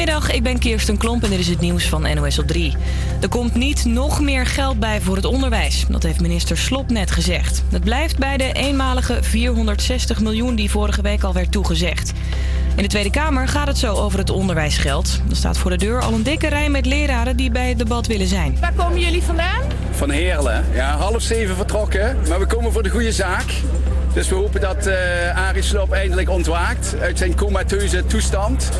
Goedemiddag, 0.00 0.34
ik 0.36 0.42
ben 0.42 0.58
Kirsten 0.58 0.96
Klomp 0.96 1.24
en 1.24 1.30
dit 1.30 1.38
is 1.38 1.48
het 1.48 1.60
nieuws 1.60 1.88
van 1.88 2.14
NOS 2.14 2.38
op 2.38 2.46
3. 2.46 2.76
Er 3.20 3.28
komt 3.28 3.54
niet 3.54 3.84
nog 3.84 4.20
meer 4.20 4.46
geld 4.46 4.78
bij 4.78 5.00
voor 5.00 5.16
het 5.16 5.24
onderwijs. 5.24 5.84
Dat 5.88 6.02
heeft 6.02 6.20
minister 6.20 6.56
Slop 6.56 6.90
net 6.90 7.10
gezegd. 7.10 7.62
Het 7.70 7.84
blijft 7.84 8.18
bij 8.18 8.36
de 8.36 8.52
eenmalige 8.52 9.22
460 9.22 10.20
miljoen 10.20 10.54
die 10.54 10.70
vorige 10.70 11.02
week 11.02 11.22
al 11.22 11.32
werd 11.32 11.52
toegezegd. 11.52 12.12
In 12.76 12.82
de 12.82 12.88
Tweede 12.88 13.10
Kamer 13.10 13.48
gaat 13.48 13.66
het 13.66 13.78
zo 13.78 13.94
over 13.94 14.18
het 14.18 14.30
onderwijsgeld. 14.30 15.20
Er 15.30 15.36
staat 15.36 15.58
voor 15.58 15.70
de 15.70 15.76
deur 15.76 16.00
al 16.00 16.12
een 16.12 16.22
dikke 16.22 16.48
rij 16.48 16.68
met 16.68 16.86
leraren 16.86 17.36
die 17.36 17.50
bij 17.50 17.68
het 17.68 17.78
debat 17.78 18.06
willen 18.06 18.28
zijn. 18.28 18.56
Waar 18.60 18.74
komen 18.74 19.00
jullie 19.00 19.22
vandaan? 19.22 19.62
Van 19.90 20.10
Heerlen. 20.10 20.64
Ja, 20.74 20.96
half 20.96 21.22
zeven 21.22 21.56
vertrokken, 21.56 22.16
maar 22.28 22.38
we 22.38 22.46
komen 22.46 22.72
voor 22.72 22.82
de 22.82 22.90
goede 22.90 23.12
zaak. 23.12 23.52
Dus 24.12 24.28
we 24.28 24.34
hopen 24.34 24.60
dat 24.60 24.86
uh, 24.86 24.94
Arie 25.48 25.62
Slob 25.62 25.92
eindelijk 25.92 26.30
ontwaakt 26.30 26.94
uit 27.00 27.18
zijn 27.18 27.34
comateuze 27.34 28.06
toestand. 28.06 28.70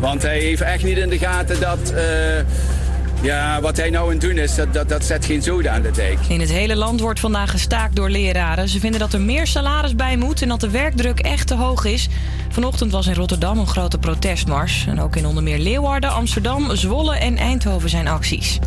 Want 0.00 0.22
hij 0.22 0.38
heeft 0.38 0.60
echt 0.60 0.84
niet 0.84 0.98
in 0.98 1.08
de 1.08 1.18
gaten 1.18 1.60
dat... 1.60 1.92
Uh, 1.94 2.00
ja, 3.22 3.60
wat 3.60 3.76
hij 3.76 3.90
nou 3.90 4.04
aan 4.04 4.10
het 4.10 4.20
doen 4.20 4.38
is, 4.38 4.54
dat, 4.54 4.72
dat, 4.74 4.88
dat 4.88 5.04
zet 5.04 5.24
geen 5.24 5.42
zoden 5.42 5.72
aan 5.72 5.82
de 5.82 5.90
dijk. 5.90 6.18
In 6.28 6.40
het 6.40 6.50
hele 6.50 6.76
land 6.76 7.00
wordt 7.00 7.20
vandaag 7.20 7.50
gestaakt 7.50 7.96
door 7.96 8.10
leraren. 8.10 8.68
Ze 8.68 8.80
vinden 8.80 9.00
dat 9.00 9.12
er 9.12 9.20
meer 9.20 9.46
salaris 9.46 9.94
bij 9.94 10.16
moet 10.16 10.42
en 10.42 10.48
dat 10.48 10.60
de 10.60 10.70
werkdruk 10.70 11.20
echt 11.20 11.46
te 11.46 11.54
hoog 11.54 11.84
is. 11.84 12.08
Vanochtend 12.48 12.92
was 12.92 13.06
in 13.06 13.14
Rotterdam 13.14 13.58
een 13.58 13.66
grote 13.66 13.98
protestmars. 13.98 14.84
En 14.88 15.00
ook 15.00 15.16
in 15.16 15.26
onder 15.26 15.42
meer 15.42 15.58
Leeuwarden, 15.58 16.10
Amsterdam, 16.10 16.76
Zwolle 16.76 17.16
en 17.16 17.36
Eindhoven 17.36 17.88
zijn 17.88 18.08
acties. 18.08 18.58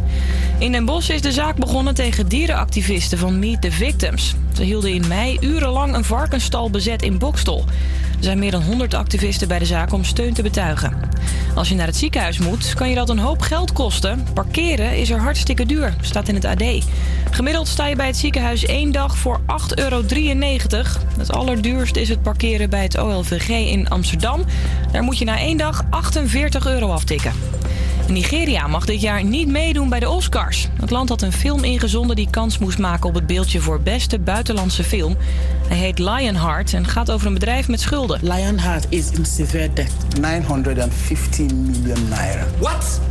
In 0.57 0.71
Den 0.71 0.85
Bosch 0.85 1.09
is 1.09 1.21
de 1.21 1.31
zaak 1.31 1.55
begonnen 1.55 1.93
tegen 1.93 2.27
dierenactivisten 2.27 3.17
van 3.17 3.39
Meet 3.39 3.61
the 3.61 3.71
Victims. 3.71 4.35
Hielden 4.63 4.93
in 4.93 5.07
mei 5.07 5.37
urenlang 5.41 5.95
een 5.95 6.03
varkensstal 6.03 6.69
bezet 6.69 7.01
in 7.01 7.17
Bokstol. 7.17 7.65
Er 8.17 8.23
zijn 8.23 8.39
meer 8.39 8.51
dan 8.51 8.63
100 8.63 8.93
activisten 8.93 9.47
bij 9.47 9.59
de 9.59 9.65
zaak 9.65 9.93
om 9.93 10.03
steun 10.03 10.33
te 10.33 10.41
betuigen. 10.41 10.99
Als 11.55 11.69
je 11.69 11.75
naar 11.75 11.87
het 11.87 11.95
ziekenhuis 11.95 12.37
moet, 12.37 12.73
kan 12.73 12.89
je 12.89 12.95
dat 12.95 13.09
een 13.09 13.19
hoop 13.19 13.41
geld 13.41 13.73
kosten. 13.73 14.25
Parkeren 14.33 14.97
is 14.97 15.09
er 15.09 15.19
hartstikke 15.19 15.65
duur, 15.65 15.95
staat 16.01 16.27
in 16.27 16.35
het 16.35 16.45
AD. 16.45 16.63
Gemiddeld 17.31 17.67
sta 17.67 17.87
je 17.87 17.95
bij 17.95 18.07
het 18.07 18.17
ziekenhuis 18.17 18.65
één 18.65 18.91
dag 18.91 19.17
voor 19.17 19.39
8,93 19.39 19.75
euro. 19.75 20.03
Het 21.17 21.31
allerduurste 21.31 22.01
is 22.01 22.09
het 22.09 22.21
parkeren 22.21 22.69
bij 22.69 22.83
het 22.83 22.97
OLVG 22.97 23.49
in 23.49 23.89
Amsterdam. 23.89 24.43
Daar 24.91 25.03
moet 25.03 25.17
je 25.17 25.25
na 25.25 25.37
één 25.37 25.57
dag 25.57 25.83
48 25.89 26.67
euro 26.67 26.91
aftikken. 26.91 27.31
Nigeria 28.11 28.67
mag 28.67 28.85
dit 28.85 29.01
jaar 29.01 29.23
niet 29.23 29.47
meedoen 29.47 29.89
bij 29.89 29.99
de 29.99 30.09
Oscars. 30.09 30.67
Het 30.79 30.89
land 30.89 31.09
had 31.09 31.21
een 31.21 31.31
film 31.31 31.63
ingezonden 31.63 32.15
die 32.15 32.29
kans 32.29 32.57
moest 32.57 32.77
maken 32.79 33.09
op 33.09 33.15
het 33.15 33.27
beeldje 33.27 33.59
voor 33.59 33.81
beste 33.81 34.19
buitenlandse 34.19 34.83
film. 34.83 35.17
Hij 35.69 35.77
heet 35.77 35.99
Lionheart 35.99 36.73
en 36.73 36.85
gaat 36.85 37.11
over 37.11 37.27
een 37.27 37.33
bedrijf 37.33 37.67
met 37.67 37.81
schulden. 37.81 38.19
Lionheart 38.21 38.85
is 38.89 39.11
in 39.11 39.25
severe 39.25 39.73
debt. 39.73 39.91
915 40.21 41.65
million 41.65 42.07
naira. 42.09 42.45
What? 42.59 43.01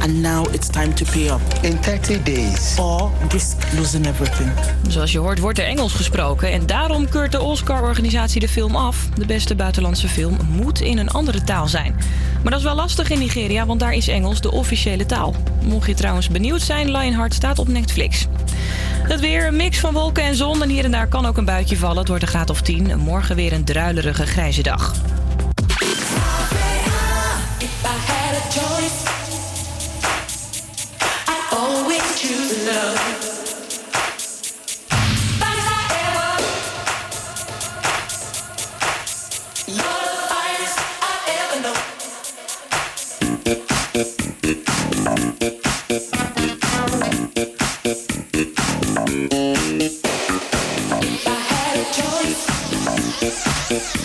And 0.00 0.14
now 0.14 0.54
it's 0.54 0.68
time 0.68 0.92
to 0.92 1.04
pay 1.12 1.28
up. 1.28 1.40
In 1.62 1.80
30 1.80 2.22
days. 2.22 2.76
Or 2.78 3.10
risk 3.28 3.56
losing 3.76 4.06
everything. 4.06 4.50
Zoals 4.88 5.12
je 5.12 5.18
hoort 5.18 5.38
wordt 5.38 5.58
er 5.58 5.64
Engels 5.64 5.92
gesproken 5.92 6.52
en 6.52 6.66
daarom 6.66 7.08
keurt 7.08 7.32
de 7.32 7.40
Oscar-organisatie 7.40 8.40
de 8.40 8.48
film 8.48 8.76
af. 8.76 9.08
De 9.14 9.26
beste 9.26 9.54
buitenlandse 9.54 10.08
film 10.08 10.36
moet 10.50 10.80
in 10.80 10.98
een 10.98 11.10
andere 11.10 11.44
taal 11.44 11.68
zijn. 11.68 11.94
Maar 12.42 12.50
dat 12.50 12.60
is 12.60 12.66
wel 12.66 12.74
lastig 12.74 13.10
in 13.10 13.18
Nigeria, 13.18 13.66
want 13.66 13.80
daar 13.80 13.92
is 13.92 14.08
Engels 14.08 14.40
de 14.40 14.50
officiële 14.50 15.06
taal. 15.06 15.34
Mocht 15.62 15.86
je 15.86 15.94
trouwens 15.94 16.28
benieuwd 16.28 16.62
zijn, 16.62 16.90
Lionheart 16.90 17.34
staat 17.34 17.58
op 17.58 17.68
Netflix. 17.68 18.26
Het 19.02 19.20
weer, 19.20 19.46
een 19.46 19.56
mix 19.56 19.78
van 19.78 19.92
wolken 19.94 20.22
en 20.22 20.34
zon 20.34 20.62
en 20.62 20.68
hier 20.68 20.84
en 20.84 20.90
daar 20.90 21.08
kan 21.08 21.26
ook 21.26 21.36
een 21.36 21.44
buitje 21.44 21.76
vallen. 21.76 22.01
Het 22.02 22.10
wordt 22.10 22.26
een 22.26 22.30
graad 22.30 22.50
of 22.50 22.60
10. 22.60 22.98
Morgen 22.98 23.36
weer 23.36 23.52
een 23.52 23.64
druilerige 23.64 24.26
grijze 24.26 24.62
dag. 24.62 24.94
Choice. 28.50 29.08
I 31.28 31.56
always 31.56 32.02
choose 32.20 32.64
love. 32.64 33.41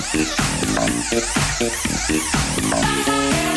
Thank 0.09 0.29
man. 2.69 3.56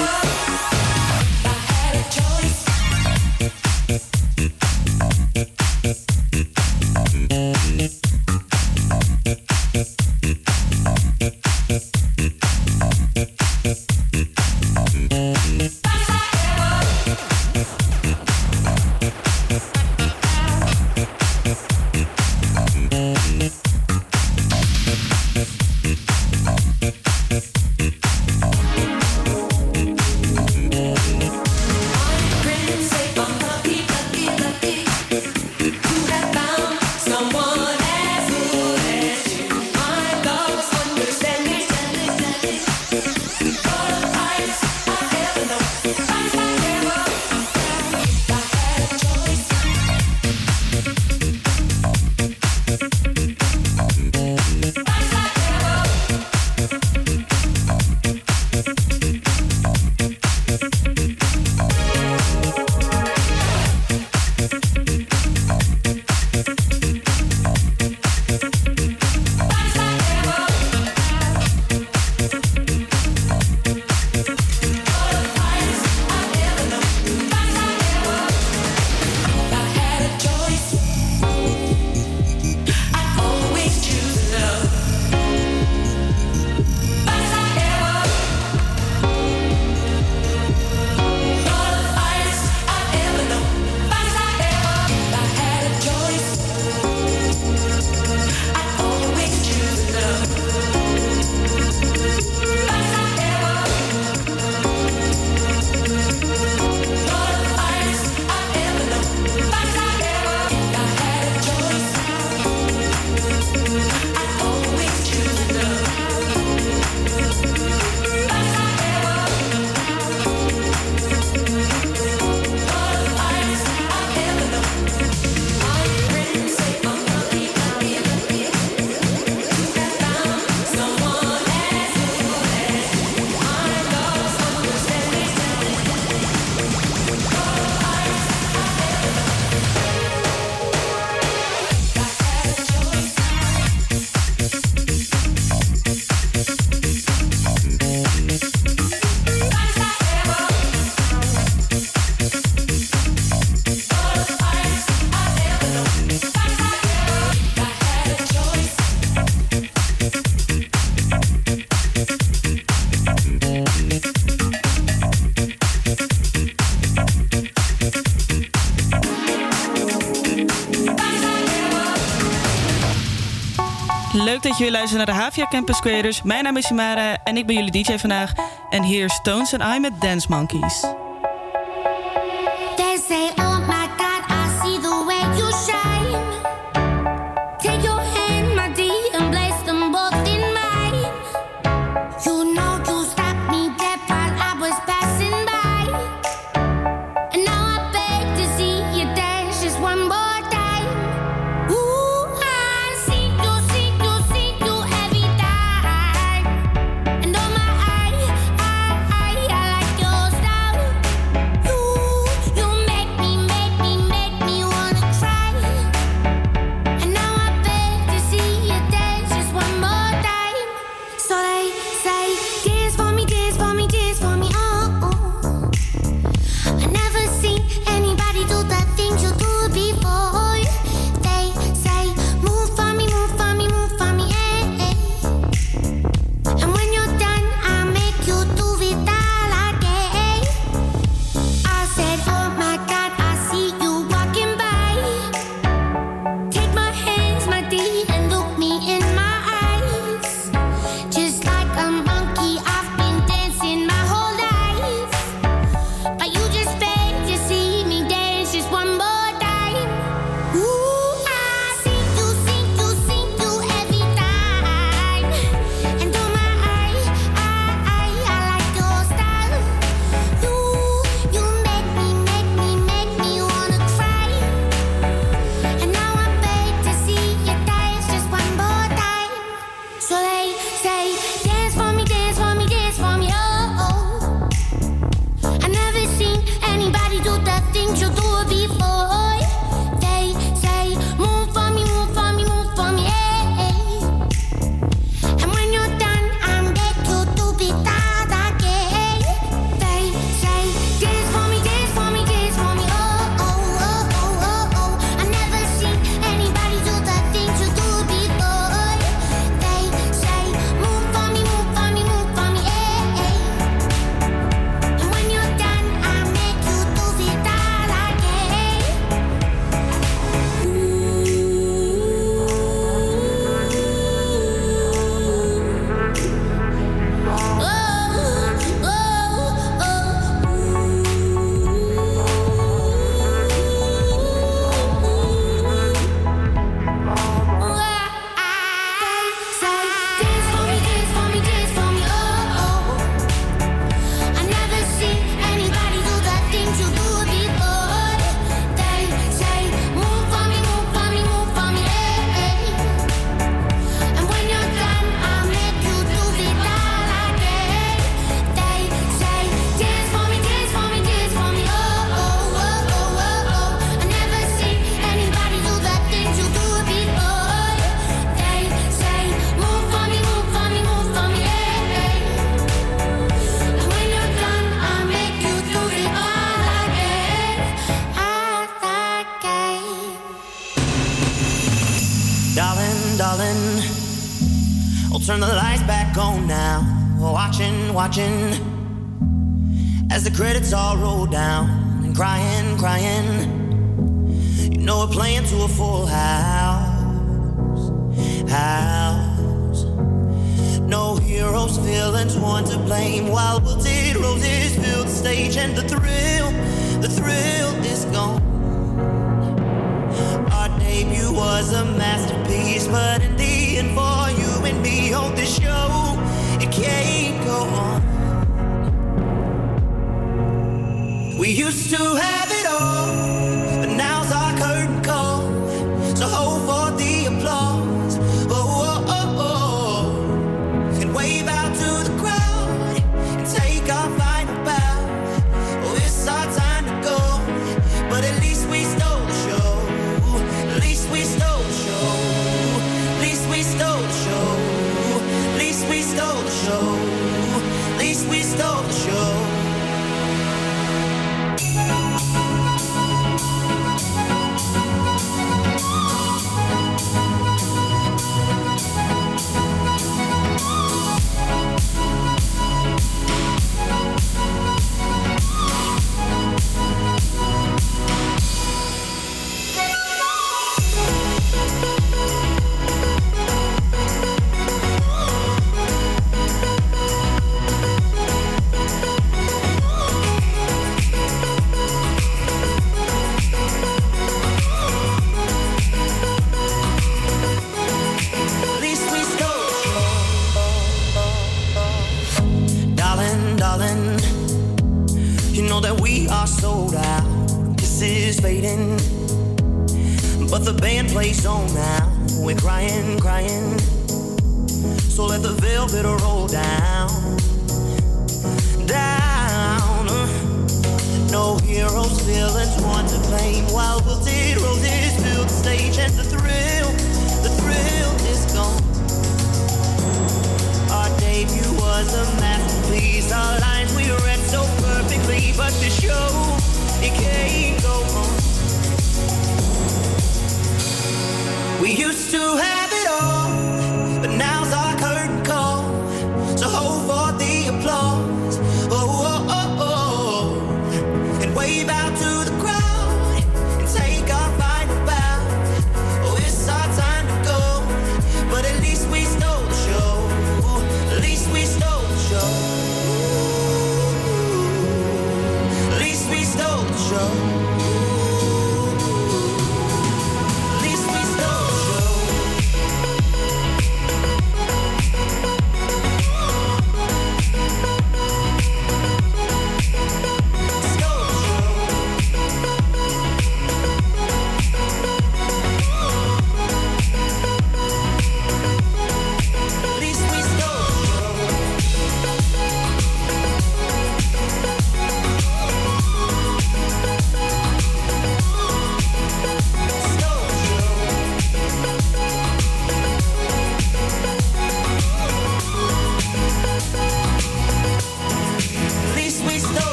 Weer 174.60 174.70
luistert 174.70 174.96
naar 174.96 175.14
de 175.16 175.22
Havia 175.22 175.46
Campus 175.48 175.80
Creators. 175.80 176.22
Mijn 176.22 176.44
naam 176.44 176.56
is 176.56 176.66
Simara 176.66 177.16
en 177.24 177.36
ik 177.36 177.46
ben 177.46 177.56
jullie 177.56 177.82
DJ 177.82 177.98
vandaag. 177.98 178.32
En 178.70 178.82
hier 178.82 179.04
is 179.04 179.14
Stones 179.14 179.54
and 179.54 179.76
I 179.76 179.78
met 179.78 180.00
Dance 180.00 180.26
Monkeys. 180.30 180.99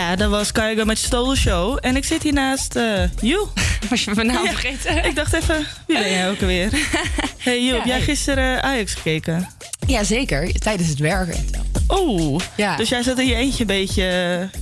Ja, 0.00 0.16
dat 0.16 0.30
was 0.30 0.52
Kaigo 0.52 0.84
met 0.84 0.98
Stole 0.98 1.36
Show. 1.36 1.78
En 1.80 1.96
ik 1.96 2.04
zit 2.04 2.22
hier 2.22 2.32
naast 2.32 2.76
uh, 2.76 3.02
Joe. 3.20 3.46
Was 3.90 4.04
je 4.04 4.10
mijn 4.14 4.26
naam 4.26 4.44
Ja. 4.44 4.50
vergeten? 4.50 5.04
Ik 5.04 5.14
dacht 5.14 5.32
even, 5.32 5.66
wie 5.86 5.98
ben 5.98 6.10
jij 6.10 6.30
ook 6.30 6.40
alweer? 6.40 6.70
Hey 7.38 7.64
Ja, 7.64 7.74
heb 7.74 7.84
jij 7.84 7.96
hey. 7.96 8.04
gisteren 8.04 8.62
eh, 8.62 8.70
Ajax 8.70 8.94
gekeken? 8.94 9.48
Ja, 9.86 10.04
zeker. 10.04 10.52
Tijdens 10.58 10.88
het 10.88 10.98
werken. 10.98 11.46
Oh, 11.86 12.40
Ja. 12.56 12.76
dus 12.76 12.88
jij 12.88 13.02
zat 13.02 13.18
in 13.18 13.26
je 13.26 13.34
eentje 13.34 13.60
een 13.60 13.66
beetje... 13.66 14.02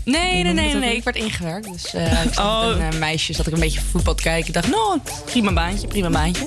Nee, 0.04 0.42
nee, 0.42 0.52
nee, 0.52 0.74
nee. 0.74 0.90
ook? 0.90 0.96
Ik 0.96 1.04
werd 1.04 1.16
ingewerkt. 1.16 1.72
Dus 1.72 1.94
eh 1.94 2.24
ik 2.24 2.32
zat 2.34 2.44
Oh. 2.44 2.66
met 2.68 2.76
een 2.76 2.92
eh, 2.92 2.98
meisje, 2.98 3.32
zat 3.32 3.46
ik 3.46 3.52
een 3.52 3.60
beetje 3.60 3.80
voetbal 3.90 4.14
te 4.14 4.22
kijken. 4.22 4.46
Ik 4.48 4.54
dacht, 4.54 4.68
nou, 4.68 4.98
prima 5.24 5.52
baantje, 5.52 5.86
prima 5.86 6.10
baantje. 6.10 6.46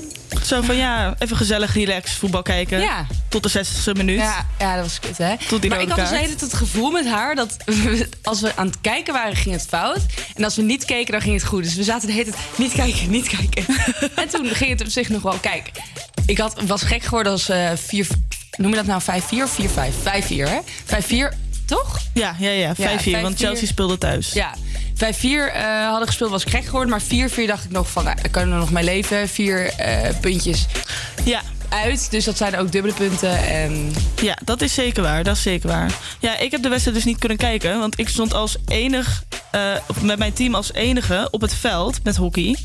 Zo 0.52 0.62
van 0.62 0.76
ja, 0.76 1.14
even 1.18 1.36
gezellig, 1.36 1.74
relax, 1.74 2.12
voetbal 2.12 2.42
kijken. 2.42 2.80
Ja. 2.80 3.06
Tot 3.28 3.42
de 3.42 3.64
60ste 3.64 3.96
minuut. 3.96 4.18
Ja, 4.18 4.46
ja, 4.58 4.74
dat 4.74 4.84
was 4.84 4.98
kut, 4.98 5.18
hè? 5.18 5.34
Tot 5.48 5.60
die 5.60 5.70
maar 5.70 5.80
ik 5.80 5.88
had 5.88 5.98
dus 5.98 6.10
hele 6.10 6.34
het 6.38 6.54
gevoel 6.54 6.90
met 6.90 7.06
haar 7.06 7.34
dat 7.34 7.56
als 8.22 8.40
we 8.40 8.56
aan 8.56 8.66
het 8.66 8.80
kijken 8.80 9.12
waren, 9.12 9.36
ging 9.36 9.54
het 9.54 9.66
fout. 9.68 10.00
En 10.34 10.44
als 10.44 10.56
we 10.56 10.62
niet 10.62 10.84
keken, 10.84 11.12
dan 11.12 11.20
ging 11.20 11.34
het 11.34 11.44
goed. 11.44 11.62
Dus 11.62 11.74
we 11.74 11.82
zaten 11.82 12.06
de 12.06 12.12
hele 12.12 12.30
tijd 12.30 12.42
niet 12.56 12.72
kijken, 12.72 13.10
niet 13.10 13.28
kijken. 13.28 13.64
en 14.22 14.28
toen 14.28 14.46
ging 14.46 14.70
het 14.70 14.80
op 14.80 14.88
zich 14.88 15.08
nog 15.08 15.22
wel. 15.22 15.38
Kijk, 15.40 15.70
ik 16.26 16.38
had, 16.38 16.60
was 16.66 16.82
gek 16.82 17.02
geworden 17.02 17.32
als 17.32 17.48
eh 17.48 17.70
4. 17.74 18.06
Noem 18.56 18.70
je 18.70 18.82
dat 18.82 18.86
nou 18.86 19.02
5-4 19.02 19.42
of 19.42 19.58
4-5? 19.60 19.64
5-4, 19.64 20.28
hè? 20.28 20.58
5-4, 21.32 21.36
toch? 21.66 21.98
Ja, 22.14 22.36
ja, 22.38 22.50
ja. 22.50 22.74
5-4, 22.74 22.76
want 23.22 23.34
5-4. 23.34 23.38
Chelsea 23.38 23.66
speelde 23.66 23.98
thuis. 23.98 24.32
Ja. 24.32 24.54
5-4 24.94 24.98
eh, 24.98 25.88
hadden 25.88 26.06
gespeeld, 26.06 26.30
was 26.30 26.44
ik 26.44 26.50
gek 26.50 26.64
geworden. 26.64 26.90
Maar 26.90 27.02
4-4 27.02 27.46
dacht 27.46 27.64
ik 27.64 27.70
nog 27.70 27.90
van, 27.90 28.04
nou, 28.04 28.16
ik 28.22 28.30
kan 28.30 28.42
er 28.42 28.58
nog 28.58 28.70
mee 28.70 28.84
leven. 28.84 29.28
Vier 29.28 29.66
eh, 29.66 30.20
puntjes 30.20 30.66
ja. 31.24 31.40
uit. 31.68 32.10
Dus 32.10 32.24
dat 32.24 32.36
zijn 32.36 32.56
ook 32.56 32.72
dubbele 32.72 32.94
punten. 32.94 33.46
En 33.46 33.92
Ja, 34.22 34.38
dat 34.44 34.60
is 34.60 34.74
zeker 34.74 35.02
waar. 35.02 35.24
Dat 35.24 35.36
is 35.36 35.42
zeker 35.42 35.68
waar. 35.68 35.92
Ja, 36.18 36.38
ik 36.38 36.50
heb 36.50 36.62
de 36.62 36.68
wedstrijd 36.68 36.96
dus 36.96 37.06
niet 37.06 37.18
kunnen 37.18 37.38
kijken. 37.38 37.78
Want 37.78 37.98
ik 37.98 38.08
stond 38.08 38.34
als 38.34 38.56
enig, 38.66 39.24
eh, 39.50 39.76
met 40.00 40.18
mijn 40.18 40.32
team 40.32 40.54
als 40.54 40.72
enige 40.72 41.28
op 41.30 41.40
het 41.40 41.54
veld 41.54 42.04
met 42.04 42.16
hockey. 42.16 42.56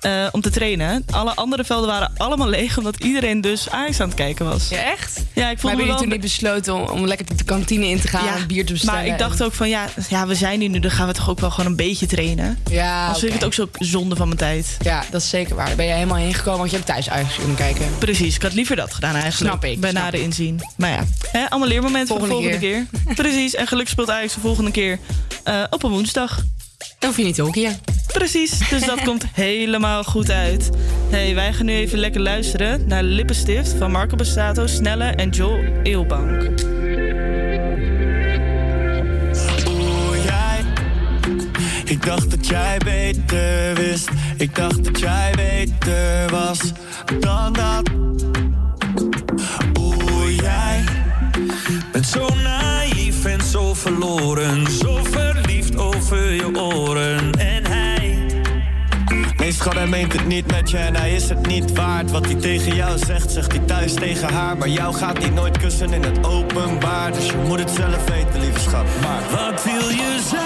Eh, 0.00 0.26
om 0.30 0.40
te 0.40 0.50
trainen. 0.50 1.04
Alle 1.10 1.34
andere 1.34 1.64
velden 1.64 1.88
waren 1.88 2.12
allemaal 2.16 2.48
leeg, 2.48 2.78
omdat 2.78 2.96
iedereen 3.04 3.40
dus 3.40 3.70
Ajax 3.70 4.00
aan 4.00 4.06
het 4.08 4.16
kijken 4.16 4.44
was. 4.44 4.68
ja, 4.68 4.76
echt? 4.92 5.22
Ja, 5.32 5.50
ik 5.50 5.62
Maar 5.62 5.72
voelde 5.72 5.76
me 5.76 5.86
wel... 5.86 5.96
toen 5.96 6.08
niet 6.08 6.20
besloten 6.20 6.74
om, 6.74 6.82
om 6.82 7.06
lekker 7.06 7.36
de 7.36 7.44
kantine 7.44 7.86
in 7.86 8.00
te 8.00 8.08
gaan 8.08 8.28
en 8.28 8.46
bier 8.46 8.66
te 8.66 8.72
bestellen? 8.72 9.00
maar 9.00 9.06
ik 9.12 9.18
dacht 9.18 9.42
ook 9.42 9.52
van 9.52 9.68
ja, 9.68 9.84
ja, 10.08 10.26
we 10.26 10.34
zijn 10.34 10.60
hier 10.60 10.68
nu, 10.68 10.78
dan 10.80 10.90
gaan 10.90 11.06
we 11.06 11.12
toch 11.12 11.28
ook 11.30 11.40
wel 11.40 11.50
gewoon 11.50 11.70
een 11.70 11.76
beetje 11.76 12.06
trainen. 12.06 12.58
Ja, 12.70 13.00
Anders 13.00 13.18
vind 13.18 13.32
ik 13.34 13.38
het 13.38 13.46
ook 13.46 13.54
zo 13.54 13.68
zonde 13.78 14.16
van 14.16 14.26
mijn 14.26 14.38
tijd. 14.40 14.76
Ja, 14.80 15.04
dat 15.10 15.20
is 15.22 15.28
zeker 15.28 15.54
waar. 15.56 15.66
Daar 15.66 15.76
ben 15.76 15.86
je 15.86 15.92
helemaal 15.92 16.16
heen 16.16 16.34
gekomen, 16.34 16.58
want 16.58 16.70
je 16.70 16.76
hebt 16.76 16.88
thuis 16.88 17.08
Ajax 17.10 17.36
kunnen 17.36 17.56
kijken. 17.56 17.86
Precies, 17.98 18.34
ik 18.36 18.42
had 18.42 18.52
liever 18.52 18.76
dat 18.76 18.94
gedaan 18.94 19.14
eigenlijk. 19.14 19.50
Snap 19.50 19.64
ik, 19.64 19.80
Bij 19.80 19.90
snap 19.90 20.02
nader 20.02 20.20
ik. 20.20 20.26
inzien. 20.26 20.60
Maar 20.76 20.90
ja, 20.90 21.04
hè, 21.30 21.50
allemaal 21.50 21.68
leermomenten 21.68 22.08
voor 22.18 22.26
de 22.26 22.32
Volgende 22.32 22.58
keer. 22.58 22.86
Precies, 23.14 23.54
en 23.54 23.66
gelukkig 23.66 23.92
speelt 23.92 24.10
Ajax 24.10 24.34
de 24.34 24.40
volgende 24.40 24.70
keer 24.70 24.98
eh, 25.44 25.62
op 25.70 25.82
een 25.82 25.90
woensdag. 25.90 26.42
Dan 26.98 27.08
hoef 27.08 27.16
je 27.16 27.24
niet 27.24 27.34
te 27.34 27.42
hockeyen. 27.42 27.76
Precies, 28.12 28.68
dus 28.68 28.84
dat 28.84 29.02
komt 29.02 29.24
helemaal 29.46 30.04
goed 30.04 30.30
uit. 30.30 30.70
Hey, 31.10 31.34
wij 31.34 31.52
gaan 31.52 31.66
nu 31.66 31.72
even 31.72 31.98
lekker 31.98 32.20
luisteren 32.20 32.86
naar 32.86 33.02
Lippenstift 33.02 33.74
van 33.78 33.90
Marco 33.90 34.16
Bassato, 34.16 34.66
Snelle 34.66 35.04
en 35.04 35.28
Joel 35.28 35.64
Eelbank. 35.82 36.42
Oeh, 39.68 40.24
jij. 40.24 40.64
Ik 41.84 42.04
dacht 42.04 42.30
dat 42.30 42.46
jij 42.46 42.78
beter 42.84 43.74
wist. 43.74 44.08
Ik 44.36 44.54
dacht 44.54 44.84
dat 44.84 44.98
jij 44.98 45.32
beter 45.36 46.30
was 46.30 46.58
dan 47.20 47.52
dat. 47.52 47.90
Oeh, 49.78 50.36
jij. 50.36 50.84
Bent 51.92 52.06
zo 52.06 52.28
naïef 52.42 53.24
en 53.24 53.40
zo 53.42 53.74
verloren. 53.74 54.70
Zo 54.70 55.04
verliefd 55.04 55.45
over 55.76 56.32
je 56.32 56.60
oren. 56.60 57.32
En 57.32 57.66
hij. 57.66 58.16
Nee, 59.36 59.52
schat, 59.52 59.74
hij 59.74 59.86
meent 59.86 60.12
het 60.12 60.26
niet 60.26 60.50
met 60.50 60.70
je 60.70 60.76
en 60.76 60.96
hij 60.96 61.12
is 61.14 61.28
het 61.28 61.46
niet 61.46 61.72
waard. 61.72 62.10
Wat 62.10 62.24
hij 62.24 62.34
tegen 62.34 62.74
jou 62.74 62.98
zegt, 62.98 63.30
zegt 63.30 63.52
hij 63.52 63.60
thuis 63.66 63.94
tegen 63.94 64.32
haar. 64.32 64.56
Maar 64.56 64.68
jou 64.68 64.94
gaat 64.94 65.18
hij 65.18 65.30
nooit 65.30 65.58
kussen 65.58 65.92
in 65.92 66.02
het 66.02 66.26
openbaar. 66.26 67.12
Dus 67.12 67.26
je 67.26 67.36
moet 67.46 67.58
het 67.58 67.70
zelf 67.70 68.08
weten, 68.08 68.40
lieve 68.40 68.60
schat. 68.60 68.84
Maar 69.00 69.22
wat 69.30 69.64
wil 69.64 69.88
je 69.88 70.20
zijn? 70.30 70.45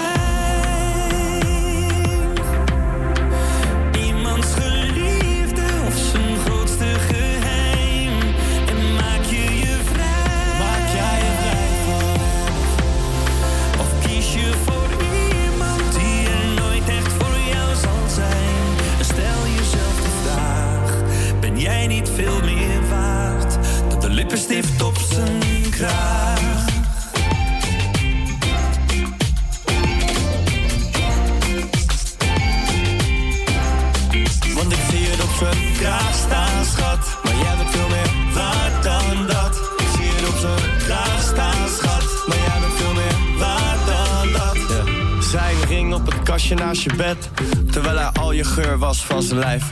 Kastje 46.31 46.55
naast 46.55 46.81
je 46.81 46.93
bed. 46.97 47.29
Terwijl 47.71 47.97
hij 47.97 48.07
al 48.07 48.31
je 48.31 48.43
geur 48.43 48.77
was 48.77 49.05
van 49.05 49.21
zijn 49.21 49.39
lijf. 49.39 49.63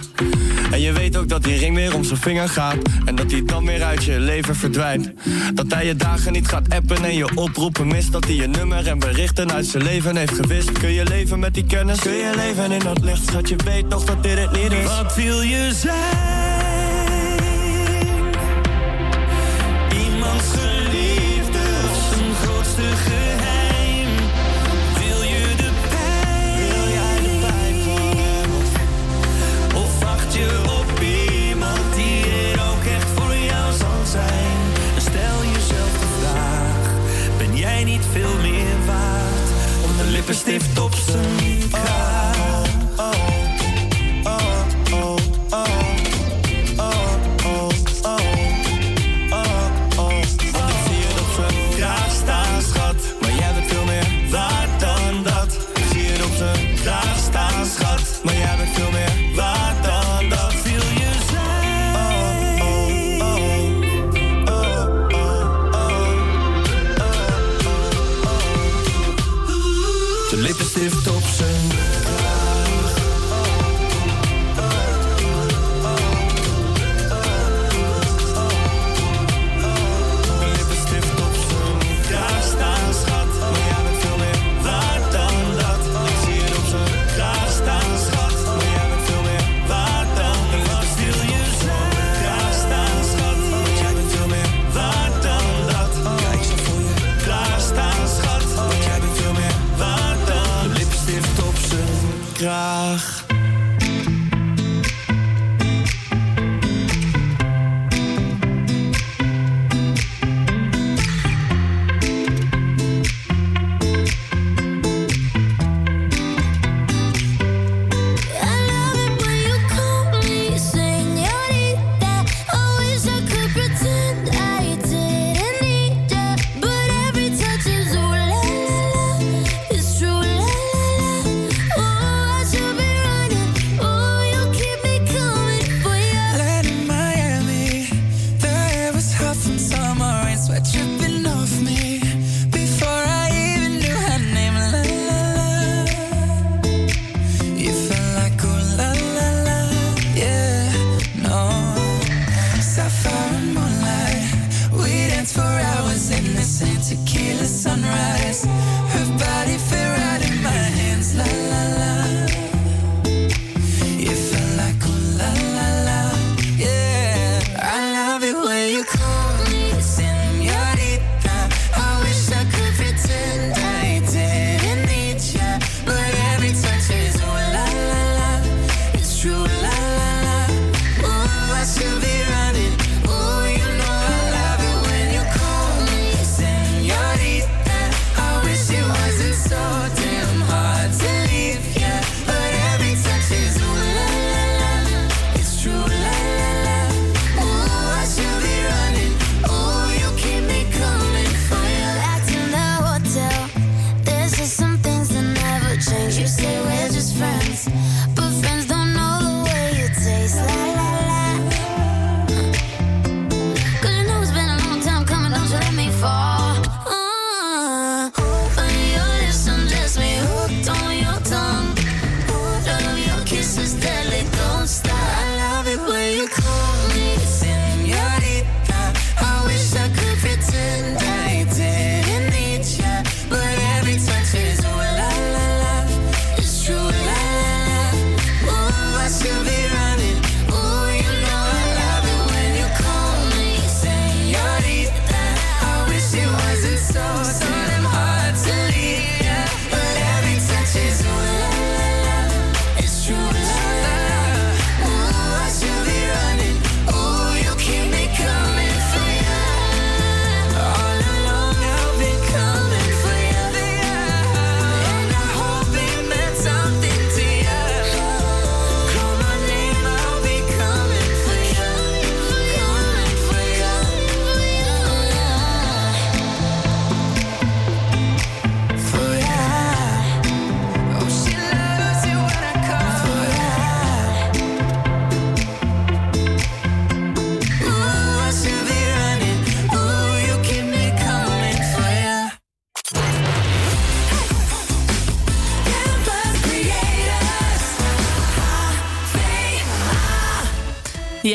En 0.71 0.81
je 0.81 0.93
weet 0.93 1.17
ook 1.17 1.29
dat 1.29 1.43
die 1.43 1.57
ring 1.57 1.75
weer 1.75 1.95
om 1.95 2.03
zijn 2.03 2.19
vinger 2.19 2.49
gaat. 2.49 2.75
En 3.05 3.15
dat 3.15 3.31
hij 3.31 3.45
dan 3.45 3.65
weer 3.65 3.83
uit 3.83 4.03
je 4.03 4.19
leven 4.19 4.55
verdwijnt. 4.55 5.11
Dat 5.53 5.65
hij 5.73 5.85
je 5.85 5.95
dagen 5.95 6.31
niet 6.31 6.47
gaat 6.47 6.69
appen 6.69 7.03
en 7.03 7.15
je 7.15 7.35
oproepen 7.35 7.87
mist. 7.87 8.11
Dat 8.11 8.23
hij 8.23 8.35
je 8.35 8.47
nummer 8.47 8.87
en 8.87 8.99
berichten 8.99 9.51
uit 9.51 9.65
zijn 9.65 9.83
leven 9.83 10.15
heeft 10.15 10.33
gewist. 10.33 10.71
Kun 10.71 10.91
je 10.91 11.03
leven 11.03 11.39
met 11.39 11.53
die 11.53 11.65
kennis? 11.65 11.99
Kun 11.99 12.11
je 12.11 12.33
leven 12.35 12.71
in 12.71 12.79
dat 12.79 13.03
licht? 13.03 13.27
Schat, 13.27 13.49
je 13.49 13.55
weet 13.65 13.89
toch 13.89 14.03
dat 14.03 14.23
dit 14.23 14.37
het 14.37 14.51
niet 14.51 14.71
is. 14.71 14.85
Wat 14.85 15.15
wil 15.15 15.41
je 15.41 15.69
zijn? 15.73 16.38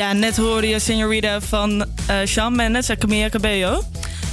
Ja, 0.05 0.13
net 0.13 0.37
hoorde 0.37 0.67
je 0.67 0.79
Senorita 0.79 1.41
van 1.41 1.85
eh 2.05 2.17
Shawn 2.25 2.55
Mendes 2.55 2.89
en 2.89 2.97
Camilla 2.97 3.29
Cabello. 3.29 3.83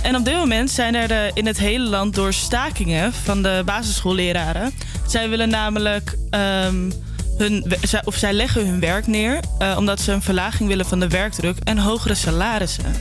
En 0.02 0.16
op 0.16 0.24
dit 0.24 0.34
moment 0.34 0.70
zijn 0.70 0.94
er 0.94 1.30
in 1.34 1.46
het 1.46 1.58
hele 1.58 1.88
land 1.88 2.14
door 2.14 2.32
stakingen 2.32 3.12
van 3.12 3.42
de 3.42 3.62
basisschoolleraren. 3.64 4.74
Zij 5.06 5.28
willen 5.28 5.48
namelijk 5.48 6.16
ehm, 6.30 6.90
hun, 7.38 7.72
of 8.04 8.14
zij 8.14 8.32
leggen 8.32 8.66
hun 8.66 8.80
werk 8.80 9.06
neer 9.06 9.40
eh, 9.58 9.74
omdat 9.78 10.00
ze 10.00 10.12
een 10.12 10.22
verlaging 10.22 10.68
willen 10.68 10.86
van 10.86 11.00
de 11.00 11.08
werkdruk 11.08 11.56
en 11.64 11.78
hogere 11.78 12.14
salarissen. 12.14 12.94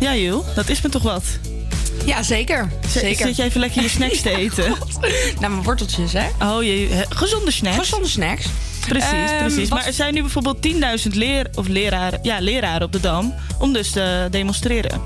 Ja, 0.00 0.14
Jul, 0.14 0.44
dat 0.54 0.68
is 0.68 0.80
me 0.80 0.88
toch 0.88 1.02
wat. 1.02 1.24
Ja, 2.04 2.22
zeker. 2.22 2.68
Zeker. 2.88 3.26
Zit 3.26 3.36
jij 3.36 3.46
even 3.46 3.60
lekker 3.60 3.82
je 3.82 3.88
snacks 3.88 4.20
te 4.20 4.30
eten? 4.42 4.68
Nou, 5.40 5.52
mijn 5.52 5.62
worteltjes, 5.62 6.12
hè? 6.12 6.26
Oh, 6.42 6.62
je, 6.62 7.04
gezonde 7.08 7.50
snacks. 7.50 7.78
Gezonde 7.78 8.08
snacks. 8.08 8.46
Precies, 8.88 9.10
Ehm, 9.30 9.38
precies. 9.38 9.68
Maar 9.70 9.86
er 9.86 9.92
zijn 9.92 10.14
nu 10.14 10.20
bijvoorbeeld 10.20 10.62
10.000 10.62 11.14
leer, 11.14 11.46
of 11.54 11.68
leraren, 11.68 12.18
ja, 12.22 12.38
leraren 12.40 12.82
op 12.86 12.92
de 12.92 13.00
Dam 13.00 13.34
om 13.58 13.72
dus 13.72 13.90
te 13.90 14.28
demonstreren. 14.30 15.00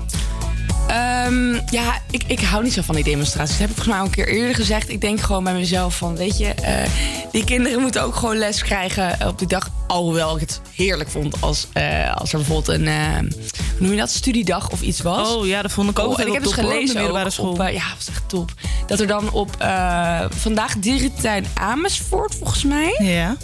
Ehm, 0.87 1.53
ja, 1.53 2.01
ik, 2.11 2.23
ik 2.27 2.39
hou 2.39 2.63
niet 2.63 2.73
zo 2.73 2.81
van 2.81 2.95
die 2.95 3.03
demonstraties. 3.03 3.57
Dat 3.57 3.59
heb 3.59 3.69
ik 3.69 3.75
volgens 3.75 3.95
mij 3.95 3.97
al 3.99 4.05
een 4.05 4.11
keer 4.25 4.27
eerder 4.27 4.55
gezegd. 4.55 4.89
Ik 4.89 5.01
denk 5.01 5.19
gewoon 5.21 5.43
bij 5.43 5.53
mezelf 5.53 5.97
van, 5.97 6.15
weet 6.15 6.37
je... 6.37 6.47
eh, 6.53 6.89
die 7.31 7.43
kinderen 7.43 7.81
moeten 7.81 8.03
ook 8.03 8.15
gewoon 8.15 8.37
les 8.37 8.61
krijgen 8.63 9.27
op 9.27 9.39
die 9.39 9.47
dag. 9.47 9.69
Alhoewel 9.87 10.35
ik 10.35 10.39
het 10.41 10.61
heerlijk 10.75 11.09
vond 11.09 11.41
als, 11.41 11.67
eh, 11.73 12.15
als 12.15 12.31
er 12.31 12.37
bijvoorbeeld 12.37 12.77
een... 12.79 12.87
eh, 12.87 13.17
hoe 13.17 13.79
noem 13.79 13.91
je 13.91 13.97
dat? 13.97 14.09
Studiedag 14.09 14.69
of 14.69 14.81
iets 14.81 15.01
was. 15.01 15.29
Oh 15.35 15.45
ja, 15.47 15.61
dat 15.61 15.71
vond 15.71 15.89
ik 15.89 15.99
ook 15.99 16.11
Oh, 16.13 16.19
en 16.19 16.27
ik 16.27 16.33
heb 16.33 16.43
dus 16.43 16.51
op 16.51 16.57
de 16.57 16.63
gelezen 16.63 16.95
middelbare 16.95 17.29
school. 17.29 17.49
op, 17.51 17.57
ja, 17.57 17.71
dat 17.71 17.97
was 17.97 18.07
echt 18.09 18.23
top. 18.29 18.51
Dat 18.87 18.99
er 18.99 19.07
dan 19.07 19.31
op 19.31 19.55
vandaag 20.29 20.77
dierentuin 20.77 21.45
Amersfoort, 21.53 22.35
volgens 22.35 22.63
mij... 22.63 22.95
Ja. 22.99 23.35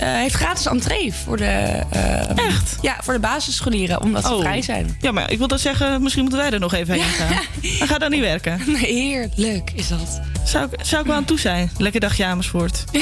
Eh, 0.00 0.08
heeft 0.14 0.34
gratis 0.34 0.66
entree 0.66 1.14
voor 1.14 1.36
de... 1.36 1.44
eh, 1.90 2.46
Echt? 2.46 2.76
Ja, 2.82 2.96
voor 3.02 3.14
de 3.14 3.20
basisscholieren, 3.20 4.00
omdat 4.00 4.24
ze 4.24 4.32
Oh. 4.34 4.40
vrij 4.40 4.62
zijn. 4.62 4.96
Ja, 5.00 5.12
maar 5.12 5.30
ik 5.30 5.38
wil 5.38 5.48
dat 5.48 5.60
zeggen, 5.60 6.02
misschien 6.02 6.22
moeten 6.22 6.40
wij 6.40 6.50
er 6.50 6.60
nog 6.60 6.74
even 6.74 6.94
heen 6.94 7.02
gaan. 7.02 7.42
Dan 7.78 7.88
gaat 7.88 8.00
dat 8.00 8.10
niet 8.10 8.20
werken. 8.20 8.60
Heerlijk 8.76 9.70
is 9.74 9.88
dat. 9.88 10.20
Zou 10.44 10.68
ik, 10.70 10.78
zou 10.84 11.00
ik 11.02 11.06
wel 11.06 11.16
aan 11.16 11.24
toe 11.24 11.38
zijn? 11.40 11.70
Lekker 11.78 12.00
dagje 12.00 12.24
Amersfoort. 12.24 12.84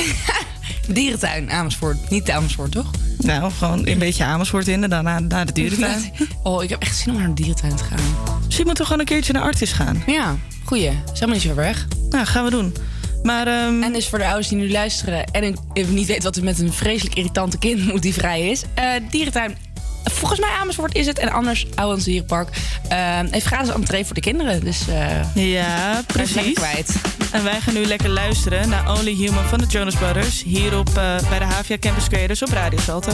Dierentuin 0.88 1.50
Amersfoort. 1.50 2.11
Niet 2.11 2.30
Amersfoort, 2.30 2.72
toch? 2.72 2.90
Nou, 3.18 3.52
gewoon 3.52 3.87
een 3.87 3.98
beetje 3.98 4.24
Amersfoort 4.24 4.68
in 4.68 4.82
en 4.82 4.90
daarna 4.90 5.18
naar 5.18 5.46
de 5.46 5.52
dierentuin. 5.52 6.12
Oh, 6.42 6.62
ik 6.62 6.68
heb 6.68 6.82
echt 6.82 6.96
zin 6.96 7.12
om 7.12 7.18
naar 7.18 7.28
de 7.28 7.34
dierentuin 7.34 7.76
te 7.76 7.84
gaan. 7.84 7.98
Misschien 8.44 8.66
moeten 8.66 8.84
we 8.84 8.90
gewoon 8.90 8.98
een 9.00 9.06
keertje 9.14 9.32
naar 9.32 9.42
Artis 9.42 9.72
gaan. 9.72 10.02
Ja, 10.06 10.37
goeie. 10.64 10.87
Is 10.88 10.94
helemaal 11.12 11.34
niet 11.34 11.42
zo 11.42 11.54
weg. 11.54 11.87
Nou, 12.11 12.24
gaan 12.26 12.44
we 12.44 12.50
doen. 12.50 12.74
Maar, 13.22 13.46
ehm, 13.46 13.83
En 13.83 13.92
dus 13.92 14.09
voor 14.09 14.18
de 14.18 14.24
ouders 14.26 14.48
die 14.48 14.59
nu 14.59 14.70
luisteren 14.70 15.24
en 15.24 15.57
niet 15.88 16.07
weten 16.07 16.22
wat 16.22 16.37
er 16.37 16.44
met 16.44 16.59
een 16.59 16.72
vreselijk 16.72 17.14
irritante 17.14 17.59
kind 17.59 17.87
moet 17.92 18.02
die 18.02 18.14
vrij 18.14 18.50
is. 18.50 18.62
eh, 18.74 18.85
dierentuin, 19.11 19.57
volgens 20.04 20.40
mij 20.40 20.50
Amersfoort 20.61 20.94
is 20.94 21.07
het. 21.07 21.18
En 21.18 21.31
anders 21.31 21.66
Ouwens 21.74 22.04
Dierenpark 22.04 22.48
eh, 22.88 23.18
heeft 23.31 23.46
gratis 23.46 23.74
entree 23.74 24.04
voor 24.04 24.14
de 24.14 24.20
kinderen. 24.20 24.64
Dus 24.64 24.88
eh 24.88 25.50
ja, 25.52 26.02
precies. 26.07 26.52
kwijt. 26.54 26.94
En 27.33 27.44
wij 27.44 27.61
gaan 27.61 27.74
nu 27.74 27.85
lekker 27.85 28.09
luisteren 28.09 28.68
naar 28.68 28.92
Only 28.98 29.14
Human 29.14 29.44
van 29.44 29.59
de 29.59 29.66
Jonas 29.66 29.94
Brothers. 29.94 30.42
Hier 30.42 30.78
op, 30.78 30.88
eh, 30.88 31.28
bij 31.28 31.38
de 31.38 31.44
Havia 31.44 31.78
Campus 31.78 32.09
Creators 32.09 32.42
op 32.42 32.48
Radio 32.48 32.78
Salto. 32.78 33.12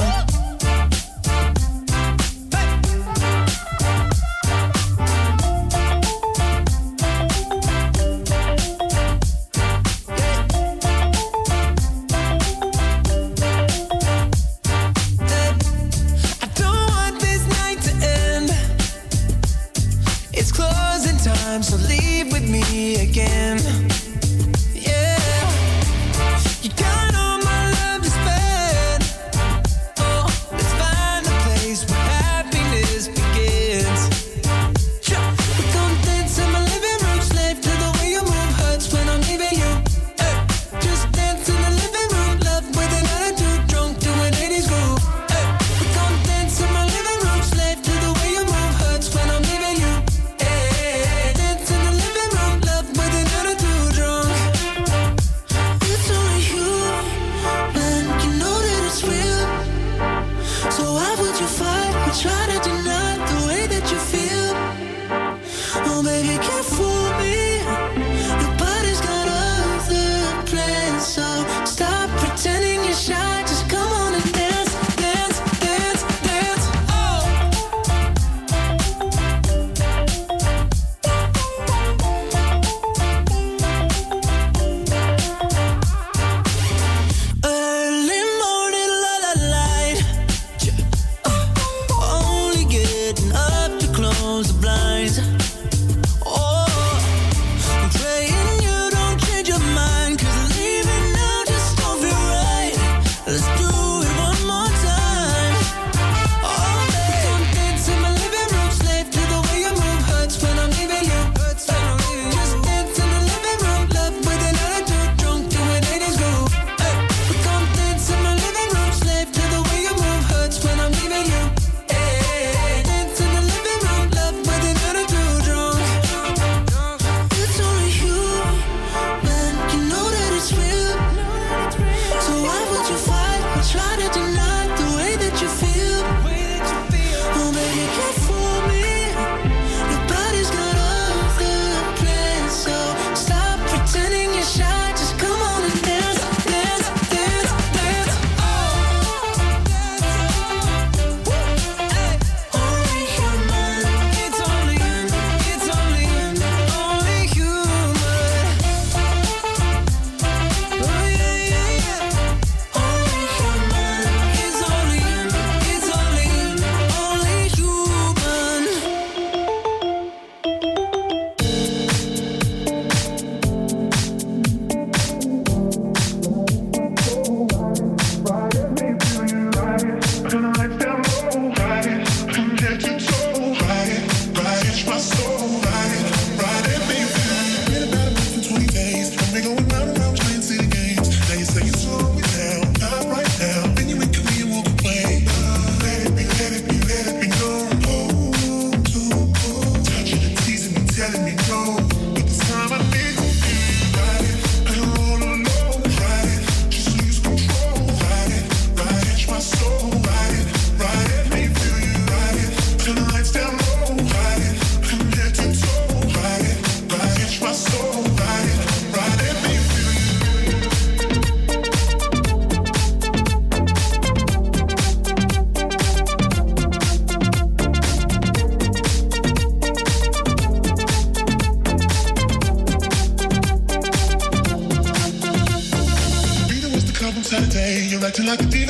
Like 238.26 238.40
a 238.40 238.63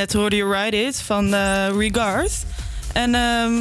Net 0.00 0.12
hoorde 0.12 0.36
je 0.36 0.48
Ride 0.48 0.76
It 0.76 1.00
van 1.00 1.34
eh, 1.34 1.68
Regard. 1.76 2.32
En 2.92 3.14
ehm, 3.14 3.52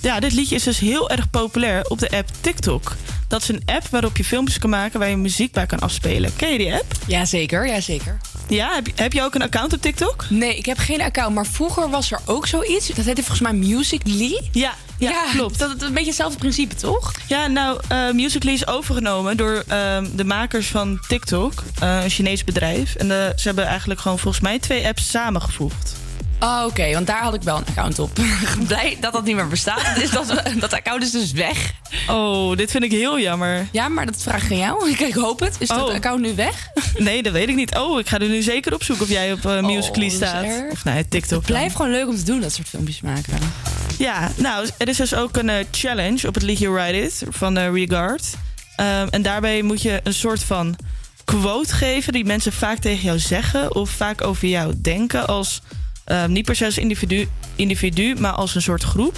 ja, 0.00 0.20
dit 0.20 0.32
liedje 0.32 0.54
is 0.54 0.62
dus 0.62 0.78
heel 0.78 1.10
erg 1.10 1.30
populair 1.30 1.84
op 1.84 1.98
de 1.98 2.10
app 2.10 2.28
TikTok. 2.40 2.96
Dat 3.28 3.42
is 3.42 3.48
een 3.48 3.62
app 3.64 3.86
waarop 3.90 4.16
je 4.16 4.24
filmpjes 4.24 4.58
kan 4.58 4.70
maken 4.70 4.98
waar 4.98 5.08
je 5.08 5.16
muziek 5.16 5.52
bij 5.52 5.66
kan 5.66 5.78
afspelen. 5.78 6.36
Ken 6.36 6.52
je 6.52 6.58
die 6.58 6.74
app? 6.74 6.92
Jazeker, 7.06 7.68
jazeker. 7.68 8.20
Ja, 8.48 8.74
heb 8.74 8.86
je, 8.86 8.92
heb 8.94 9.12
je 9.12 9.22
ook 9.22 9.34
een 9.34 9.42
account 9.42 9.72
op 9.72 9.80
TikTok? 9.80 10.24
Nee, 10.30 10.56
ik 10.56 10.66
heb 10.66 10.78
geen 10.78 11.00
account, 11.00 11.34
maar 11.34 11.46
vroeger 11.46 11.90
was 11.90 12.10
er 12.10 12.20
ook 12.24 12.46
zoiets. 12.46 12.86
Dat 12.86 13.04
heette 13.04 13.22
volgens 13.22 13.50
mij 13.50 13.58
Musical.ly. 13.58 14.40
Ja, 14.52 14.74
ja, 14.98 15.24
klopt. 15.32 15.58
Dat 15.58 15.76
is 15.76 15.82
een 15.82 15.92
beetje 15.92 16.06
hetzelfde 16.06 16.38
principe, 16.38 16.74
toch? 16.74 17.12
Ja, 17.28 17.46
nou, 17.46 17.80
eh 17.88 18.10
Musical.ly 18.10 18.54
is 18.54 18.66
overgenomen 18.66 19.36
door 19.36 19.64
ehm, 19.68 20.06
de 20.14 20.24
makers 20.24 20.66
van 20.66 20.98
TikTok, 21.08 21.62
eh, 21.80 22.02
een 22.02 22.10
Chinees 22.10 22.44
bedrijf. 22.44 22.94
En 22.94 23.10
eh, 23.10 23.16
ze 23.36 23.42
hebben 23.46 23.66
eigenlijk 23.66 24.00
gewoon 24.00 24.18
volgens 24.18 24.42
mij 24.42 24.58
twee 24.58 24.86
apps 24.86 25.10
samengevoegd. 25.10 25.92
Oh, 26.40 26.62
oké, 26.66 26.92
want 26.92 27.06
daar 27.06 27.22
had 27.22 27.34
ik 27.34 27.42
wel 27.42 27.56
een 27.56 27.66
account 27.68 27.98
op. 27.98 28.10
Blij 28.66 28.96
dat 29.00 29.12
dat 29.12 29.24
niet 29.24 29.34
meer 29.34 29.48
bestaat. 29.48 29.94
Dus 29.94 30.10
dat, 30.10 30.42
dat 30.60 30.72
account 30.72 31.02
is 31.02 31.10
dus 31.10 31.32
weg. 31.32 31.72
Oh, 32.08 32.56
dit 32.56 32.70
vind 32.70 32.84
ik 32.84 32.90
heel 32.90 33.20
jammer. 33.20 33.66
Ja, 33.72 33.88
maar 33.88 34.06
dat 34.06 34.22
vraag 34.22 34.44
ik 34.44 34.50
aan 34.50 34.56
jou. 34.56 34.90
Ik, 34.90 34.98
ik 35.10 35.14
hoop 35.14 35.40
het. 35.40 35.56
Is 35.58 35.68
dat 35.68 35.88
Oh. 35.88 35.94
account 35.94 36.20
nu 36.20 36.34
weg? 36.34 36.68
Nee, 36.96 37.22
dat 37.22 37.32
weet 37.32 37.48
ik 37.48 37.54
niet. 37.54 37.76
Oh, 37.76 37.98
ik 38.00 38.08
ga 38.08 38.18
er 38.18 38.28
nu 38.28 38.42
zeker 38.42 38.74
opzoeken 38.74 39.04
of 39.04 39.10
jij 39.10 39.32
op 39.32 39.44
uh, 39.44 39.60
Musical.ly 39.62 40.06
is 40.06 40.14
staat. 40.14 40.44
erg. 40.44 40.70
Of 40.72 40.84
nee, 40.84 41.08
TikTok. 41.08 41.38
Het 41.38 41.46
blijft 41.46 41.76
gewoon 41.76 41.90
leuk 41.90 42.08
om 42.08 42.16
te 42.16 42.22
doen, 42.24 42.40
dat 42.40 42.52
soort 42.52 42.68
filmpjes 42.68 43.00
maken. 43.00 43.38
Ja, 43.98 44.30
nou, 44.36 44.68
er 44.78 44.88
is 44.88 44.96
dus 44.96 45.14
ook 45.14 45.36
een 45.36 45.50
challenge 45.70 46.28
op 46.28 46.34
het 46.34 46.42
liedje 46.42 46.72
Ride 46.74 47.02
It 47.02 47.22
van 47.28 47.58
Regard. 47.58 48.34
Ehm, 48.76 49.06
en 49.10 49.22
daarbij 49.22 49.62
moet 49.62 49.82
je 49.82 50.00
een 50.02 50.14
soort 50.14 50.42
van 50.42 50.76
quote 51.28 51.74
geven 51.74 52.12
die 52.12 52.24
mensen 52.24 52.52
vaak 52.52 52.78
tegen 52.78 53.04
jou 53.04 53.18
zeggen 53.18 53.74
of 53.74 53.90
vaak 53.90 54.24
over 54.24 54.48
jou 54.48 54.74
denken 54.76 55.26
als 55.26 55.62
ehm, 56.04 56.32
niet 56.32 56.44
per 56.44 56.56
se 56.56 56.64
als 56.64 56.78
individu, 56.78 57.28
individu, 57.56 58.14
maar 58.18 58.32
als 58.32 58.54
een 58.54 58.62
soort 58.62 58.82
groep. 58.82 59.16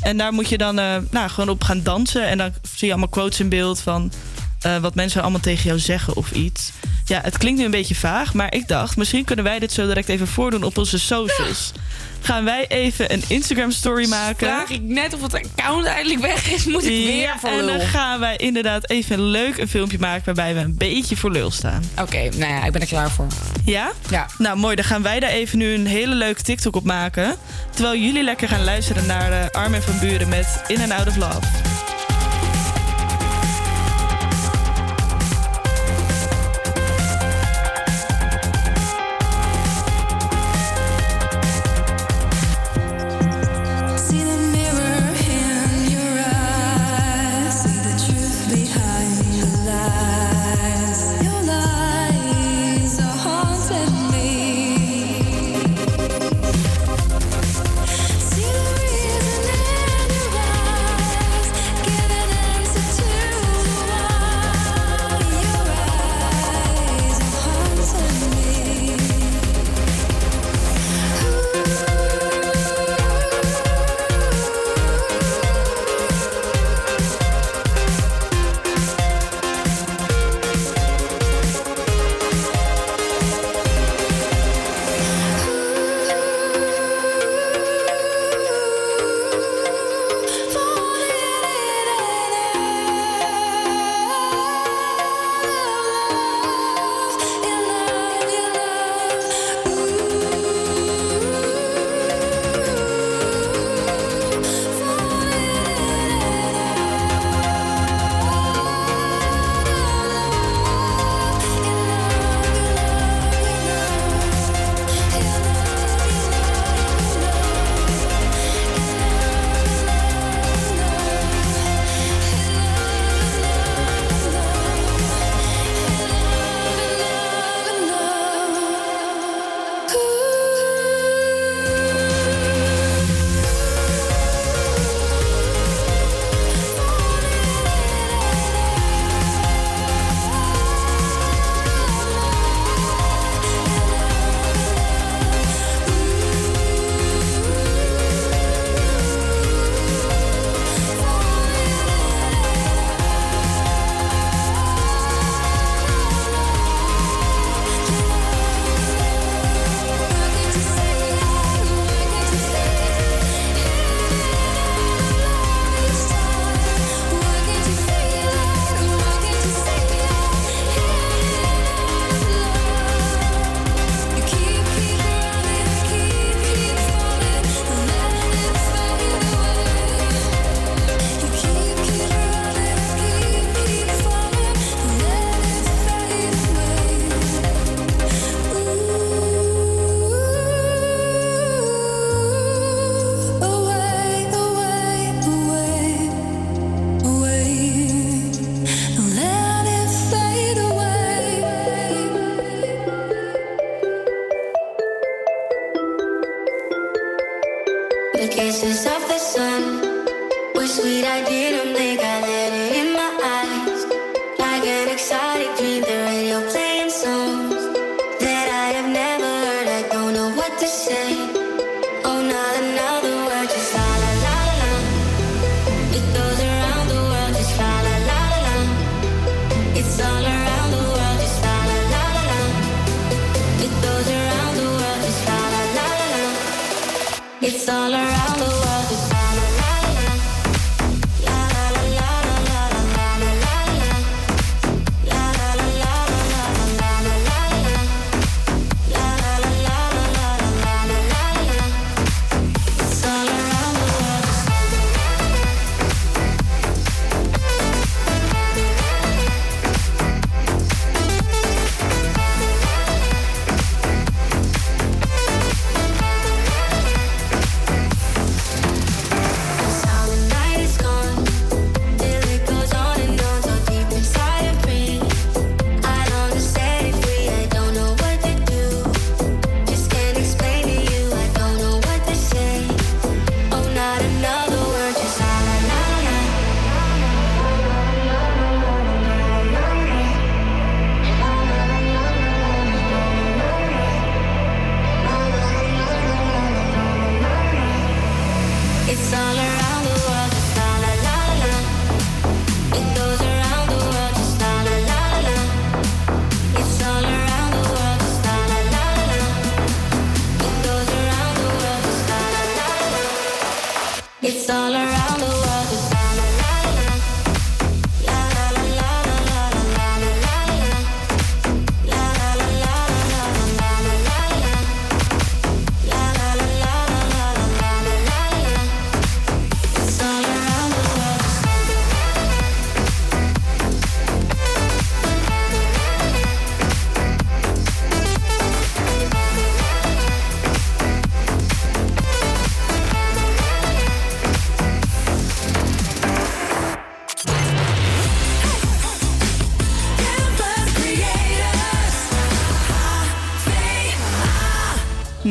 En 0.00 0.16
daar 0.16 0.32
moet 0.32 0.48
je 0.48 0.58
dan 0.58 0.78
eh, 0.78 0.96
nou, 1.10 1.30
gewoon 1.30 1.48
op 1.48 1.62
gaan 1.62 1.82
dansen 1.82 2.26
en 2.26 2.38
dan 2.38 2.52
zie 2.62 2.86
je 2.86 2.92
allemaal 2.92 3.08
quotes 3.08 3.40
in 3.40 3.48
beeld 3.48 3.80
van 3.80 4.12
eh, 4.60 4.76
wat 4.76 4.94
mensen 4.94 5.22
allemaal 5.22 5.40
tegen 5.40 5.64
jou 5.64 5.78
zeggen 5.78 6.16
of 6.16 6.30
iets. 6.30 6.72
Ja, 7.04 7.20
het 7.22 7.38
klinkt 7.38 7.58
nu 7.58 7.64
een 7.64 7.70
beetje 7.70 7.94
vaag, 7.94 8.34
maar 8.34 8.54
ik 8.54 8.68
dacht 8.68 8.96
misschien 8.96 9.24
kunnen 9.24 9.44
wij 9.44 9.58
dit 9.58 9.72
zo 9.72 9.86
direct 9.86 10.08
even 10.08 10.26
voordoen 10.26 10.62
op 10.62 10.78
onze 10.78 10.98
socials. 10.98 11.72
Gaan 12.20 12.44
wij 12.44 12.66
even 12.68 13.12
een 13.12 13.22
Instagram 13.26 13.70
story 13.70 14.08
maken? 14.08 14.46
Vraag 14.46 14.70
ik 14.70 14.82
net 14.82 15.14
of 15.14 15.22
het 15.22 15.34
account 15.34 15.86
eigenlijk 15.86 16.20
weg 16.20 16.50
is, 16.50 16.64
moet 16.64 16.84
ik 16.84 17.06
weer 17.06 17.34
voor 17.38 17.50
en 17.50 17.56
dan 17.56 17.76
lul. 17.76 17.86
gaan 17.86 18.20
wij 18.20 18.36
inderdaad 18.36 18.90
even 18.90 19.20
leuk 19.20 19.56
een 19.56 19.68
filmpje 19.68 19.98
maken 19.98 20.24
waarbij 20.24 20.54
we 20.54 20.60
een 20.60 20.76
beetje 20.76 21.16
voor 21.16 21.30
lul 21.30 21.50
staan. 21.50 21.82
Oké, 22.00 22.28
nou 22.36 22.52
ja, 22.52 22.64
ik 22.64 22.72
ben 22.72 22.80
er 22.80 22.86
klaar 22.86 23.10
voor. 23.10 23.26
Ja? 23.64 23.92
Ja. 24.10 24.26
Nou, 24.38 24.56
mooi. 24.56 24.76
Dan 24.76 24.84
gaan 24.84 25.02
wij 25.02 25.20
daar 25.20 25.30
even 25.30 25.58
nu 25.58 25.74
een 25.74 25.86
hele 25.86 26.14
leuke 26.14 26.42
TikTok 26.42 26.76
op 26.76 26.84
maken. 26.84 27.36
Terwijl 27.70 28.00
jullie 28.00 28.22
lekker 28.22 28.48
gaan 28.48 28.64
luisteren 28.64 29.06
naar 29.06 29.32
eh, 29.32 29.50
Armin 29.50 29.82
van 29.82 29.98
Buren 29.98 30.28
met 30.28 30.62
In 30.66 30.80
and 30.80 30.90
Out 30.90 31.06
of 31.06 31.16
Love. 31.16 31.87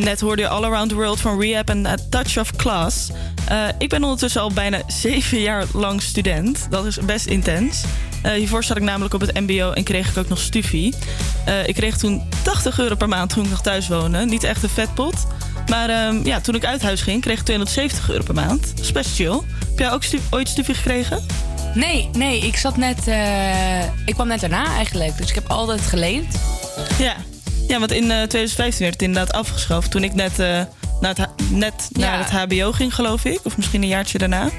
Net 0.08 0.20
hoorde 0.20 0.41
je 0.41 0.47
All 0.47 0.64
Around 0.64 0.89
the 0.89 0.95
World 0.95 1.20
van 1.20 1.41
Rehab 1.41 1.70
en 1.70 1.86
A 1.86 1.95
Touch 2.10 2.38
of 2.38 2.55
Class. 2.55 3.10
Eh, 3.47 3.68
ik 3.78 3.89
ben 3.89 4.03
ondertussen 4.03 4.41
al 4.41 4.51
bijna 4.51 4.82
zeven 5.03 5.39
jaar 5.39 5.66
lang 5.74 6.01
student. 6.01 6.68
Dat 6.70 6.86
is 6.86 6.97
best 6.99 7.26
intens. 7.26 7.84
Eh, 8.22 8.32
hiervoor 8.32 8.64
zat 8.64 8.78
ik 8.78 8.84
namelijk 8.84 9.14
op 9.14 9.22
het 9.22 9.34
MBO 9.34 9.72
en 9.72 9.84
kreeg 9.84 10.10
ik 10.10 10.18
ook 10.18 10.30
nog 10.30 10.39
stufie. 10.39 10.93
Eh, 11.45 11.68
ik 11.68 11.76
kreeg 11.76 11.97
toen 11.97 12.24
80 12.41 12.80
euro 12.80 12.95
per 12.95 13.08
maand 13.08 13.30
toen 13.30 13.43
ik 13.43 13.49
nog 13.49 13.62
thuis 13.62 13.88
woonde. 13.88 14.26
Niet 14.26 14.43
echt 14.43 14.64
een 14.64 14.70
vetpot. 14.70 15.28
Maar 15.70 15.89
ehm, 15.89 16.26
ja, 16.26 16.41
toen 16.41 16.55
ik 16.55 16.66
uit 16.66 16.82
huis 16.82 17.01
ging, 17.01 17.22
kreeg 17.22 17.39
ik 17.39 17.45
270 17.45 18.10
euro 18.10 18.24
per 18.24 18.34
maand. 18.34 18.68
Dat 18.76 18.86
is 18.86 18.91
best 18.91 19.16
chill. 19.16 19.41
Heb 19.70 19.80
jij 19.80 19.91
ook 19.91 20.03
stu- 20.03 20.22
ooit 20.30 20.49
stufie 20.49 20.76
gekregen? 20.76 21.26
Nee, 21.74 22.10
nee, 22.14 22.39
ik 22.39 22.58
zat 22.58 22.78
net. 22.78 23.08
ik 24.05 24.14
kwam 24.14 24.28
net 24.28 24.39
daarna 24.39 24.66
eigenlijk. 24.66 25.18
Dus 25.18 25.30
ik 25.30 25.36
heb 25.36 25.47
altijd 25.47 25.82
geleend. 25.82 26.36
Ja, 26.97 27.16
ja 27.68 27.80
want 27.80 27.91
in 27.91 28.03
eh, 28.11 28.18
2015 28.18 28.80
werd 28.80 28.93
het 28.93 29.01
inderdaad 29.01 29.34
afgeschaft. 29.36 29.91
Toen 29.91 30.03
ik 30.03 30.13
net, 30.13 30.39
eh, 30.39 30.61
naar, 31.01 31.15
het, 31.15 31.28
net 31.51 31.74
naar 31.91 32.18
het 32.20 32.30
HBO 32.30 32.72
ging, 32.72 32.95
geloof 32.95 33.26
ik. 33.26 33.39
Of 33.43 33.57
misschien 33.57 33.82
een 33.82 33.88
jaartje 33.88 34.18
daarna. 34.18 34.49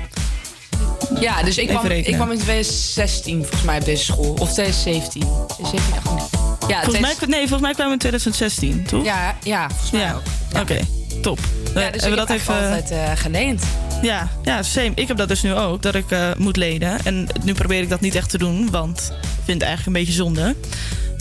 Ja, 1.21 1.43
dus 1.43 1.59
ik 1.59 1.69
Even 1.69 1.81
kwam, 1.81 1.91
ik 1.93 2.15
kwam 2.15 2.31
in 2.33 2.39
2016 2.39 3.39
volgens 3.41 3.63
mij 3.63 3.79
op 3.79 3.85
deze 3.85 4.05
school. 4.05 4.33
Of 4.41 4.53
2017. 4.53 5.21
2017, 5.47 5.95
18. 5.95 6.39
Ja, 6.69 6.83
volgens, 6.83 7.01
mij, 7.01 7.15
2000 7.15 7.31
nee, 7.31 7.41
volgens 7.41 7.61
mij 7.61 7.73
kwamen 7.73 7.87
we 7.99 8.05
in 8.05 8.11
2016, 8.11 8.85
toch? 8.87 9.05
ja, 9.05 9.37
ja, 9.43 9.69
volgens 9.69 9.91
mij 9.91 10.01
Ja. 10.01 10.15
ook. 10.15 10.61
Oké, 10.61 10.81
top. 11.23 11.39
Ja, 11.75 11.81
Eh, 11.81 11.93
dus 11.93 12.03
hebben 12.03 12.03
ik 12.03 12.03
we 12.03 12.09
heb 12.09 12.27
dat 12.27 12.37
even. 12.37 12.55
altijd 12.55 12.91
eh, 12.91 13.11
geleend. 13.15 13.63
Ja, 14.03 14.29
ja, 14.43 14.63
same. 14.63 14.91
Ik 14.95 15.09
heb 15.09 15.17
dat 15.17 15.29
dus 15.29 15.43
nu 15.43 15.55
ook, 15.55 15.83
dat 15.83 15.95
ik 15.95 16.11
eh, 16.11 16.31
moet 16.37 16.57
lenen. 16.57 16.99
En 17.05 17.29
nu 17.45 17.55
probeer 17.55 17.83
ik 17.83 17.89
dat 17.89 18.01
niet 18.01 18.15
echt 18.15 18.31
te 18.31 18.39
doen, 18.39 18.71
want 18.71 18.99
ik 19.21 19.29
vind 19.45 19.61
het 19.61 19.63
eigenlijk 19.69 19.87
een 19.87 19.93
beetje 20.05 20.13
zonde. 20.13 20.55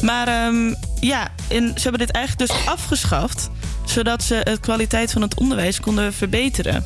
Maar 0.03 0.27
ehm, 0.27 0.73
ja, 0.99 1.27
en 1.47 1.71
ze 1.75 1.81
hebben 1.81 1.99
dit 1.99 2.11
eigenlijk 2.11 2.51
dus 2.51 2.65
afgeschaft... 2.65 3.49
zodat 3.85 4.23
ze 4.23 4.41
de 4.43 4.57
kwaliteit 4.59 5.11
van 5.11 5.21
het 5.21 5.39
onderwijs 5.39 5.79
konden 5.79 6.13
verbeteren. 6.13 6.83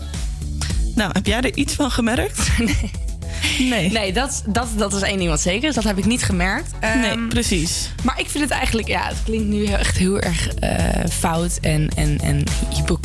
Nou, 0.96 1.10
heb 1.14 1.26
jij 1.26 1.42
er 1.42 1.56
iets 1.56 1.74
van 1.74 1.92
gemerkt? 1.92 2.40
Nee. 3.60 3.92
Nee, 3.92 4.14
dat, 4.14 4.44
dat, 4.48 4.68
dat 4.78 4.94
is 4.94 5.02
één 5.02 5.18
ding 5.18 5.30
wat 5.30 5.42
zeker 5.42 5.70
is. 5.70 5.76
Dat 5.76 5.84
heb 5.84 5.98
ik 5.98 6.06
niet 6.06 6.24
gemerkt. 6.24 6.72
Nee, 6.82 7.10
Ehm, 7.10 7.28
precies. 7.28 7.90
Maar 8.04 8.20
ik 8.20 8.30
vind 8.30 8.44
het 8.44 8.54
eigenlijk, 8.54 8.88
ja, 8.88 9.08
het 9.08 9.18
klinkt 9.24 9.48
nu 9.48 9.66
echt 9.66 9.98
heel 9.98 10.20
erg 10.20 10.48
eh, 10.48 11.10
fout 11.10 11.58
en, 11.62 11.90
en, 11.96 12.20
en 12.20 12.44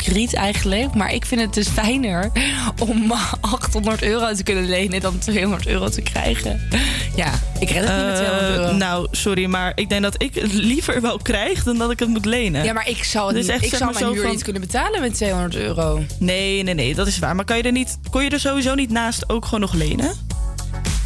hypocriet 0.07 0.35
eigenlijk. 0.35 0.95
Maar 0.95 1.13
ik 1.15 1.27
vind 1.27 1.41
het 1.41 1.55
dus 1.55 1.69
fijner 1.69 2.31
om 2.79 3.13
800 3.41 4.03
euro 4.03 4.33
te 4.35 4.43
kunnen 4.43 4.69
lenen 4.69 5.01
dan 5.01 5.19
200 5.19 5.67
euro 5.67 5.89
te 5.89 6.03
krijgen. 6.03 6.69
Ja, 7.17 7.31
ik 7.61 7.71
red 7.71 7.85
het 7.89 7.97
niet 7.97 8.07
met 8.07 8.17
200 8.17 8.49
Eh, 8.49 8.57
euro. 8.57 8.73
nou, 8.73 9.07
sorry, 9.11 9.45
maar 9.45 9.73
ik 9.75 9.89
denk 9.89 10.03
dat 10.03 10.23
ik 10.23 10.35
het 10.35 10.53
liever 10.53 11.01
wel 11.01 11.19
krijg 11.19 11.63
dan 11.65 11.79
dat 11.79 11.91
ik 11.91 11.99
het 11.99 12.09
moet 12.09 12.25
lenen. 12.25 12.65
ja, 12.65 12.73
maar 12.73 12.89
ik 12.89 13.05
zou, 13.05 13.27
het 13.27 13.37
Dus 13.37 13.45
niet, 13.45 13.55
echt, 13.55 13.63
ik 13.65 13.69
zeg 13.71 13.79
zou 13.79 13.93
maar 13.93 14.01
mijn 14.01 14.13
huur 14.15 14.23
van- 14.23 14.31
niet 14.31 14.43
kunnen 14.43 14.63
betalen 14.63 15.01
met 15.01 15.15
200 15.15 15.55
euro. 15.57 16.03
Nee, 16.19 16.63
nee, 16.63 16.75
nee, 16.75 16.95
dat 16.95 17.07
is 17.07 17.19
waar. 17.19 17.35
Maar 17.35 17.45
kan 17.45 17.57
je 17.57 17.63
er 17.63 17.73
niet, 17.73 17.99
kon 18.11 18.25
je 18.25 18.31
er 18.31 18.41
sowieso 18.41 18.75
niet 18.75 18.91
naast 18.91 19.29
ook 19.29 19.45
gewoon 19.45 19.61
nog 19.61 19.73
lenen? 19.73 20.11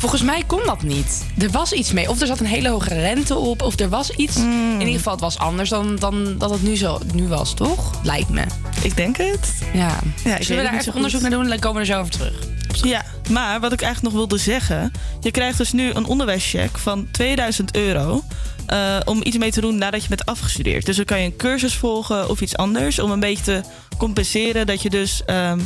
Volgens 0.01 0.22
mij 0.22 0.42
kon 0.46 0.61
dat 0.66 0.82
niet. 0.82 1.24
Er 1.38 1.51
was 1.51 1.72
iets 1.72 1.92
mee. 1.92 2.09
Of 2.09 2.20
er 2.20 2.26
zat 2.26 2.40
een 2.40 2.46
hele 2.46 2.68
hoge 2.68 2.94
rente 2.94 3.36
op. 3.36 3.62
Of 3.62 3.78
er 3.78 3.88
was 3.88 4.11
iets. 4.11 4.34
Hmm. 4.36 4.72
In 4.72 4.80
ieder 4.80 4.94
geval, 4.94 5.12
het 5.12 5.20
was 5.20 5.38
anders 5.38 5.68
dan, 5.68 5.96
dan 5.96 6.38
dat 6.38 6.51
het 6.51 6.62
nu, 6.62 6.76
zo, 6.76 7.01
nu 7.14 7.28
was, 7.28 7.55
toch? 7.55 8.01
Lijkt 8.03 8.28
me. 8.28 8.44
Ik 8.82 8.96
denk 8.96 9.16
het. 9.16 9.53
Ja. 9.72 9.98
Ja, 10.24 10.36
ik 10.36 10.42
Zullen 10.42 10.64
we 10.64 10.70
daar 10.70 10.82
goed. 10.82 10.94
onderzoek 10.94 11.20
naar 11.20 11.30
doen? 11.30 11.48
Dan 11.48 11.59
komen 11.59 11.82
we 11.82 11.88
er 11.88 11.94
zo 11.94 12.01
over 12.01 12.12
terug. 12.12 12.34
Ja, 12.82 13.05
maar 13.30 13.61
wat 13.61 13.72
ik 13.72 13.82
eigenlijk 13.82 14.14
nog 14.14 14.22
wilde 14.28 14.42
zeggen... 14.42 14.92
je 15.20 15.30
krijgt 15.30 15.59
dus 15.59 15.72
nu 15.72 15.90
een 15.92 16.05
onderwijscheck 16.05 16.78
van 16.78 17.09
2000 17.11 17.76
euro... 17.76 18.22
eh, 18.66 18.96
om 19.05 19.20
iets 19.22 19.38
mee 19.38 19.51
te 19.51 19.61
doen 19.61 19.78
nadat 19.78 20.03
je 20.03 20.09
bent 20.09 20.26
afgestudeerd. 20.26 20.86
Dus 20.86 20.96
dan 20.96 21.05
kan 21.05 21.18
je 21.20 21.24
een 21.24 21.36
cursus 21.36 21.74
volgen 21.74 22.28
of 22.28 22.40
iets 22.40 22.57
anders... 22.57 22.98
om 22.98 23.11
een 23.11 23.20
beetje 23.20 23.42
te 23.44 23.62
compenseren 23.98 24.66
dat 24.66 24.82
je 24.82 24.90
dus... 24.90 25.22
ehm 25.26 25.61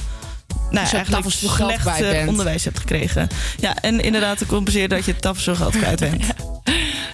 nou, 0.71 0.83
Dus 0.85 0.89
er 0.91 0.95
eigenlijk 0.97 1.31
slecht 1.31 1.85
bij 1.85 2.21
eh, 2.21 2.29
onderwijs 2.29 2.65
hebt 2.65 2.79
gekregen. 2.79 3.29
Ja, 3.61 3.75
en 3.81 4.01
inderdaad 4.01 4.39
te 4.39 4.47
compenseren 4.47 4.89
dat 4.89 5.05
je 5.05 5.17
tafels 5.17 5.59
geld 5.59 5.77
kwijt 5.77 6.01
bent. 6.01 6.25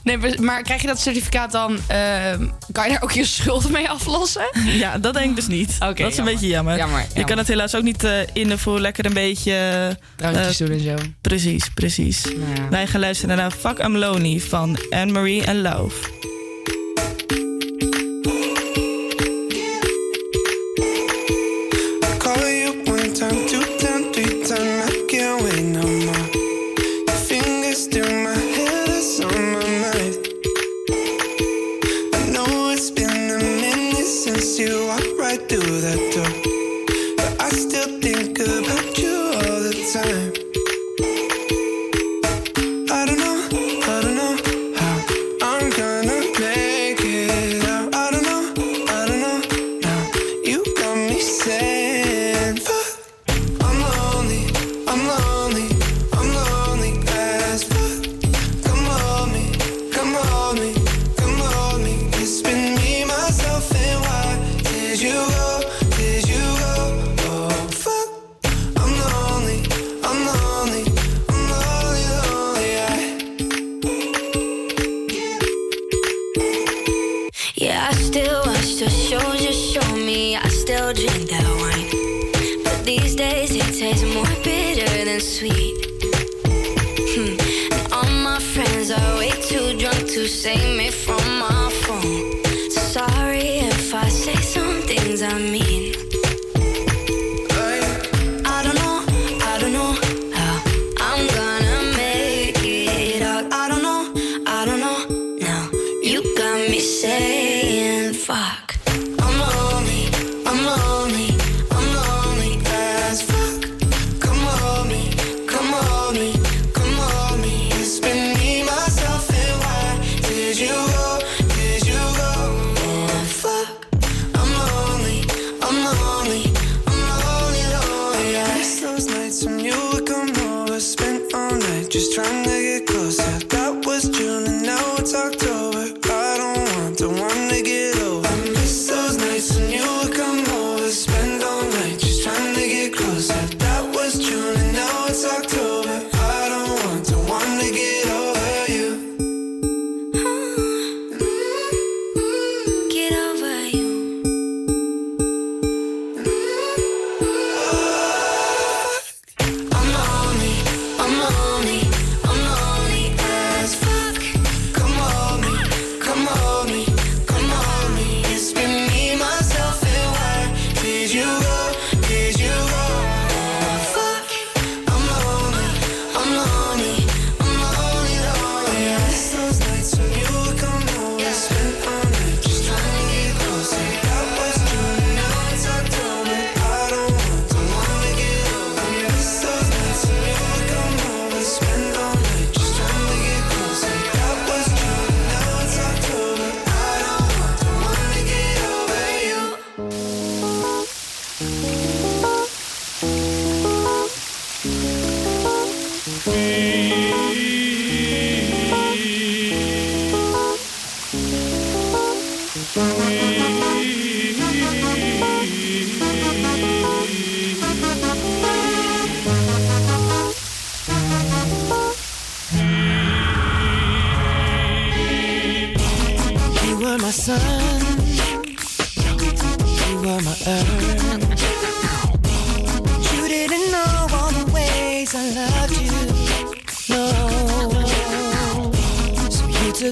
Nee, 0.02 0.18
maar- 0.40 0.62
krijg 0.62 0.80
je 0.80 0.86
dat 0.86 1.00
certificaat 1.00 1.52
dan... 1.52 1.78
ehm, 1.86 2.46
kan 2.72 2.84
je 2.86 2.92
daar 2.92 3.02
ook 3.02 3.12
je 3.12 3.24
schuld 3.24 3.70
mee 3.70 3.88
aflossen? 3.88 4.50
Ja, 4.64 4.98
dat 4.98 5.14
denk 5.14 5.30
ik 5.30 5.36
dus 5.36 5.46
niet. 5.46 5.76
dat 5.78 5.98
is 5.98 6.16
een 6.16 6.24
beetje 6.24 6.46
jammer. 6.48 6.76
Jammer, 6.76 7.06
Je 7.14 7.24
kan 7.24 7.38
het 7.38 7.48
helaas 7.48 7.74
ook 7.74 7.82
niet 7.82 8.04
eh 8.04 8.12
innen 8.32 8.58
voor 8.58 8.80
lekker 8.80 9.06
een 9.06 9.12
beetje... 9.14 9.52
eh, 9.52 9.96
Drankjes 10.16 10.56
doen 10.56 10.70
en 10.70 10.80
zo. 10.80 10.94
Precies, 11.20 11.68
precies. 11.74 12.22
Ja. 12.22 12.68
Wij 12.70 12.86
gaan 12.86 13.00
luisteren 13.00 13.36
naar 13.36 13.50
Fuck 13.50 13.78
I'm 13.78 13.96
Lonely 13.96 14.40
van 14.40 14.78
Anne-Marie 14.90 15.44
en 15.44 15.60
Love. 15.62 16.28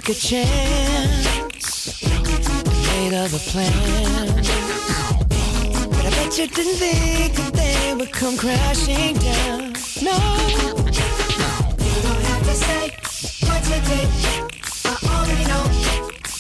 Took 0.00 0.10
a 0.10 0.14
chance. 0.14 2.02
Made 2.04 3.14
other 3.14 3.38
plans. 3.38 4.48
But 5.88 6.06
I 6.06 6.10
bet 6.10 6.38
you 6.38 6.46
didn't 6.46 6.76
think 6.76 7.34
that 7.34 7.52
they 7.54 7.94
would 7.94 8.12
come 8.12 8.36
crashing 8.36 9.16
down. 9.16 9.72
No. 10.00 10.14
You 11.84 12.00
don't 12.06 12.22
have 12.30 12.42
to 12.44 12.54
say 12.54 12.82
what 13.46 13.62
you 13.70 13.78
did. 13.90 14.08
I 14.84 14.94
already 15.14 15.46
know. 15.50 15.64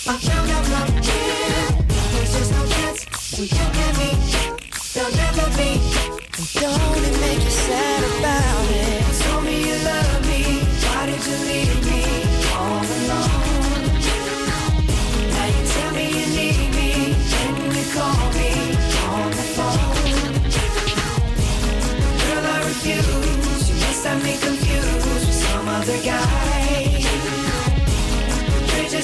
I 0.06 0.16
found 0.18 0.50
out 0.50 0.64
from 0.70 0.88
him. 1.02 1.86
There's 2.12 2.32
just 2.38 2.52
no 2.52 2.62
chance 2.66 3.38
we 3.40 3.48
can 3.48 3.72
get 3.72 3.92
me. 3.98 4.10
There'll 4.94 5.16
never 5.16 5.46
be. 5.56 5.70
And 6.38 6.46
don't 6.54 7.04
it 7.08 7.20
make 7.20 7.42
you 7.42 7.50
sad 7.50 8.04
about 8.04 8.70
it? 8.70 8.97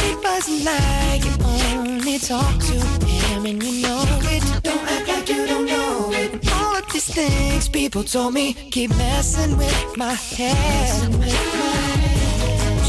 It 0.08 0.16
wasn't 0.24 0.64
like 0.64 1.24
you 1.26 1.34
only 1.44 2.18
to 2.18 3.09
him 3.30 3.46
and 3.46 3.62
you 3.62 3.82
know 3.82 4.04
it. 4.34 4.42
Don't 4.62 4.84
act 4.94 5.08
like 5.08 5.28
you 5.28 5.46
don't 5.46 5.66
know 5.66 6.10
it. 6.12 6.32
And 6.32 6.48
all 6.52 6.76
of 6.76 6.92
these 6.92 7.08
things 7.14 7.68
people 7.68 8.02
told 8.02 8.34
me 8.34 8.54
keep 8.54 8.90
messing 8.96 9.56
with 9.56 9.96
my 9.96 10.14
head. 10.14 11.00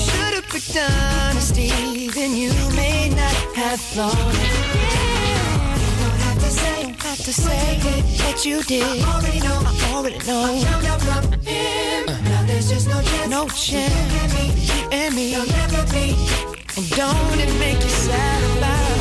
Should've 0.03 0.47
picked 0.49 0.77
honesty, 0.77 1.69
then 2.09 2.35
you 2.35 2.51
may 2.75 3.09
not 3.09 3.35
have 3.55 3.79
thought 3.79 4.13
it. 4.13 4.51
Don't 6.01 6.19
have 6.25 6.39
to 6.39 6.51
say, 6.61 6.83
don't 6.83 7.17
say 7.45 7.67
what 8.25 8.45
you 8.45 8.63
did. 8.63 8.83
I 8.83 9.13
already 9.13 9.39
know, 9.39 9.59
I 9.63 9.93
already 9.93 10.19
know. 10.27 10.41
I 10.45 10.63
found 10.63 10.85
out 10.91 11.01
from 11.01 11.23
him. 11.41 12.05
Now 12.31 12.43
there's 12.47 12.69
just 12.69 12.87
no 12.87 13.01
chance. 13.01 13.29
No 13.29 13.47
chance. 13.49 13.93
You 14.73 14.89
and 14.91 15.15
me, 15.15 15.31
you 15.33 15.41
and 15.41 15.91
me. 15.93 16.07
And 16.77 16.89
don't 16.91 17.39
it 17.39 17.51
make 17.59 17.81
you 17.83 17.89
sad 17.89 18.57
about 18.57 18.97
it? 18.97 19.01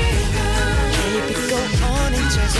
Baby, 1.21 1.33
go 1.49 1.57
on 1.57 2.13
and 2.13 2.31
just 2.31 2.55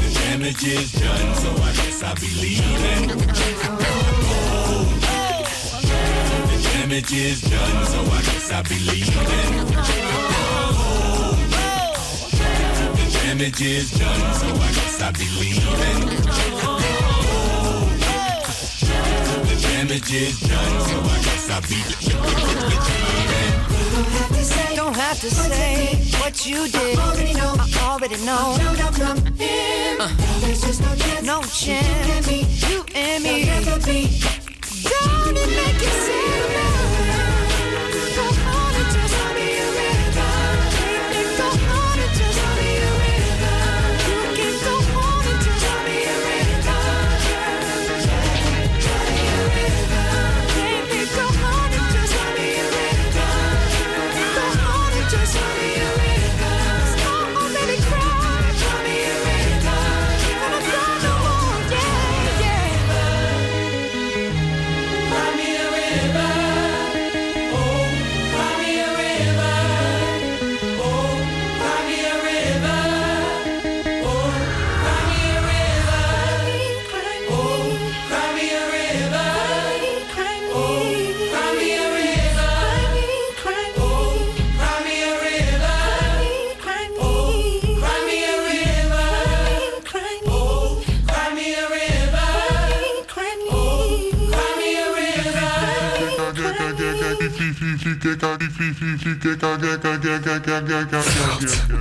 The 0.00 0.08
damage 0.14 0.64
is 0.64 0.92
done, 0.92 1.34
so 1.34 1.50
I 1.50 1.72
guess 1.72 2.02
I'll 2.02 2.14
be 2.14 2.30
leaving. 2.40 3.08
The 6.48 6.60
damage 6.72 7.12
is 7.12 7.42
done, 7.42 7.84
so 7.84 8.00
I 8.00 8.22
guess 8.22 8.50
I'll 8.50 8.62
be 8.62 8.78
leaving. 8.90 9.66
The 12.96 13.04
damage 13.24 13.60
is 13.60 13.90
done, 13.98 14.34
so 14.34 14.46
I 14.46 14.72
guess 14.72 15.02
I'll 15.02 15.12
be 15.12 15.28
leaving. 15.38 16.61
damage 19.82 20.12
is 20.12 20.40
done. 20.40 20.80
So 20.80 21.00
I 21.00 21.18
guess 21.24 21.50
I 21.50 21.60
the. 21.60 21.76
Don't 24.76 24.94
have 24.96 25.18
to 25.20 25.30
say 25.30 25.96
what 26.20 26.46
you 26.46 26.68
did. 26.68 26.98
I 26.98 27.02
already 27.82 28.24
know. 28.24 28.56
Uh. 29.98 30.08
No 31.22 31.42
chance. 31.42 32.30
You 32.68 32.84
and 32.94 33.24
me. 33.24 33.44
Don't 33.44 33.86
it 35.36 35.50
make 35.58 35.80
you 35.82 36.81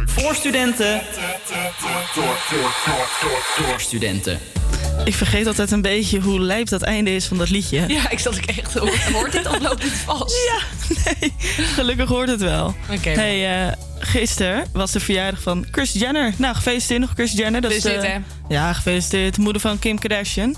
Voor 0.05 0.35
studenten. 0.35 1.01
Door 3.67 3.79
studenten. 3.81 4.39
Ik 5.05 5.15
vergeet 5.15 5.47
altijd 5.47 5.71
een 5.71 5.81
beetje 5.81 6.19
hoe 6.19 6.39
lijp 6.39 6.69
dat 6.69 6.81
einde 6.81 7.15
is 7.15 7.25
van 7.25 7.37
dat 7.37 7.49
liedje. 7.49 7.83
Ja, 7.87 8.09
ik 8.09 8.19
zat 8.19 8.35
ook 8.37 8.45
echt... 8.45 8.73
Hoort 9.13 9.31
dit 9.31 9.47
of 9.47 9.59
loopt 9.59 9.81
dit 9.81 9.91
vast? 9.91 10.35
Ja, 10.47 10.59
nee. 11.19 11.33
Gelukkig 11.67 12.09
hoort 12.09 12.29
het 12.29 12.41
wel. 12.41 12.75
Oké. 12.91 13.09
Hey, 13.09 13.67
eh, 13.67 13.73
gisteren 13.99 14.65
was 14.73 14.91
de 14.91 14.99
verjaardag 14.99 15.41
van 15.41 15.65
Kris 15.71 15.91
Jenner. 15.93 16.33
Nou, 16.37 16.55
gefeliciteerd 16.55 16.99
nog 16.99 17.13
Kris 17.13 17.31
Jenner. 17.31 17.61
Dat 17.61 17.71
is 17.71 17.81
de- 17.81 17.89
Gefeliciteerd, 17.89 18.23
Ja, 18.49 18.73
gefeliciteerd. 18.73 19.35
De 19.35 19.41
moeder 19.41 19.61
van 19.61 19.79
Kim 19.79 19.99
Kardashian. 19.99 20.55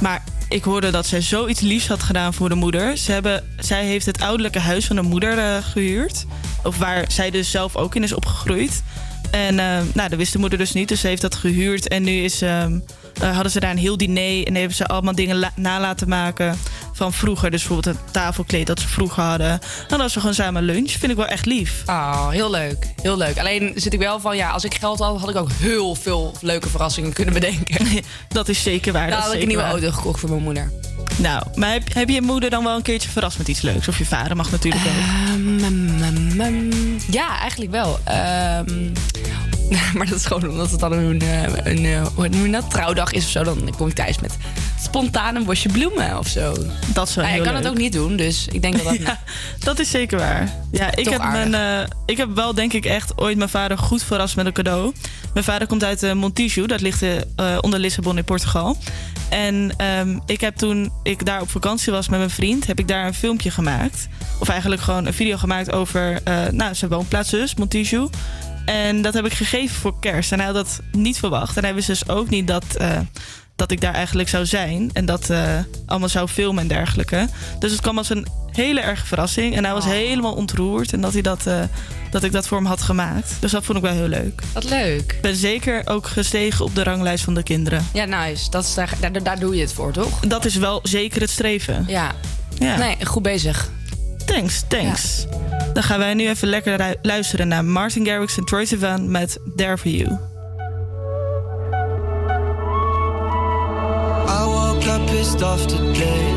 Maar 0.00 0.22
ik 0.50 0.64
hoorde 0.64 0.90
dat 0.90 1.06
zij 1.06 1.20
zoiets 1.20 1.60
liefs 1.60 1.88
had 1.88 2.02
gedaan 2.02 2.34
voor 2.34 2.48
de 2.48 2.54
moeder. 2.54 2.96
Ze 2.96 3.12
hebben, 3.12 3.44
zij 3.58 3.84
heeft 3.84 4.06
het 4.06 4.20
ouderlijke 4.20 4.58
huis 4.58 4.86
van 4.86 4.96
de 4.96 5.02
moeder 5.02 5.38
eh, 5.38 5.56
gehuurd. 5.64 6.26
Of 6.64 6.78
waar 6.78 7.04
zij 7.12 7.30
dus 7.30 7.50
zelf 7.50 7.76
ook 7.76 7.94
in 7.94 8.02
is 8.02 8.12
opgegroeid. 8.12 8.82
En 9.30 9.58
eh, 9.58 9.80
nou, 9.94 10.08
dat 10.08 10.18
wist 10.18 10.32
de 10.32 10.38
moeder 10.38 10.58
dus 10.58 10.72
niet. 10.72 10.88
Dus 10.88 11.00
ze 11.00 11.06
heeft 11.06 11.22
dat 11.22 11.34
gehuurd. 11.34 11.88
En 11.88 12.02
nu 12.02 12.22
is, 12.22 12.42
ehm, 12.42 12.78
eh, 13.20 13.32
hadden 13.34 13.52
ze 13.52 13.60
daar 13.60 13.70
een 13.70 13.78
heel 13.78 13.96
diner. 13.96 14.46
En 14.46 14.54
hebben 14.54 14.76
ze 14.76 14.86
allemaal 14.86 15.14
dingen 15.14 15.38
la- 15.38 15.52
na 15.56 15.80
laten 15.80 16.08
maken. 16.08 16.58
van 16.92 17.12
vroeger. 17.12 17.50
Dus 17.50 17.62
bijvoorbeeld 17.62 17.96
een 17.96 18.02
tafelkleed 18.12 18.66
dat 18.66 18.80
ze 18.80 18.88
vroeger 18.88 19.22
hadden. 19.22 19.58
Dan 19.88 20.00
als 20.00 20.14
we 20.14 20.20
gewoon 20.20 20.34
samen 20.34 20.62
lunch. 20.62 20.90
Vind 20.90 21.10
ik 21.12 21.16
wel 21.16 21.26
echt 21.26 21.46
lief. 21.46 21.82
Oh, 21.86 22.28
heel 22.28 22.50
leuk. 22.50 22.86
Heel 23.02 23.16
leuk. 23.16 23.38
Alleen 23.38 23.72
zit 23.76 23.92
ik 23.92 23.98
wel 23.98 24.20
van, 24.20 24.36
ja, 24.36 24.50
als 24.50 24.64
ik 24.64 24.74
geld 24.74 24.98
had, 24.98 25.20
had 25.20 25.28
ik 25.28 25.36
ook 25.36 25.50
heel 25.52 25.94
veel 25.94 26.34
leuke 26.40 26.68
verrassingen 26.68 27.12
kunnen 27.12 27.34
bedenken. 27.34 27.86
dat 28.28 28.48
is 28.48 28.62
zeker 28.62 28.92
waar. 28.92 29.08
Nou, 29.08 29.14
dat 29.14 29.24
had 29.24 29.34
ik 29.34 29.40
een 29.40 29.46
nieuwe 29.48 29.62
waar. 29.62 29.72
auto 29.72 29.90
gekocht 29.90 30.20
voor 30.20 30.28
mijn 30.28 30.42
moeder. 30.42 30.70
Nou, 31.16 31.42
maar 31.54 31.72
heb, 31.72 31.94
heb 31.94 32.08
je 32.08 32.14
je 32.14 32.22
moeder 32.22 32.50
dan 32.50 32.64
wel 32.64 32.76
een 32.76 32.82
keertje 32.82 33.08
verrast 33.08 33.38
met 33.38 33.48
iets 33.48 33.60
leuks? 33.60 33.88
Of 33.88 33.98
je 33.98 34.06
vader 34.06 34.36
mag 34.36 34.50
natuurlijk 34.50 34.84
ook. 34.86 34.92
Ehm, 34.92 35.42
mm, 35.42 35.60
mm, 36.36 36.68
mm. 36.68 36.98
ja, 37.10 37.38
eigenlijk 37.38 37.70
wel. 37.70 37.98
Maar 39.96 40.06
dat 40.06 40.18
is 40.18 40.26
gewoon 40.26 40.50
omdat 40.50 40.70
het 40.70 40.80
dan 40.80 40.92
een, 40.92 41.20
eh, 41.20 41.42
een, 41.42 41.84
eh, 41.84 42.42
je 42.44 42.50
dat, 42.50 42.70
trouwdag 42.70 43.12
is 43.12 43.24
of 43.24 43.30
zo. 43.30 43.44
Dan 43.44 43.74
kom 43.76 43.88
ik 43.88 43.94
thuis 43.94 44.18
met 44.18 44.36
spontaan 44.80 45.36
een 45.36 45.44
bosje 45.44 45.68
bloemen 45.68 46.18
of 46.18 46.26
zo. 46.26 46.52
Dat 46.92 47.08
is 47.08 47.14
wel 47.14 47.24
Maar 47.24 47.32
heel 47.32 47.42
ik 47.42 47.48
kan 47.48 47.54
leuk. 47.54 47.62
het 47.62 47.72
ook 47.72 47.78
niet 47.78 47.92
doen, 47.92 48.16
dus 48.16 48.46
ik 48.52 48.62
denk 48.62 48.76
dat 48.76 48.84
dat... 48.84 48.98
Ja, 49.10 49.18
dat 49.58 49.78
is 49.78 49.90
zeker 49.90 50.18
waar. 50.18 50.52
Ja, 50.70 50.96
ik 50.96 51.08
heb, 51.08 51.22
mijn, 51.22 51.54
eh, 51.54 51.86
ik 52.06 52.16
heb 52.16 52.34
wel 52.34 52.54
denk 52.54 52.72
ik 52.72 52.84
echt 52.84 53.18
ooit 53.18 53.36
mijn 53.36 53.48
vader 53.48 53.78
goed 53.78 54.02
verrast 54.02 54.36
met 54.36 54.46
een 54.46 54.52
cadeau. 54.52 54.92
Mijn 55.32 55.44
vader 55.44 55.66
komt 55.66 55.84
uit 55.84 56.02
uh, 56.02 56.12
Montijo, 56.12 56.66
dat 56.66 56.80
ligt 56.80 57.02
eh, 57.02 57.14
onder 57.60 57.78
Lissabon 57.78 58.16
in 58.16 58.24
Portugal. 58.24 58.76
En 59.28 59.72
ehm, 59.76 60.18
ik 60.26 60.40
heb 60.40 60.56
toen 60.56 60.92
ik 61.02 61.24
daar 61.26 61.40
op 61.40 61.50
vakantie 61.50 61.92
was 61.92 62.08
met 62.08 62.18
mijn 62.18 62.30
vriend, 62.30 62.66
heb 62.66 62.78
ik 62.78 62.88
daar 62.88 63.06
een 63.06 63.14
filmpje 63.14 63.50
gemaakt. 63.50 64.08
Of 64.38 64.48
eigenlijk 64.48 64.82
gewoon 64.82 65.06
een 65.06 65.14
video 65.14 65.36
gemaakt 65.36 65.72
over 65.72 66.20
eh, 66.24 66.46
nou, 66.50 66.74
zijn 66.74 66.90
woonplaats 66.90 67.30
dus, 67.30 67.54
Montijo. 67.54 68.10
En 68.64 69.02
dat 69.02 69.14
heb 69.14 69.26
ik 69.26 69.32
gegeven 69.32 69.76
voor 69.76 69.98
kerst. 70.00 70.32
En 70.32 70.38
hij 70.38 70.46
had 70.46 70.56
dat 70.56 70.80
niet 70.92 71.18
verwacht. 71.18 71.56
En 71.56 71.64
hij 71.64 71.74
wist 71.74 71.86
dus 71.86 72.08
ook 72.08 72.28
niet 72.28 72.46
dat, 72.46 72.64
eh, 72.78 72.98
dat 73.56 73.70
ik 73.70 73.80
daar 73.80 73.94
eigenlijk 73.94 74.28
zou 74.28 74.46
zijn. 74.46 74.90
En 74.92 75.06
dat 75.06 75.30
eh, 75.30 75.58
allemaal 75.86 76.08
zou 76.08 76.28
filmen 76.28 76.62
en 76.62 76.68
dergelijke. 76.68 77.28
Dus 77.58 77.70
het 77.70 77.80
kwam 77.80 77.98
als 77.98 78.10
een 78.10 78.26
hele 78.50 78.80
erge 78.80 79.06
verrassing. 79.06 79.56
En 79.56 79.64
hij 79.64 79.74
was 79.74 79.84
helemaal 79.84 80.34
ontroerd. 80.34 80.92
En 80.92 81.00
dat, 81.00 81.12
hij 81.12 81.22
dat, 81.22 81.46
eh, 81.46 81.60
dat 82.10 82.22
ik 82.22 82.32
dat 82.32 82.46
voor 82.46 82.56
hem 82.56 82.66
had 82.66 82.82
gemaakt. 82.82 83.36
Dus 83.40 83.50
dat 83.50 83.64
vond 83.64 83.78
ik 83.78 83.84
wel 83.84 83.94
heel 83.94 84.08
leuk. 84.08 84.42
Wat 84.52 84.64
leuk. 84.64 85.12
Ik 85.12 85.20
ben 85.20 85.36
zeker 85.36 85.86
ook 85.86 86.06
gestegen 86.06 86.64
op 86.64 86.74
de 86.74 86.82
ranglijst 86.82 87.24
van 87.24 87.34
de 87.34 87.42
kinderen. 87.42 87.86
Ja, 87.92 88.04
nice. 88.04 88.50
Dat 88.50 88.64
is 88.64 88.74
daar, 88.74 88.94
daar, 89.00 89.22
daar 89.22 89.38
doe 89.38 89.54
je 89.54 89.60
het 89.60 89.72
voor, 89.72 89.92
toch? 89.92 90.20
Dat 90.20 90.44
is 90.44 90.56
wel 90.56 90.80
zeker 90.82 91.20
het 91.20 91.30
streven. 91.30 91.84
Ja. 91.88 92.14
Ja. 92.58 92.76
Nee, 92.76 93.06
goed 93.06 93.22
bezig. 93.22 93.70
Thanks, 94.30 94.62
thanks. 94.68 95.26
Dan 95.72 95.82
gaan 95.82 95.98
wij 95.98 96.14
nu 96.14 96.28
even 96.28 96.48
lekker 96.48 96.96
luisteren 97.02 97.48
naar 97.48 97.64
Martin 97.64 98.06
Garrix 98.06 98.36
en 98.38 98.44
Troy 98.44 98.64
Sivan 98.64 99.10
met 99.10 99.38
There 99.56 99.78
For 99.78 99.90
You. 99.90 100.18
I 104.28 104.44
woke 104.44 104.88
up 104.90 105.06
pissed 105.06 105.42
off 105.42 105.66
today. 105.66 106.34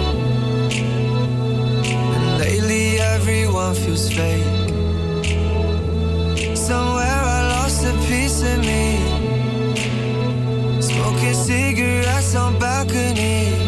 And 2.15 2.37
lately 2.37 2.99
everyone 2.99 3.75
feels 3.75 4.13
fake. 4.13 4.71
Somewhere 6.53 7.23
I 7.25 7.41
lost 7.47 7.85
a 7.85 7.93
piece 8.07 8.53
of 8.53 8.57
me. 8.65 8.97
Smoking 10.79 11.35
cigarettes 11.35 12.35
on 12.35 12.57
balconies. 12.59 13.62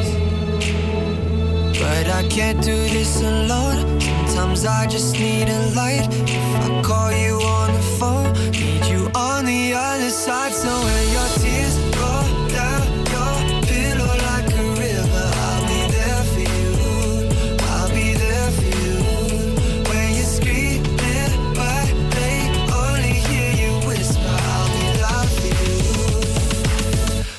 But 1.80 2.07
I 2.07 2.28
can't 2.30 2.61
do 2.63 2.76
this 2.76 3.21
alone. 3.21 3.99
Sometimes 4.28 4.65
I 4.65 4.88
just 4.88 5.13
need 5.19 5.49
a 5.49 5.59
light. 5.76 6.07
If 6.28 6.39
I 6.63 6.82
call 6.82 7.11
you 7.11 7.36
on 7.41 7.73
the 7.73 7.82
phone, 7.99 8.34
need 8.51 8.86
you 8.86 9.09
on 9.13 9.45
the 9.45 9.73
other 9.73 10.09
side. 10.09 10.53
So 10.53 10.69
when 10.69 11.05
your 11.15 11.30
tears 11.39 11.76
roll 11.99 12.47
down 12.49 12.82
your 13.13 13.36
pillow 13.67 14.13
like 14.30 14.47
a 14.53 14.65
river, 14.80 15.28
I'll 15.45 15.65
be 15.67 15.82
there 15.95 16.23
for 16.34 16.45
you. 16.57 16.71
I'll 17.71 17.89
be 17.89 18.13
there 18.23 18.51
for 18.57 18.69
you. 18.84 18.95
When 19.89 20.07
you're 20.17 20.32
screaming, 20.38 21.34
but 21.59 21.88
they 22.15 22.38
only 22.84 23.15
hear 23.28 23.51
you 23.61 23.71
whisper, 23.88 24.38
I'll 24.53 24.69
be 24.76 24.86
loud 25.03 25.30
for 25.38 25.51
you. 25.61 25.84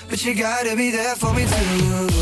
But 0.09 0.25
you 0.25 0.35
gotta 0.35 0.77
be 0.77 0.91
there 0.91 1.17
for 1.17 1.33
me 1.33 1.45
too. 1.47 2.16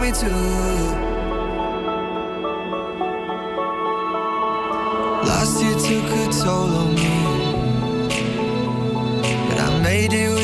Me 0.00 0.10
too. 0.12 0.28
Last 5.28 5.62
year 5.62 5.74
took 5.74 6.10
a 6.10 6.32
toll 6.42 6.74
on 6.80 6.94
me. 6.94 7.16
But 9.48 9.58
I 9.60 9.80
made 9.82 10.14
it 10.14 10.39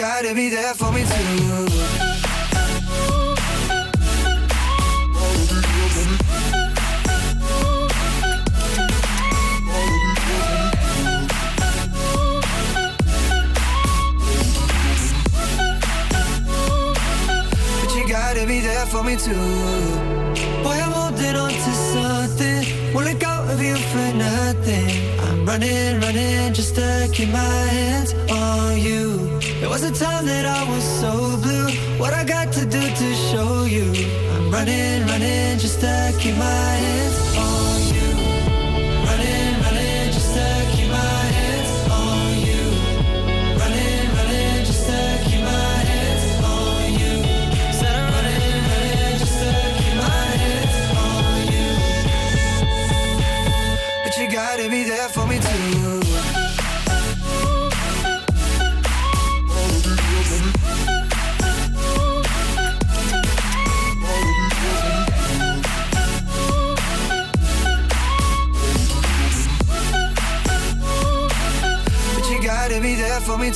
gotta 0.00 0.34
be 0.34 0.48
there 0.48 0.72
for 0.72 0.90
me 0.92 1.02
too. 1.02 1.66
But 17.82 17.94
you 17.94 18.08
gotta 18.08 18.46
be 18.46 18.60
there 18.60 18.86
for 18.86 19.04
me 19.04 19.16
too. 19.16 19.34
Boy, 20.62 20.80
I'm 20.80 20.92
holding 20.92 21.36
on 21.36 21.50
to 21.50 21.72
something. 21.92 22.94
Won't 22.94 23.04
let 23.04 23.20
go 23.20 23.44
of 23.52 23.62
you 23.62 23.76
for 23.76 24.14
nothing. 24.14 24.88
I'm 25.20 25.44
running, 25.44 26.00
running 26.00 26.54
just 26.54 26.74
to 26.76 27.06
keep 27.12 27.28
my 27.28 27.38
hands 27.38 28.14
on 28.30 28.78
you. 28.78 29.29
There 29.60 29.68
was 29.68 29.82
a 29.82 29.92
time 29.92 30.24
that 30.24 30.46
I 30.46 30.64
was 30.70 30.82
so 30.82 31.36
blue. 31.36 31.68
What 31.98 32.14
I 32.14 32.24
got 32.24 32.50
to 32.54 32.64
do 32.64 32.80
to 32.80 33.14
show 33.30 33.64
you? 33.64 33.92
I'm 34.32 34.50
running, 34.50 35.06
running 35.06 35.58
just 35.58 35.80
to 35.82 36.14
keep 36.18 36.34
my 36.36 36.72
hands 36.84 37.29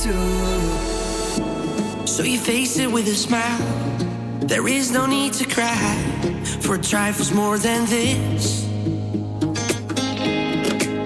So 0.04 0.10
you 2.22 2.36
face 2.38 2.78
it 2.78 2.92
with 2.92 3.08
a 3.08 3.14
smile. 3.14 3.58
There 4.40 4.68
is 4.68 4.90
no 4.90 5.06
need 5.06 5.32
to 5.34 5.46
cry 5.46 5.96
for 6.60 6.76
trifles 6.76 7.32
more 7.32 7.56
than 7.56 7.86
this. 7.86 8.64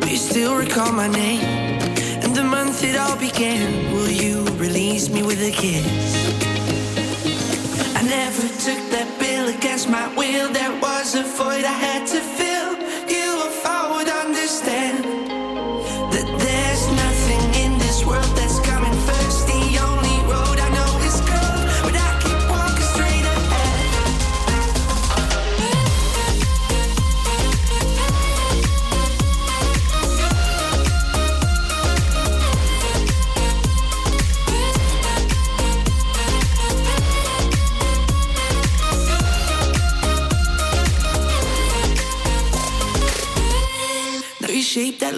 Do 0.01 0.11
you 0.11 0.17
still 0.17 0.57
recall 0.57 0.91
my 0.91 1.07
name 1.07 1.45
and 2.25 2.35
the 2.35 2.43
month 2.43 2.83
it 2.83 2.97
all 2.97 3.17
began? 3.17 3.93
Will 3.93 4.11
you 4.11 4.45
release 4.57 5.09
me 5.09 5.23
with 5.23 5.41
a 5.43 5.53
kiss? 5.53 5.87
I 7.95 8.03
never 8.03 8.49
took 8.49 8.91
that 8.91 9.09
bill 9.21 9.47
against 9.57 9.89
my 9.89 10.13
will. 10.17 10.53
There 10.53 10.77
was 10.81 11.15
a 11.15 11.23
void 11.23 11.65
I 11.65 11.77
had 11.87 12.05
to 12.09 12.19
fill. 12.19 12.75
You, 13.09 13.47
if 13.47 13.65
I 13.65 13.97
would 13.97 14.09
understand. 14.09 15.08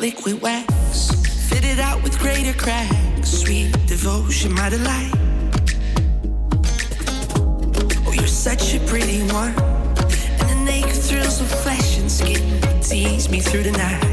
liquid 0.01 0.41
wax. 0.41 1.11
Fitted 1.51 1.79
out 1.79 2.03
with 2.03 2.19
greater 2.19 2.55
cracks. 2.55 3.29
Sweet 3.29 3.71
devotion, 3.87 4.53
my 4.55 4.71
delight. 4.71 5.13
Oh, 8.07 8.13
you're 8.13 8.27
such 8.27 8.75
a 8.75 8.81
pretty 8.87 9.21
one. 9.33 9.53
And 10.41 10.49
the 10.49 10.63
naked 10.65 10.97
thrills 10.97 11.41
of 11.43 11.51
flesh 11.51 11.99
and 11.99 12.11
skin 12.11 12.41
tease 12.81 13.29
me 13.29 13.41
through 13.41 13.65
the 13.65 13.73
night. 13.73 14.10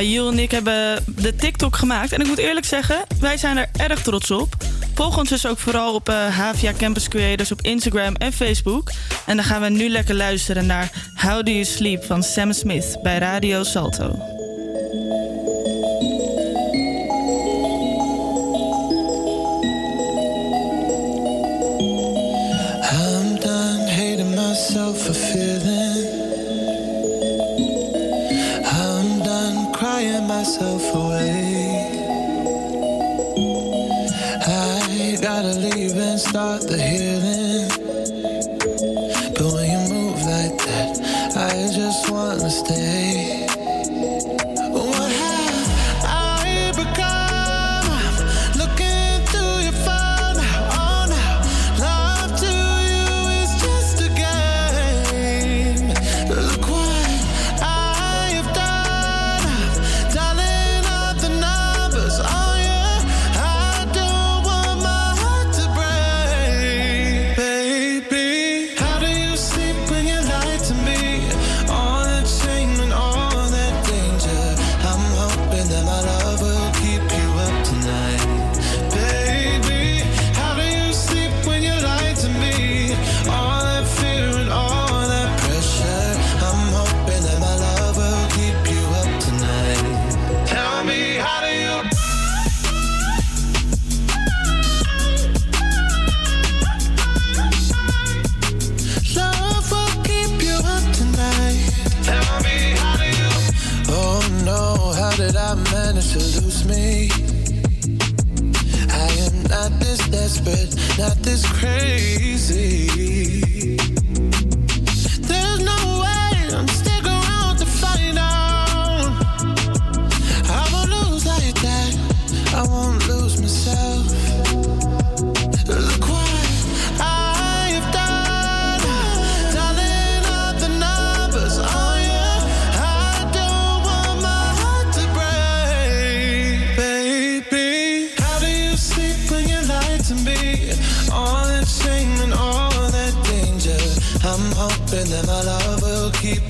Ja, 0.00 0.30
en 0.30 0.38
ik 0.38 0.50
hebben 0.50 1.04
de 1.06 1.36
TikTok 1.36 1.76
gemaakt. 1.76 2.12
En 2.12 2.20
ik 2.20 2.26
moet 2.26 2.38
eerlijk 2.38 2.66
zeggen, 2.66 3.04
wij 3.20 3.36
zijn 3.36 3.56
er 3.56 3.68
erg 3.76 4.02
trots 4.02 4.30
op. 4.30 4.54
Volg 4.94 5.18
ons 5.18 5.28
dus 5.28 5.46
ook 5.46 5.58
vooral 5.58 5.94
op 5.94 6.08
uh, 6.08 6.36
Havia 6.36 6.72
Campus 6.72 7.08
Creators 7.08 7.52
op 7.52 7.60
Instagram 7.60 8.14
en 8.14 8.32
Facebook. 8.32 8.90
En 9.26 9.36
dan 9.36 9.44
gaan 9.44 9.60
we 9.60 9.68
nu 9.68 9.88
lekker 9.88 10.14
luisteren 10.14 10.66
naar 10.66 11.10
How 11.14 11.44
Do 11.44 11.50
You 11.50 11.64
Sleep 11.64 12.04
van 12.04 12.22
Sam 12.22 12.52
Smith 12.52 12.98
bij 13.02 13.18
Radio 13.18 13.62
Salto. 13.62 14.33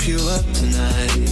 you 0.07 0.19
up 0.29 0.45
tonight. 0.53 1.24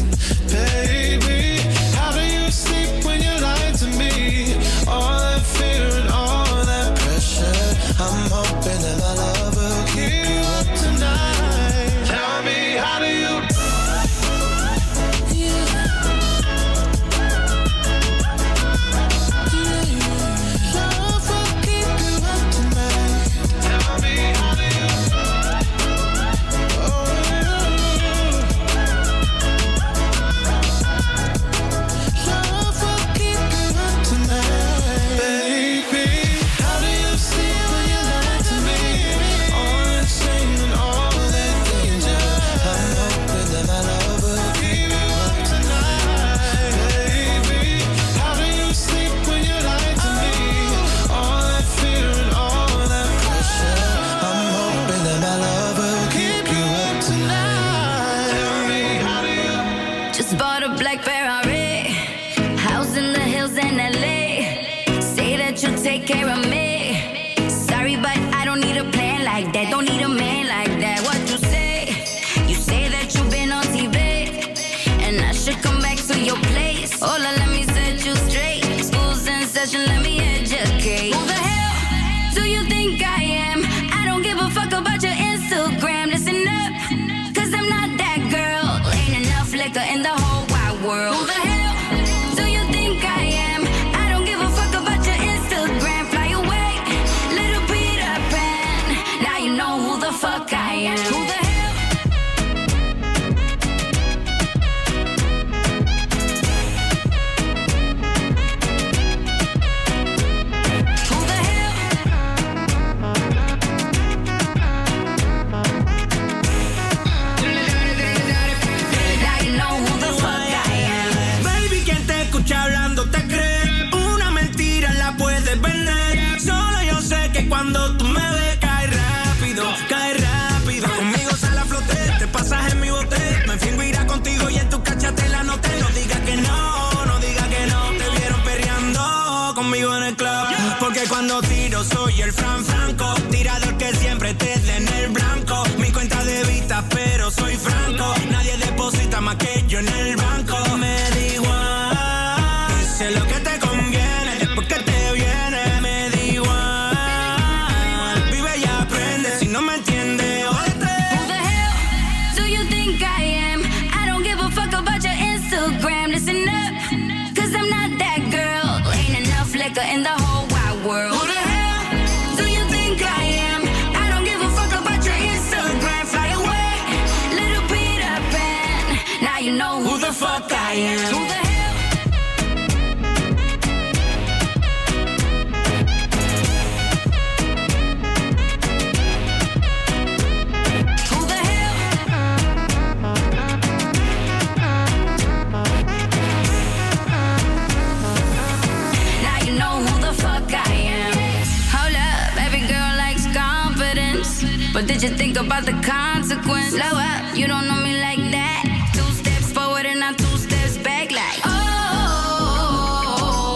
But 204.73 204.87
did 204.87 205.03
you 205.03 205.11
think 205.11 205.37
about 205.39 205.67
the 205.67 205.73
consequence? 205.83 206.71
Slow 206.71 206.97
up, 206.97 207.37
you 207.37 207.47
don't 207.47 207.69
know 207.69 207.77
me 207.77 208.01
like 208.01 208.19
that. 208.33 208.65
Two 208.95 209.03
steps 209.13 209.53
forward 209.53 209.85
and 209.85 210.03
I'm 210.03 210.17
two 210.17 210.35
steps 210.39 210.79
back, 210.79 211.13
like 211.13 211.41
oh. 211.45 211.51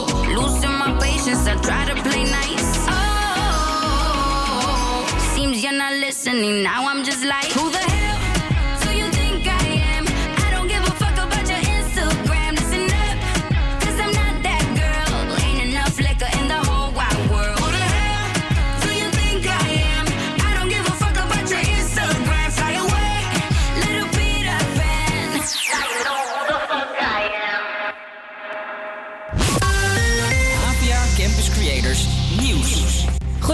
oh. 0.08 0.12
Losing 0.38 0.72
my 0.72 0.92
patience, 1.00 1.46
I 1.46 1.56
try 1.62 1.86
to 1.86 1.94
play 2.02 2.24
nice. 2.24 2.86
Oh, 2.88 5.06
seems 5.34 5.62
you're 5.64 5.72
not 5.72 5.94
listening. 5.94 6.62
Now 6.62 6.86
I'm 6.86 7.02
just 7.02 7.24
like. 7.24 7.50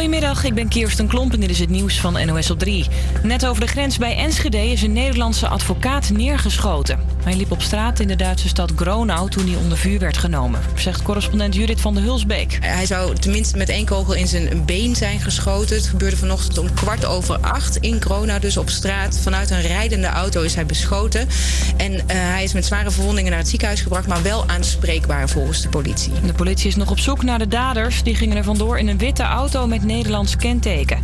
Goedemiddag, 0.03 0.45
ik 0.45 0.55
ben 0.55 0.69
Kirsten 0.69 1.07
Klomp 1.07 1.33
en 1.33 1.41
dit 1.41 1.51
is 1.51 1.59
het 1.59 1.71
nieuws 1.71 2.01
van 2.01 2.27
NOS 2.27 2.51
op 2.51 2.59
3. 2.59 2.87
Net 3.23 3.47
over 3.47 3.61
de 3.61 3.67
grens 3.67 3.99
bij 3.99 4.17
Enschede 4.17 4.71
is 4.71 4.83
een 4.83 4.93
Nederlandse 4.93 5.49
advocaat 5.49 6.11
neergeschoten. 6.11 7.12
Hij 7.23 7.37
liep 7.37 7.51
op 7.51 7.63
straat 7.63 8.01
in 8.01 8.09
de 8.09 8.17
Duitse 8.17 8.49
stad 8.49 8.73
Gronau 8.77 9.31
toen 9.31 9.47
hij 9.47 9.57
onder 9.57 9.79
vuur 9.79 9.99
werd 9.99 10.17
genomen, 10.17 10.61
zegt 10.75 11.03
correspondent 11.03 11.55
Judith 11.55 11.81
van 11.81 11.95
der 11.95 12.03
Hulsbeek. 12.03 12.59
Hij 12.61 12.87
zou 12.87 13.15
tenminste 13.15 13.57
met 13.57 13.69
één 13.69 13.85
kogel 13.85 14.15
in 14.15 14.27
zijn 14.27 14.65
been 14.65 14.97
zijn 14.97 15.21
geschoten. 15.21 15.77
Het 15.77 15.87
gebeurde 15.87 16.17
vanochtend 16.17 16.59
om 16.59 16.75
kwart 16.75 17.05
over 17.05 17.39
acht 17.39 17.77
in 17.77 18.01
Gronau, 18.01 18.41
dus 18.41 18.57
op 18.57 18.71
straat. 18.71 19.19
Vanuit 19.19 19.51
een 19.51 19.61
rijdende 19.61 20.07
auto 20.07 20.43
is 20.43 20.55
hij 20.55 20.67
beschoten. 20.67 21.29
En 21.77 21.93
eh, 21.93 22.05
hij 22.07 22.45
is 22.45 22.53
met 22.53 22.65
zware 22.65 22.91
verwondingen 22.91 23.31
naar 23.31 23.41
het 23.41 23.49
ziekenhuis 23.49 23.81
gebracht, 23.81 24.07
maar 24.07 24.23
wel 24.23 24.49
aanspreekbaar 24.49 25.29
volgens 25.29 25.63
de 25.63 25.69
politie. 25.69 26.13
De 26.27 26.33
politie 26.33 26.69
is 26.69 26.77
nog 26.77 26.91
op 26.91 26.99
zoek 26.99 27.23
naar 27.23 27.39
de 27.39 27.49
daders. 27.49 28.03
Die 28.03 28.15
gingen 28.15 28.37
er 28.37 28.45
vandoor 28.45 28.79
in 28.79 28.89
een 28.89 28.99
witte 28.99 29.23
auto 29.23 29.67
met 29.67 29.85
Nederlands 29.85 30.37
kenteken. 30.37 31.03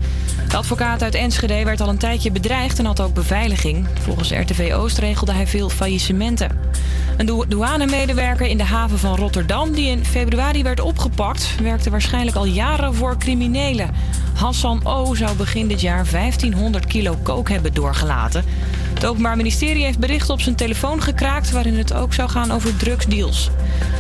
De 0.49 0.57
advocaat 0.57 1.03
uit 1.03 1.15
Enschede 1.15 1.65
werd 1.65 1.81
al 1.81 1.89
een 1.89 1.99
tijdje 1.99 2.31
bedreigd 2.31 2.79
en 2.79 2.85
had 2.85 3.01
ook 3.01 3.15
beveiliging. 3.15 3.87
Volgens 4.01 4.31
RTV 4.31 4.73
Oost 4.75 4.99
regelde 4.99 5.33
hij 5.33 5.47
veel 5.47 5.69
faillissement 5.69 6.07
faillissementen. 6.09 6.51
Een 7.17 7.45
douanemedewerker 7.49 8.47
in 8.47 8.57
de 8.57 8.65
haven 8.65 8.99
van 8.99 9.17
Rotterdam, 9.17 9.73
die 9.73 9.91
in 9.91 10.05
februari 10.05 10.63
werd 10.63 10.81
opgepakt, 10.81 11.55
werkte 11.63 11.91
waarschijnlijk 11.91 12.37
al 12.37 12.45
jaren 12.45 12.95
voor 12.95 13.19
criminelen. 13.19 13.91
Hassan 14.35 14.81
O. 14.85 15.15
zou 15.15 15.37
begin 15.37 15.69
dit 15.69 15.81
jaar 15.81 16.11
1500 16.11 16.87
kilo 16.87 17.19
kook 17.23 17.49
hebben 17.49 17.75
doorgelaten. 17.75 18.45
Het 18.95 19.07
Openbaar 19.07 19.37
Ministerie 19.37 19.85
heeft 19.85 19.99
berichten 19.99 20.35
op 20.35 20.41
zijn 20.41 20.55
telefoon 20.55 21.03
gekraakt 21.03 21.51
waarin 21.51 21.79
het 21.79 21.93
ook 21.93 22.15
zou 22.15 22.29
gaan 22.29 22.51
over 22.51 22.77
drugsdeals. 22.77 23.51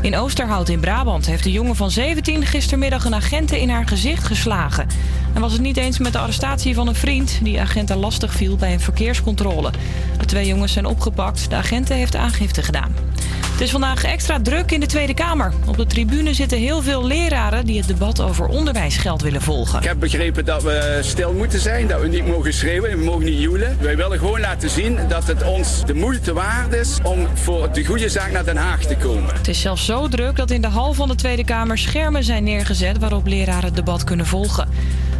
In 0.02 0.16
Oosterhout 0.16 0.68
in 0.68 0.80
Brabant 0.80 1.26
heeft 1.26 1.44
de 1.44 1.52
jongen 1.52 1.76
van 1.76 1.90
17 1.90 2.46
gistermiddag 2.46 3.04
een 3.04 3.14
agenten 3.14 3.60
in 3.60 3.68
haar 3.68 3.88
gezicht 3.88 4.24
geslagen. 4.24 4.86
En 5.34 5.40
was 5.40 5.52
het 5.52 5.60
niet 5.60 5.76
eens 5.76 5.98
met 5.98 6.12
de 6.12 6.18
arrestatie 6.18 6.74
van 6.74 6.88
een 6.88 6.94
vriend 6.94 7.38
die 7.42 7.60
agenten 7.60 7.96
lastig 7.96 8.32
viel 8.32 8.56
bij 8.56 8.72
een 8.72 8.80
verkeerscontrole. 8.80 9.70
Twee 10.28 10.46
jongens 10.46 10.72
zijn 10.72 10.86
opgepakt. 10.86 11.50
De 11.50 11.56
agenten 11.56 11.96
heeft 11.96 12.16
aangifte 12.16 12.62
gedaan. 12.62 12.94
Het 13.50 13.60
is 13.60 13.70
vandaag 13.70 14.04
extra 14.04 14.40
druk 14.42 14.70
in 14.72 14.80
de 14.80 14.86
Tweede 14.86 15.14
Kamer. 15.14 15.52
Op 15.66 15.76
de 15.76 15.86
tribune 15.86 16.34
zitten 16.34 16.58
heel 16.58 16.82
veel 16.82 17.06
leraren 17.06 17.66
die 17.66 17.78
het 17.78 17.88
debat 17.88 18.20
over 18.20 18.46
onderwijsgeld 18.46 19.22
willen 19.22 19.42
volgen. 19.42 19.78
Ik 19.78 19.84
heb 19.84 19.98
begrepen 19.98 20.44
dat 20.44 20.62
we 20.62 20.98
stil 21.02 21.32
moeten 21.32 21.60
zijn, 21.60 21.86
dat 21.86 22.00
we 22.00 22.08
niet 22.08 22.26
mogen 22.26 22.52
schreeuwen, 22.52 22.98
we 22.98 23.04
mogen 23.04 23.24
niet 23.24 23.40
joelen. 23.40 23.76
Wij 23.80 23.96
willen 23.96 24.18
gewoon 24.18 24.40
laten 24.40 24.70
zien 24.70 24.98
dat 25.08 25.26
het 25.26 25.42
ons 25.42 25.84
de 25.86 25.94
moeite 25.94 26.32
waard 26.32 26.72
is 26.72 26.98
om 27.02 27.26
voor 27.34 27.72
de 27.72 27.84
goede 27.84 28.08
zaak 28.08 28.32
naar 28.32 28.44
Den 28.44 28.56
Haag 28.56 28.82
te 28.84 28.96
komen. 28.96 29.34
Het 29.34 29.48
is 29.48 29.60
zelfs 29.60 29.84
zo 29.84 30.08
druk 30.08 30.36
dat 30.36 30.50
in 30.50 30.60
de 30.60 30.68
hal 30.68 30.92
van 30.92 31.08
de 31.08 31.14
Tweede 31.14 31.44
Kamer 31.44 31.78
schermen 31.78 32.24
zijn 32.24 32.44
neergezet 32.44 32.98
waarop 32.98 33.26
leraren 33.26 33.64
het 33.64 33.76
debat 33.76 34.04
kunnen 34.04 34.26
volgen. 34.26 34.68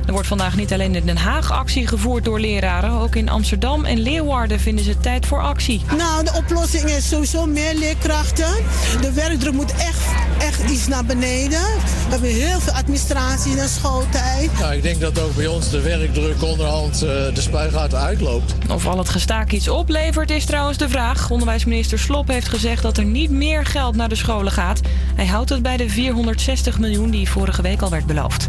Er 0.09 0.15
wordt 0.15 0.29
vandaag 0.29 0.57
niet 0.57 0.73
alleen 0.73 0.95
in 0.95 1.07
Den 1.07 1.17
Haag 1.17 1.53
actie 1.53 1.87
gevoerd 1.87 2.25
door 2.25 2.41
leraren, 2.41 2.91
ook 2.91 3.17
in 3.17 3.29
Amsterdam 3.29 3.85
en 3.85 3.99
Leeuwarden 3.99 4.61
vinden 4.61 4.85
ze 4.85 4.99
tijd 4.99 5.27
voor 5.27 5.41
actie. 5.41 5.83
Nou, 5.97 6.25
de 6.25 6.33
oplossing 6.37 6.85
is 6.85 7.09
sowieso 7.09 7.47
meer 7.47 7.75
leerkrachten. 7.75 8.55
De 9.01 9.13
werkdruk 9.13 9.53
moet 9.53 9.73
echt, 9.73 10.01
echt 10.39 10.71
iets 10.71 10.87
naar 10.87 11.05
beneden. 11.05 11.61
We 11.61 12.11
hebben 12.11 12.31
heel 12.31 12.61
veel 12.61 12.73
administratie 12.73 13.51
in 13.51 13.57
de 13.57 13.69
schooltijd. 13.69 14.59
Nou, 14.59 14.75
ik 14.75 14.83
denk 14.83 15.01
dat 15.01 15.21
ook 15.21 15.35
bij 15.35 15.47
ons 15.47 15.71
de 15.71 15.81
werkdruk 15.81 16.43
onderhand 16.43 16.95
eh, 16.95 17.09
de 17.35 17.41
spuigaten 17.41 17.99
uitloopt. 17.99 18.55
Of 18.71 18.87
al 18.87 18.99
het 18.99 19.09
gestaak 19.09 19.53
iets 19.53 19.69
oplevert 19.69 20.31
is 20.31 20.45
trouwens 20.45 20.79
de 20.79 20.89
vraag. 20.89 21.31
Onderwijsminister 21.31 21.99
Slop 21.99 22.29
heeft 22.29 22.49
gezegd 22.49 22.83
dat 22.83 22.99
er 22.99 23.05
niet 23.05 23.31
meer 23.31 23.67
geld 23.67 23.97
naar 23.97 24.09
de 24.09 24.15
scholen 24.15 24.53
gaat. 24.53 24.81
Hij 25.15 25.27
houdt 25.27 25.51
het 25.51 25.63
bij 25.63 25.77
de 25.77 25.89
460 25.89 26.79
miljoen 26.79 27.11
die 27.11 27.31
vorige 27.31 27.63
week 27.63 27.83
al 27.83 27.91
werd 27.91 28.07
beloofd. 28.07 28.49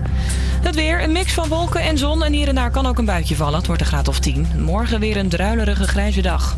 Het 0.62 0.76
weer, 0.76 1.04
een 1.04 1.12
mix 1.12 1.34
van 1.34 1.49
wolken 1.50 1.82
en 1.82 1.98
zon 1.98 2.24
en 2.24 2.34
hier 2.34 2.48
en 2.48 2.56
daar 2.56 2.72
kan 2.72 2.86
ook 2.86 2.98
een 2.98 3.06
buitje 3.06 3.36
vallen. 3.36 3.58
Het 3.58 3.68
wordt 3.68 3.82
een 3.82 3.88
graad 3.88 4.08
of 4.08 4.20
10. 4.20 4.48
Morgen 4.58 5.00
weer 5.00 5.18
een 5.18 5.30
druilerige 5.30 5.88
grijze 5.88 6.22
dag. 6.22 6.58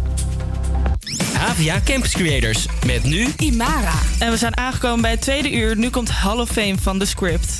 Havia 1.34 1.80
Campus 1.84 2.12
Creators. 2.12 2.66
Met 2.86 3.04
nu 3.04 3.28
Imara. 3.38 3.94
En 4.20 4.32
we 4.32 4.38
zijn 4.38 4.58
aangekomen 4.58 5.02
bij 5.02 5.12
het 5.12 5.22
tweede 5.22 5.52
uur. 5.52 5.78
Nu 5.78 5.90
komt 5.90 6.10
Hall 6.10 6.38
of 6.40 6.50
Fame 6.50 6.76
van 6.78 7.00
The 7.00 7.06
Script. 7.06 7.60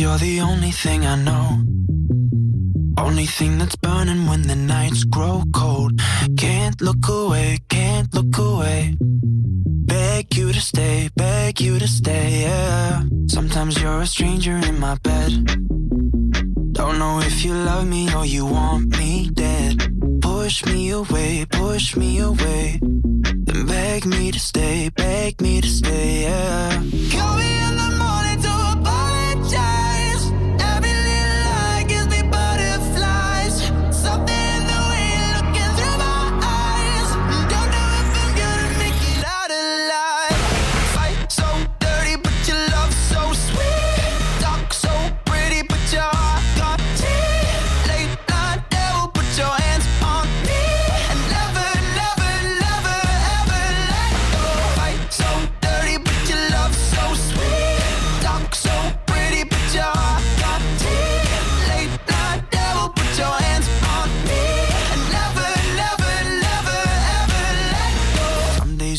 You're 0.00 0.16
the 0.16 0.40
only 0.40 0.70
thing 0.70 1.04
I 1.04 1.14
know. 1.14 1.62
Only 2.96 3.26
thing 3.26 3.58
that's 3.58 3.76
burning 3.76 4.26
when 4.26 4.40
the 4.40 4.56
nights 4.56 5.04
grow 5.04 5.42
cold. 5.54 6.00
Can't 6.38 6.80
look 6.80 7.06
away, 7.06 7.58
can't 7.68 8.08
look 8.14 8.38
away. 8.38 8.96
Beg 8.98 10.34
you 10.34 10.54
to 10.54 10.60
stay, 10.60 11.10
beg 11.16 11.30
beg 11.50 11.60
you 11.60 11.78
to 11.80 11.88
stay. 11.88 12.42
Yeah. 12.42 13.02
Sometimes 13.26 13.80
you're 13.82 14.02
a 14.02 14.06
stranger 14.06 14.56
in 14.68 14.78
my 14.78 14.94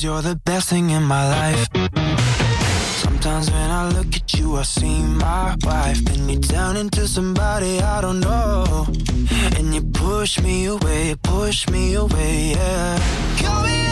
Days 0.01 0.05
you're 0.05 0.21
the 0.21 0.35
best 0.35 0.69
thing 0.69 0.89
in 0.89 1.03
my 1.03 1.29
life. 1.29 1.67
Sometimes 3.03 3.51
when 3.51 3.69
I 3.69 3.89
look 3.89 4.15
at 4.15 4.33
you, 4.33 4.57
I 4.57 4.63
see 4.63 5.03
my 5.03 5.55
wife. 5.63 6.03
Then 6.05 6.27
you 6.27 6.39
turn 6.39 6.77
into 6.77 7.07
somebody 7.07 7.79
I 7.81 8.01
don't 8.01 8.19
know. 8.19 8.87
And 9.57 9.75
you 9.75 9.81
push 9.93 10.39
me 10.41 10.65
away, 10.65 11.15
push 11.21 11.69
me 11.69 11.93
away, 11.93 12.53
yeah. 12.55 12.99
Call 13.37 13.63
me 13.63 13.90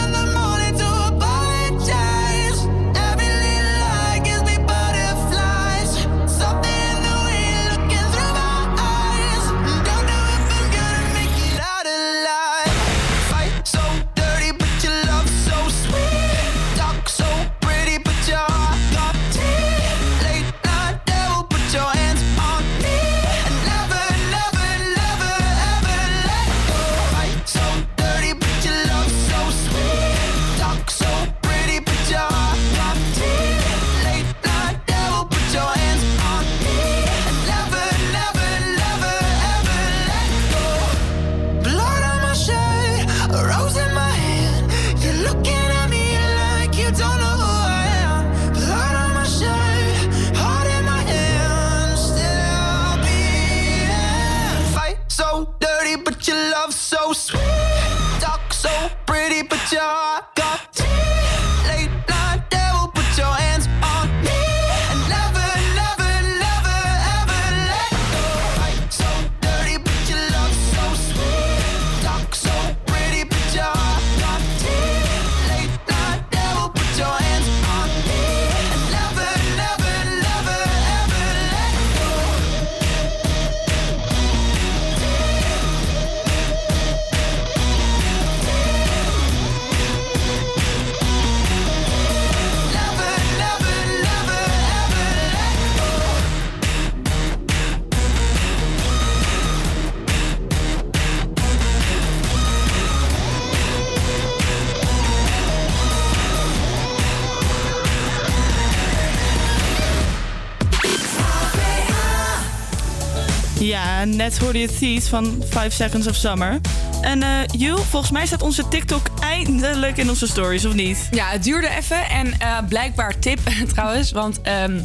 Net 114.04 114.38
hoorde 114.38 114.58
je 114.58 115.02
van 115.02 115.42
5 115.48 115.72
Seconds 115.72 116.06
of 116.06 116.14
Summer. 116.14 116.60
En 117.00 117.22
eh 117.22 117.28
Jul, 117.58 117.76
volgens 117.76 118.12
mij 118.12 118.26
staat 118.26 118.42
onze 118.42 118.68
TikTok 118.68 119.06
eindelijk 119.20 119.96
in 119.96 120.08
onze 120.08 120.26
stories, 120.26 120.64
of 120.64 120.74
niet? 120.74 121.08
Ja, 121.10 121.28
het 121.28 121.44
duurde 121.44 121.68
even. 121.68 122.08
En 122.08 122.32
eh, 122.38 122.58
blijkbaar 122.68 123.18
tip 123.18 123.38
trouwens. 123.74 124.12
Want 124.12 124.40
ehm, 124.42 124.80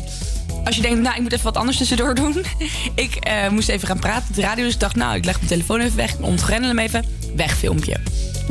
als 0.63 0.75
je 0.75 0.81
denkt, 0.81 0.99
nou, 0.99 1.15
ik 1.15 1.21
moet 1.21 1.31
even 1.31 1.45
wat 1.45 1.57
anders 1.57 1.77
tussendoor 1.77 2.15
doen. 2.15 2.45
ik 2.95 3.15
eh, 3.15 3.49
moest 3.49 3.69
even 3.69 3.87
gaan 3.87 3.99
praten 3.99 4.29
op 4.29 4.35
de 4.35 4.41
radio. 4.41 4.63
Dus 4.63 4.73
ik 4.73 4.79
dacht, 4.79 4.95
nou, 4.95 5.15
ik 5.15 5.25
leg 5.25 5.35
mijn 5.35 5.47
telefoon 5.47 5.79
even 5.79 5.97
weg. 5.97 6.13
Ik 6.13 6.25
ontgrendel 6.25 6.69
hem 6.69 6.79
even. 6.79 7.05
Weg 7.35 7.57
filmpje. 7.57 7.97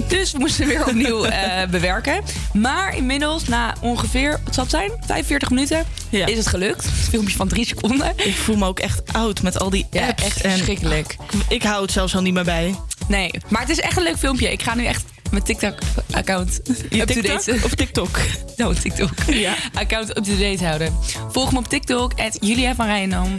Dus 0.08 0.32
we 0.32 0.38
moesten 0.38 0.66
weer 0.66 0.86
opnieuw 0.86 1.24
eh, 1.24 1.68
bewerken. 1.70 2.22
Maar 2.52 2.96
inmiddels, 2.96 3.44
na 3.48 3.74
ongeveer, 3.80 4.40
wat 4.44 4.54
zal 4.54 4.62
het 4.62 4.72
zijn? 4.72 4.90
45 5.06 5.50
minuten, 5.50 5.84
is 6.10 6.36
het 6.36 6.46
gelukt. 6.46 6.84
Een 6.84 6.90
filmpje 6.92 7.36
van 7.36 7.48
drie 7.48 7.66
seconden. 7.66 8.12
Ik 8.16 8.34
voel 8.36 8.56
me 8.56 8.66
ook 8.66 8.78
echt 8.80 9.12
oud 9.12 9.42
met 9.42 9.58
al 9.60 9.70
die 9.70 9.86
Ja, 9.90 10.06
apps. 10.06 10.22
echt 10.24 10.40
en- 10.40 10.50
verschrikkelijk. 10.50 11.16
ik 11.48 11.62
hou 11.62 11.82
het 11.82 11.92
zelfs 11.92 12.14
al 12.14 12.22
niet 12.22 12.34
meer 12.34 12.44
bij. 12.44 12.74
Nee, 13.08 13.30
maar 13.48 13.60
het 13.60 13.70
is 13.70 13.80
echt 13.80 13.96
een 13.96 14.02
leuk 14.02 14.18
filmpje. 14.18 14.52
Ik 14.52 14.62
ga 14.62 14.74
nu 14.74 14.84
echt 14.84 15.04
mijn 15.30 15.42
TikTok-account 15.42 16.60
up-to-date... 16.90 17.58
Of 17.64 17.74
TikTok? 17.74 18.18
Nou, 18.56 18.74
TikTok. 18.74 19.10
Ja. 19.26 19.54
Account 19.74 20.16
up-to-date 20.18 20.64
houden. 20.66 20.94
Volg 21.30 21.52
me 21.52 21.58
op 21.58 21.68
TikTok, 21.68 22.12
at 22.20 22.36
Julia 22.40 22.74
van 22.74 22.86
Rijnam. 22.86 23.34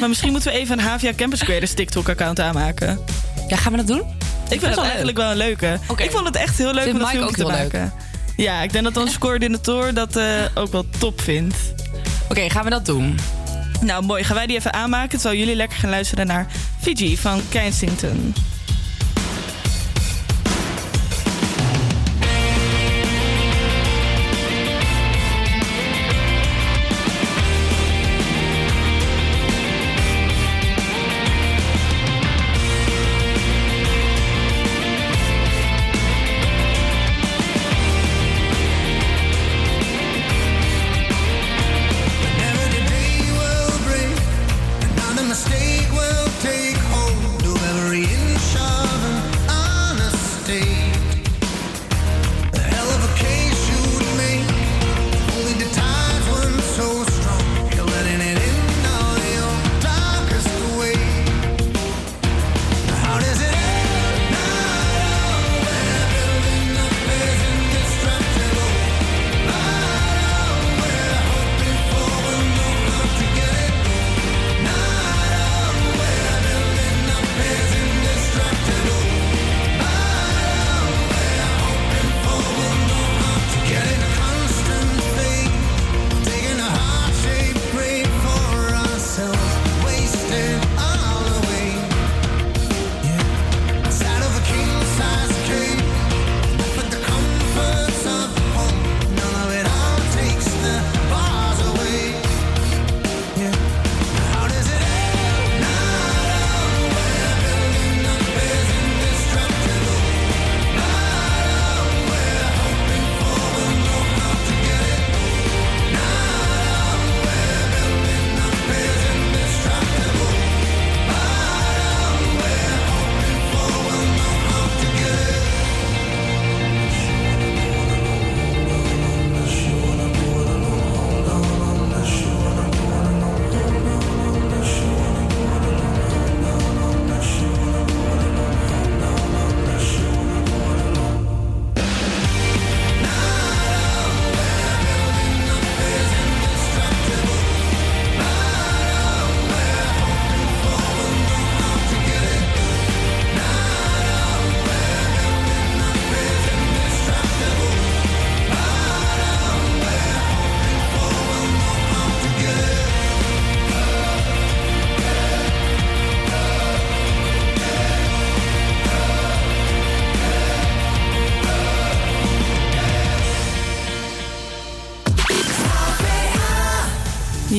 Maar 0.00 0.08
misschien 0.08 0.30
moeten 0.32 0.52
we 0.52 0.58
even 0.58 0.78
een 0.78 0.84
Havia 0.84 1.12
Campus 1.16 1.44
Creators 1.44 1.74
TikTok-account 1.74 2.40
aanmaken. 2.40 3.00
Ja, 3.50 3.56
gaan 3.56 3.72
we 3.72 3.78
dat 3.78 3.86
doen? 3.86 4.00
Ik 4.00 4.60
vind 4.60 4.62
het 4.62 4.74
wel 4.74 4.84
eigenlijk 4.84 5.16
wel 5.16 5.30
een 5.30 5.36
leuke. 5.36 5.78
Ik 5.96 6.10
vond 6.10 6.26
het 6.26 6.36
echt 6.36 6.58
heel 6.58 6.72
leuk 6.72 6.92
om 6.92 6.98
dat 6.98 7.06
Mike 7.06 7.10
filmpje 7.10 7.44
te 7.44 7.50
leuk? 7.50 7.56
maken. 7.58 7.92
Ja, 8.36 8.62
ik 8.62 8.72
denk 8.72 8.84
dat 8.84 8.96
onze 8.96 9.18
coördinator 9.18 9.94
dat 9.94 10.16
eh, 10.16 10.26
ook 10.54 10.72
wel 10.72 10.84
top 10.98 11.20
vindt. 11.20 11.56
Oké, 12.28 12.50
gaan 12.50 12.64
we 12.64 12.70
dat 12.70 12.86
doen? 12.86 13.18
Nou, 13.80 14.04
mooi. 14.04 14.24
Gaan 14.24 14.36
wij 14.36 14.46
die 14.46 14.56
even 14.56 14.72
aanmaken? 14.72 15.18
Terwijl 15.18 15.38
jullie 15.38 15.54
lekker 15.56 15.78
gaan 15.78 15.90
luisteren 15.90 16.26
naar 16.26 16.46
Fiji 16.80 17.16
van 17.18 17.40
Kensington. 17.48 18.34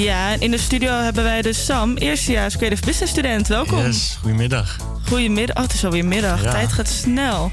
Ja, 0.01 0.35
in 0.39 0.51
de 0.51 0.57
studio 0.57 0.91
hebben 0.91 1.23
wij 1.23 1.41
dus 1.41 1.65
Sam, 1.65 1.97
eerstejaars 1.97 2.57
creative 2.57 2.85
business 2.85 3.11
student. 3.11 3.47
Welkom. 3.47 3.85
Yes, 3.85 4.17
goedemiddag. 4.21 4.75
Goedemiddag. 5.07 5.55
Oh, 5.55 5.63
het 5.63 5.73
is 5.73 5.85
alweer 5.85 6.05
middag. 6.05 6.43
Ja. 6.43 6.51
Tijd 6.51 6.71
gaat 6.71 6.89
snel. 6.89 7.51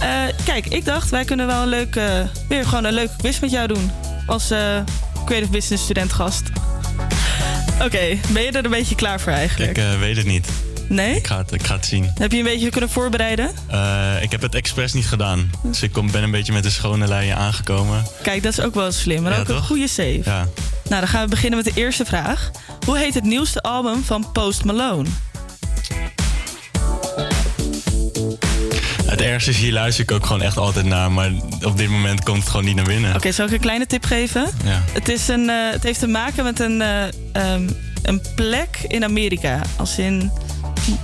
Eh, 0.00 0.08
kijk, 0.44 0.66
ik 0.66 0.84
dacht 0.84 1.10
wij 1.10 1.24
kunnen 1.24 1.46
wel 1.46 1.62
een 1.62 1.68
leuk, 1.68 1.96
eh, 1.96 2.20
weer 2.48 2.64
gewoon 2.64 2.84
een 2.84 2.92
leuke 2.92 3.16
quiz 3.16 3.38
met 3.38 3.50
jou 3.50 3.66
doen. 3.66 3.90
Als 4.26 4.50
eh, 4.50 4.58
creative 5.24 5.50
business 5.50 5.84
student 5.84 6.12
gast. 6.12 6.42
Oké, 7.82 8.18
ben 8.28 8.42
je 8.42 8.50
er 8.50 8.64
een 8.64 8.70
beetje 8.70 8.94
klaar 8.94 9.20
voor 9.20 9.32
eigenlijk? 9.32 9.70
Ik 9.70 9.84
eh, 9.84 9.98
weet 9.98 10.16
het 10.16 10.26
niet. 10.26 10.48
Nee? 10.88 11.16
Ik 11.16 11.26
ga 11.26 11.38
het, 11.38 11.52
ik 11.52 11.62
ga 11.62 11.74
het 11.74 11.86
zien. 11.86 12.10
Heb 12.14 12.32
je 12.32 12.38
een 12.38 12.44
beetje 12.44 12.70
kunnen 12.70 12.90
voorbereiden? 12.90 13.50
Ik 14.20 14.30
heb 14.30 14.42
het 14.42 14.54
expres 14.54 14.92
niet 14.92 15.06
gedaan. 15.06 15.50
Dus 15.62 15.82
ik 15.82 15.92
kom, 15.92 16.10
ben 16.10 16.22
een 16.22 16.30
beetje 16.30 16.52
met 16.52 16.62
de 16.62 16.70
schone 16.70 17.08
leien 17.08 17.36
aangekomen. 17.36 18.04
Kijk, 18.22 18.42
dat 18.42 18.52
is 18.52 18.60
ook 18.60 18.74
wel 18.74 18.92
slim. 18.92 19.22
Maar 19.22 19.32
Ja, 19.32 19.38
ook 19.38 19.48
een 19.48 19.62
goede 19.62 19.88
save. 19.88 20.20
Ja. 20.24 20.46
Nou, 20.88 21.00
dan 21.00 21.08
gaan 21.08 21.22
we 21.22 21.28
beginnen 21.28 21.62
met 21.64 21.74
de 21.74 21.80
eerste 21.80 22.04
vraag. 22.04 22.50
Hoe 22.86 22.98
heet 22.98 23.14
het 23.14 23.24
nieuwste 23.24 23.62
album 23.62 24.04
van 24.04 24.32
Post 24.32 24.64
Malone? 24.64 25.08
Het 29.06 29.20
ergste 29.20 29.50
is, 29.50 29.56
hier 29.56 29.72
luister 29.72 30.04
ik 30.04 30.10
ook 30.10 30.26
gewoon 30.26 30.42
echt 30.42 30.56
altijd 30.56 30.86
naar. 30.86 31.12
Maar 31.12 31.30
op 31.62 31.76
dit 31.76 31.88
moment 31.88 32.22
komt 32.22 32.38
het 32.38 32.48
gewoon 32.48 32.64
niet 32.64 32.76
naar 32.76 32.84
binnen. 32.84 33.14
Oké, 33.14 33.32
zal 33.32 33.46
ik 33.46 33.52
een 33.52 33.60
kleine 33.60 33.86
tip 33.86 34.04
geven? 34.04 34.48
Ja. 34.64 34.82
Het, 34.92 35.08
is 35.08 35.28
een, 35.28 35.48
eh, 35.48 35.70
het 35.70 35.82
heeft 35.82 35.98
te 35.98 36.06
maken 36.06 36.44
met 36.44 36.60
een, 36.60 36.82
eh, 36.82 37.02
ehm, 37.32 37.68
een 38.02 38.22
plek 38.34 38.78
in 38.88 39.04
Amerika. 39.04 39.60
Als 39.76 39.98
in 39.98 40.30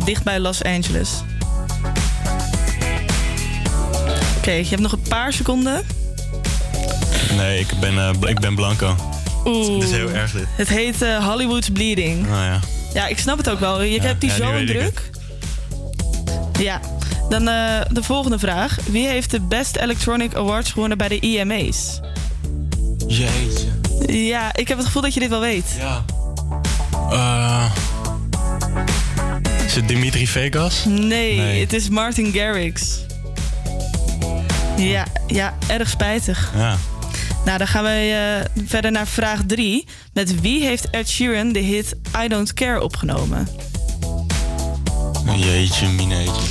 dicht 0.04 0.22
bij 0.22 0.40
Los 0.40 0.62
Angeles. 0.62 1.10
Oké, 4.36 4.50
je 4.50 4.68
hebt 4.68 4.80
nog 4.80 4.92
een 4.92 5.02
paar 5.08 5.32
seconden. 5.32 5.86
Nee, 7.36 7.58
ik 7.58 7.68
ben, 7.80 7.98
eh, 7.98 8.10
ik 8.28 8.40
ben 8.40 8.54
blanco. 8.54 9.11
Oeh. 9.44 9.74
Het 9.74 9.82
is 9.82 9.90
heel 9.96 10.10
erg 10.10 10.32
dit. 10.32 10.44
Het 10.56 10.68
heet 10.68 11.02
eh, 11.02 11.28
Hollywood's 11.28 11.70
Bleeding. 11.70 12.26
Nou 12.28 12.44
ja. 12.44 12.60
Ja, 12.94 13.06
ik 13.06 13.18
snap 13.18 13.36
het 13.38 13.50
ook 13.50 13.60
wel. 13.60 13.82
Je 13.82 14.00
hebt 14.00 14.20
die 14.20 14.30
ja, 14.30 14.36
zo 14.36 14.64
druk. 14.64 15.10
Ja. 16.58 16.80
Dan 17.28 17.48
eh, 17.48 17.80
de 17.90 18.02
volgende 18.02 18.38
vraag. 18.38 18.76
Wie 18.90 19.06
heeft 19.06 19.30
de 19.30 19.40
Best 19.40 19.76
Electronic 19.76 20.34
Awards 20.34 20.70
gewonnen 20.70 20.98
bij 20.98 21.08
de 21.08 21.20
IMA's? 21.20 22.00
Jeetje. 23.06 23.68
Ja, 24.06 24.54
ik 24.54 24.68
heb 24.68 24.76
het 24.76 24.86
gevoel 24.86 25.02
dat 25.02 25.14
je 25.14 25.20
dit 25.20 25.28
wel 25.28 25.40
weet. 25.40 25.64
Ja. 25.78 26.04
Eh, 27.10 27.70
is 29.66 29.74
het 29.74 29.88
Dimitri 29.88 30.26
Vegas? 30.26 30.84
Nee, 30.84 31.36
Nee. 31.36 31.60
het 31.60 31.72
is 31.72 31.88
Martin 31.88 32.32
Garrix. 32.32 32.98
Ja, 34.76 35.06
ja, 35.26 35.54
erg 35.66 35.88
spijtig. 35.88 36.52
Ja. 36.56 36.76
Nou, 37.44 37.58
dan 37.58 37.66
gaan 37.66 37.84
we 37.84 38.44
eh, 38.54 38.64
verder 38.66 38.92
naar 38.92 39.06
vraag 39.06 39.40
3. 39.46 39.86
Met 40.12 40.40
wie 40.40 40.64
heeft 40.64 40.90
Ed 40.90 41.08
Sheeran 41.08 41.52
de 41.52 41.58
hit 41.58 41.94
I 42.24 42.28
Don't 42.28 42.54
Care 42.54 42.82
opgenomen? 42.82 43.48
Jeetje, 45.36 45.88
mineetje. 45.88 46.42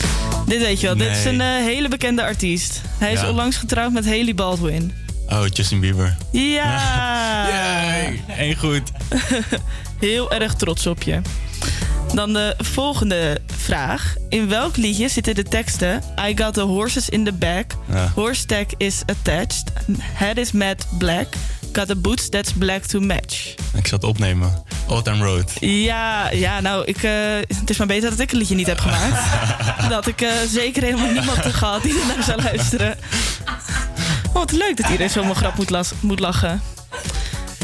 Dit 0.45 0.61
weet 0.61 0.79
je 0.79 0.87
wel, 0.87 0.97
dit 0.97 1.17
is 1.17 1.25
een 1.25 1.41
eh, 1.41 1.47
hele 1.47 1.87
bekende 1.87 2.23
artiest. 2.23 2.81
Hij 2.97 3.13
is 3.13 3.23
onlangs 3.23 3.57
getrouwd 3.57 3.91
met 3.91 4.05
Haley 4.05 4.35
Baldwin. 4.35 4.93
Oh, 5.29 5.43
Justin 5.53 5.79
Bieber. 5.79 6.17
Ja! 6.31 7.47
Yay! 7.53 8.21
Eén 8.37 8.55
goed. 8.55 8.81
Heel 9.99 10.31
erg 10.31 10.53
trots 10.53 10.87
op 10.87 11.03
je. 11.03 11.21
Dan 12.13 12.33
de 12.33 12.55
volgende 12.57 13.41
vraag. 13.57 14.15
In 14.29 14.47
welk 14.49 14.77
liedje 14.77 15.07
zitten 15.09 15.35
de 15.35 15.43
teksten 15.43 16.03
I 16.27 16.37
got 16.37 16.53
the 16.53 16.61
horses 16.61 17.09
in 17.09 17.23
the 17.23 17.31
back, 17.31 17.71
Ja. 17.93 18.11
horse 18.15 18.45
tag 18.45 18.65
is 18.77 19.01
attached, 19.05 19.63
head 20.01 20.37
is 20.37 20.51
matte 20.51 20.83
black, 20.97 21.27
got 21.73 21.87
the 21.87 21.95
boots 21.95 22.29
that's 22.29 22.51
black 22.53 22.83
to 22.83 22.99
match. 22.99 23.53
Ik 23.73 23.87
zat 23.87 24.03
opnemen. 24.03 24.63
Old 24.87 25.03
Town 25.05 25.21
Road. 25.23 25.51
Ja, 25.59 26.31
ja 26.31 26.59
nou, 26.59 26.85
ik, 26.85 27.03
eh, 27.03 27.11
het 27.47 27.69
is 27.69 27.77
maar 27.77 27.87
beter 27.87 28.09
dat 28.09 28.19
ik 28.19 28.29
het 28.29 28.39
liedje 28.39 28.55
niet 28.55 28.67
heb 28.67 28.79
gemaakt. 28.79 29.23
dat 29.89 30.07
ik 30.07 30.21
eh, 30.21 30.31
zeker 30.49 30.83
helemaal 30.83 31.11
niemand 31.11 31.39
gehad 31.45 31.83
die 31.83 31.99
er 31.99 32.07
naar 32.15 32.23
zou 32.23 32.41
luisteren. 32.41 32.97
Oh, 34.27 34.33
wat 34.33 34.51
leuk 34.51 34.77
dat 34.77 34.85
iedereen 34.85 35.09
zo'n 35.09 35.35
grap 35.35 35.57
moet, 35.57 35.69
las- 35.69 35.93
moet 35.99 36.19
lachen. 36.19 36.61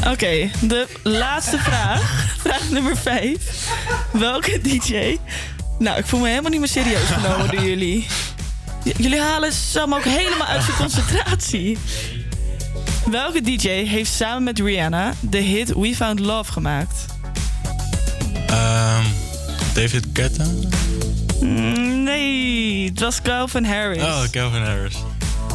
Oké, 0.06 0.50
de 0.60 0.86
laatste 1.02 1.58
vraag. 1.58 2.26
Vraag 2.38 2.70
nummer 2.70 2.96
5. 2.96 3.36
Welke 4.12 4.60
DJ... 4.62 5.18
Nou, 5.78 5.98
ik 5.98 6.06
voel 6.06 6.20
me 6.20 6.28
helemaal 6.28 6.50
niet 6.50 6.60
meer 6.60 6.68
serieus 6.68 7.08
genomen 7.08 7.50
door 7.56 7.64
jullie. 7.64 8.06
J- 8.84 8.92
jullie 8.96 9.20
halen 9.20 9.52
Sam 9.52 9.94
ook 9.94 10.04
helemaal 10.04 10.46
uit 10.46 10.62
zijn 10.64 10.76
concentratie. 10.76 11.78
Welke 13.10 13.40
DJ 13.40 13.68
heeft 13.68 14.12
samen 14.12 14.42
met 14.42 14.58
Rihanna 14.60 15.12
de 15.20 15.38
hit 15.38 15.68
We 15.74 15.94
Found 15.96 16.18
Love 16.20 16.52
gemaakt? 16.52 17.04
Ehm, 18.46 19.04
David 19.74 20.06
Guetta? 20.12 20.44
Mm, 21.40 22.02
Nee, 22.02 22.88
het 22.88 23.00
was 23.00 23.22
Calvin 23.22 23.64
Harris. 23.64 24.02
Oh, 24.02 24.22
Calvin 24.30 24.62
Harris. 24.62 24.94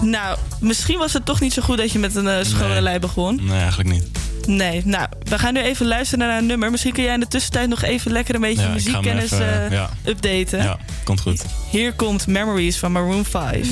Nou, 0.01 0.37
misschien 0.59 0.97
was 0.97 1.13
het 1.13 1.25
toch 1.25 1.39
niet 1.39 1.53
zo 1.53 1.61
goed 1.61 1.77
dat 1.77 1.91
je 1.91 1.99
met 1.99 2.15
een 2.15 2.27
eh, 2.27 2.43
schone 2.45 2.67
Nee. 2.67 2.81
lei 2.81 2.99
begon. 2.99 3.39
Nee, 3.43 3.59
eigenlijk 3.59 3.89
niet. 3.89 4.03
Nee, 4.47 4.81
nou, 4.85 5.07
we 5.23 5.39
gaan 5.39 5.53
nu 5.53 5.59
even 5.61 5.85
luisteren 5.85 6.27
naar 6.27 6.37
een 6.37 6.45
nummer. 6.45 6.71
Misschien 6.71 6.93
kun 6.93 7.03
jij 7.03 7.13
in 7.13 7.19
de 7.19 7.27
tussentijd 7.27 7.69
nog 7.69 7.83
even 7.83 8.11
lekker 8.11 8.35
een 8.35 8.41
beetje 8.41 8.61
Ja, 8.63 8.69
muziekkennis 8.73 9.31
even, 9.31 9.65
eh, 9.65 9.71
ja. 9.71 9.89
updaten. 10.05 10.63
Ja, 10.63 10.77
komt 11.03 11.21
goed. 11.21 11.45
Hier 11.69 11.93
komt 11.93 12.27
Memories 12.27 12.77
van 12.77 12.91
Maroon 12.91 13.25
5. 13.25 13.67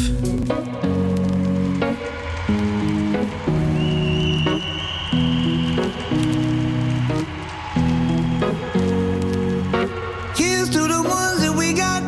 Here's 10.35 10.69
to 10.69 10.87
the 10.87 11.01
ones 11.01 11.39
that 11.45 11.55
we 11.55 11.73
got. 11.73 12.03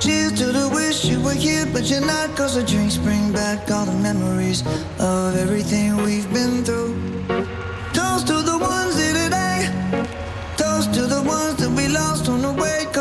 Cheers 0.00 0.32
to 0.38 0.46
the 0.52 0.68
wish 0.72 1.04
you 1.04 1.20
were 1.20 1.34
here, 1.34 1.66
but 1.66 1.88
you're 1.90 2.04
not. 2.04 2.34
Cause 2.36 2.54
the 2.54 2.64
drinks 2.64 2.96
bring 2.96 3.32
back 3.32 3.70
all 3.70 3.84
the 3.84 3.92
memories 3.92 4.62
of 4.98 5.36
everything 5.36 5.96
we've 6.02 6.30
been 6.32 6.64
through. 6.64 7.11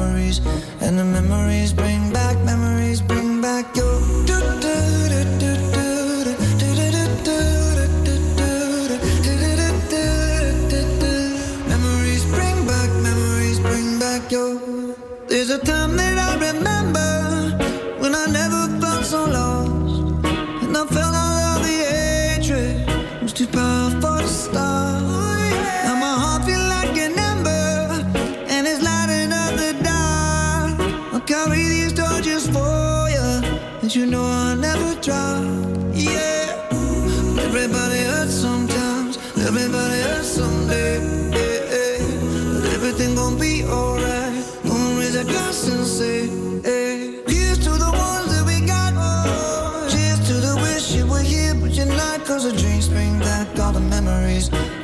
memories. 0.00 0.38
And 0.80 0.98
the 0.98 1.04
memories 1.04 1.72
bring 1.72 2.12
back, 2.12 2.36
memories 2.44 3.00
bring 3.00 3.40
back 3.40 3.76
your. 3.76 4.00
Memories 11.72 12.24
bring 12.34 12.56
back, 12.66 12.90
memories 13.08 13.58
bring 13.60 13.98
back 13.98 14.32
your. 14.32 14.96
There's 15.28 15.50
a 15.50 15.58
time 15.58 15.96
that 15.96 16.09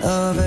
of 0.06 0.45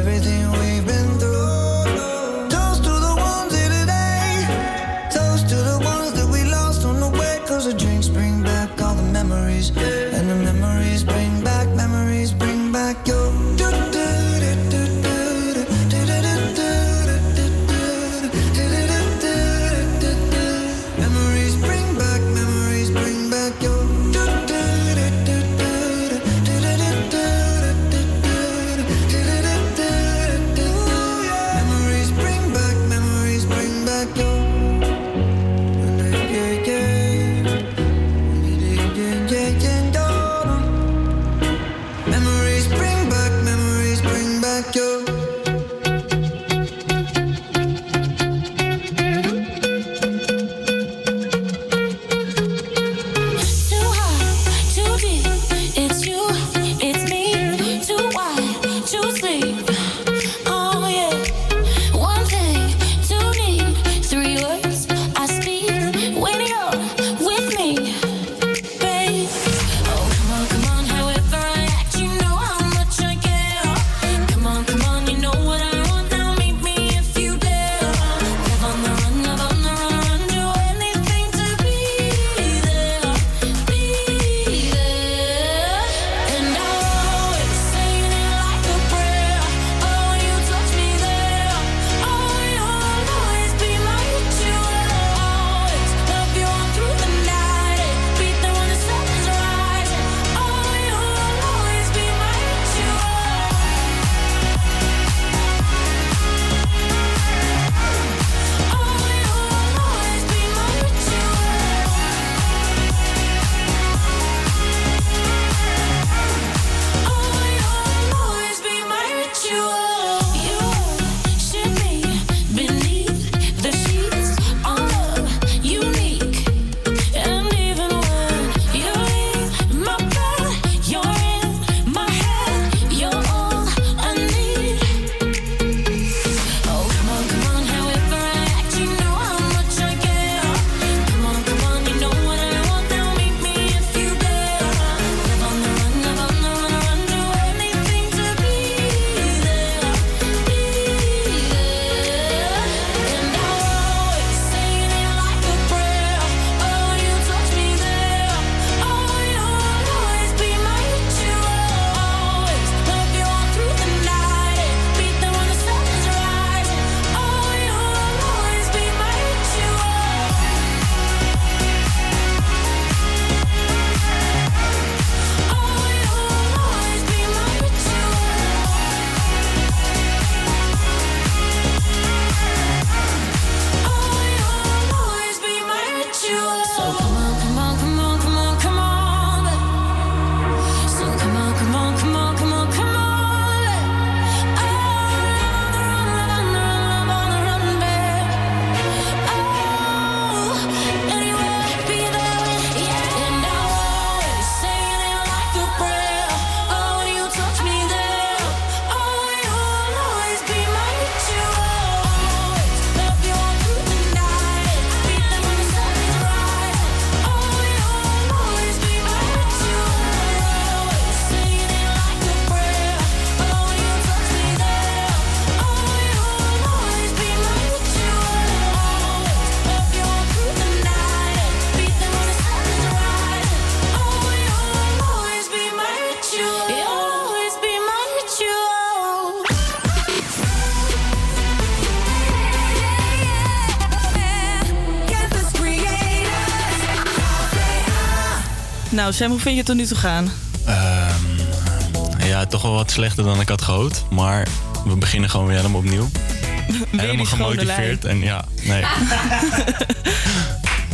Nou, 249.00 249.14
Sam, 249.14 249.30
hoe 249.30 249.40
vind 249.40 249.52
je 249.52 249.58
het 249.58 249.66
tot 249.66 249.76
nu 249.76 249.86
toe 249.86 249.98
gaan? 249.98 250.32
Ehm, 250.66 252.28
ja, 252.28 252.46
toch 252.46 252.62
wel 252.62 252.74
wat 252.74 252.92
slechter 252.92 253.24
dan 253.24 253.40
ik 253.40 253.50
had 253.50 253.62
gehoopt. 253.62 254.06
Maar 254.10 254.48
we 254.86 254.96
beginnen 254.96 255.30
gewoon 255.30 255.46
weer 255.46 255.56
helemaal 255.56 255.80
opnieuw. 255.80 256.10
helemaal 256.98 257.26
gemotiveerd. 257.26 258.06
En 258.06 258.20
ja, 258.20 258.46
nee. 258.64 258.84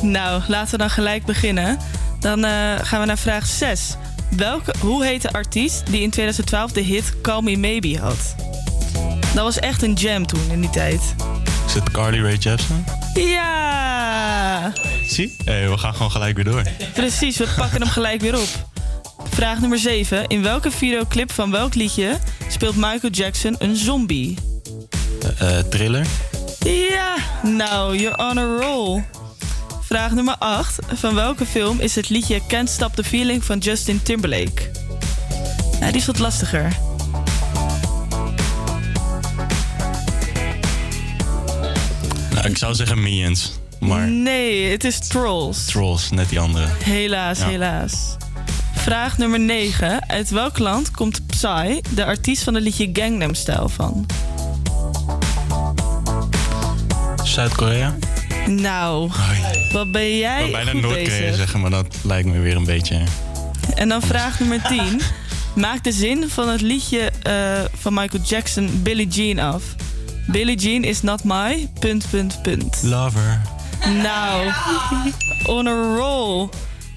Nou, 0.01 0.41
laten 0.47 0.71
we 0.71 0.77
dan 0.77 0.89
gelijk 0.89 1.25
beginnen. 1.25 1.77
Dan 2.19 2.43
eh, 2.43 2.51
gaan 2.81 2.99
we 2.99 3.05
naar 3.05 3.17
vraag 3.17 3.45
6. 3.45 3.95
Welke, 4.29 4.73
hoe 4.79 5.05
heet 5.05 5.21
de 5.21 5.31
artiest 5.31 5.83
die 5.85 6.01
in 6.01 6.09
2012 6.09 6.71
de 6.71 6.81
hit 6.81 7.21
Call 7.21 7.41
Me 7.41 7.57
Maybe 7.57 7.99
had? 7.99 8.35
Dat 9.33 9.43
was 9.43 9.59
echt 9.59 9.81
een 9.81 9.93
jam 9.93 10.25
toen 10.25 10.51
in 10.51 10.61
die 10.61 10.69
tijd. 10.69 11.01
Is 11.67 11.73
het 11.73 11.91
Carly 11.91 12.21
Rae 12.21 12.37
Jepsen? 12.37 12.85
Ja! 13.13 14.73
Zie? 15.15 15.35
Hey, 15.45 15.69
we 15.69 15.77
gaan 15.77 15.93
gewoon 15.93 16.11
gelijk 16.11 16.35
weer 16.35 16.43
door. 16.43 16.63
Precies, 16.93 17.37
we 17.37 17.47
pakken 17.55 17.81
hem 17.81 17.89
gelijk 17.89 18.21
weer 18.21 18.39
op. 18.39 18.47
Vraag 19.29 19.59
nummer 19.59 19.79
7. 19.79 20.27
In 20.27 20.41
welke 20.41 20.71
videoclip 20.71 21.31
van 21.31 21.51
welk 21.51 21.75
liedje 21.75 22.19
speelt 22.49 22.75
Michael 22.75 23.11
Jackson 23.11 23.55
een 23.59 23.75
zombie? 23.75 24.37
Eh, 25.21 25.57
eh, 25.57 25.65
thriller? 25.65 26.05
Ja, 26.65 27.15
nou, 27.43 27.97
you're 27.97 28.17
on 28.29 28.37
a 28.37 28.57
roll. 28.59 29.03
Vraag 29.81 30.11
nummer 30.11 30.35
8. 30.37 30.79
Van 30.93 31.15
welke 31.15 31.45
film 31.45 31.79
is 31.79 31.95
het 31.95 32.09
liedje 32.09 32.41
Can't 32.47 32.69
Stop 32.69 32.95
the 32.95 33.03
Feeling 33.03 33.43
van 33.43 33.57
Justin 33.57 34.03
Timberlake? 34.03 34.71
Ja, 35.79 35.87
die 35.87 35.95
is 35.95 36.05
wat 36.05 36.19
lastiger. 36.19 36.77
Nou, 42.31 42.47
ik 42.47 42.57
zou 42.57 42.73
zeggen 42.73 43.01
Minions. 43.01 43.53
Maar 43.85 44.07
Nee, 44.07 44.71
het 44.71 44.83
is 44.83 44.99
Trolls. 45.07 45.65
Trolls, 45.65 46.09
net 46.09 46.29
die 46.29 46.39
andere. 46.39 46.67
Helaas, 46.83 47.39
Ja. 47.39 47.47
helaas. 47.47 47.93
Vraag 48.75 49.17
nummer 49.17 49.39
9. 49.39 50.09
Uit 50.09 50.29
welk 50.29 50.57
land 50.59 50.91
komt 50.91 51.27
Psy, 51.27 51.81
de 51.89 52.05
artiest 52.05 52.43
van 52.43 52.53
het 52.53 52.63
liedje 52.63 52.89
Gangnam 52.93 53.33
Style, 53.33 53.69
van? 53.69 54.05
Zuid-Korea? 57.23 57.95
Nou, 58.47 59.11
wat 59.71 59.91
ben 59.91 60.17
jij 60.17 60.45
Ik 60.45 60.51
bijna 60.51 60.73
Noord-Korea 60.73 61.33
zeggen, 61.33 61.59
maar 61.59 61.69
dat 61.69 61.95
lijkt 62.03 62.27
me 62.27 62.39
weer 62.39 62.55
een 62.55 62.65
beetje... 62.65 63.01
En 63.75 63.89
dan 63.89 64.01
vraag 64.01 64.39
nummer 64.39 64.61
10. 64.67 65.01
Maak 65.55 65.83
de 65.83 65.91
zin 65.91 66.29
van 66.29 66.49
het 66.49 66.61
liedje 66.61 67.11
eh, 67.23 67.33
van 67.79 67.93
Michael 67.93 68.23
Jackson 68.23 68.69
Billie 68.83 69.07
Jean 69.07 69.39
af. 69.39 69.63
Billie 70.27 70.57
Jean 70.57 70.83
is 70.83 71.01
not 71.01 71.23
my... 71.23 71.69
Punt, 71.79 72.09
punt, 72.09 72.41
punt. 72.41 72.79
Lover. 72.83 73.41
Nou, 73.89 74.51
on 75.45 75.67
a 75.67 75.95
roll. 75.95 76.49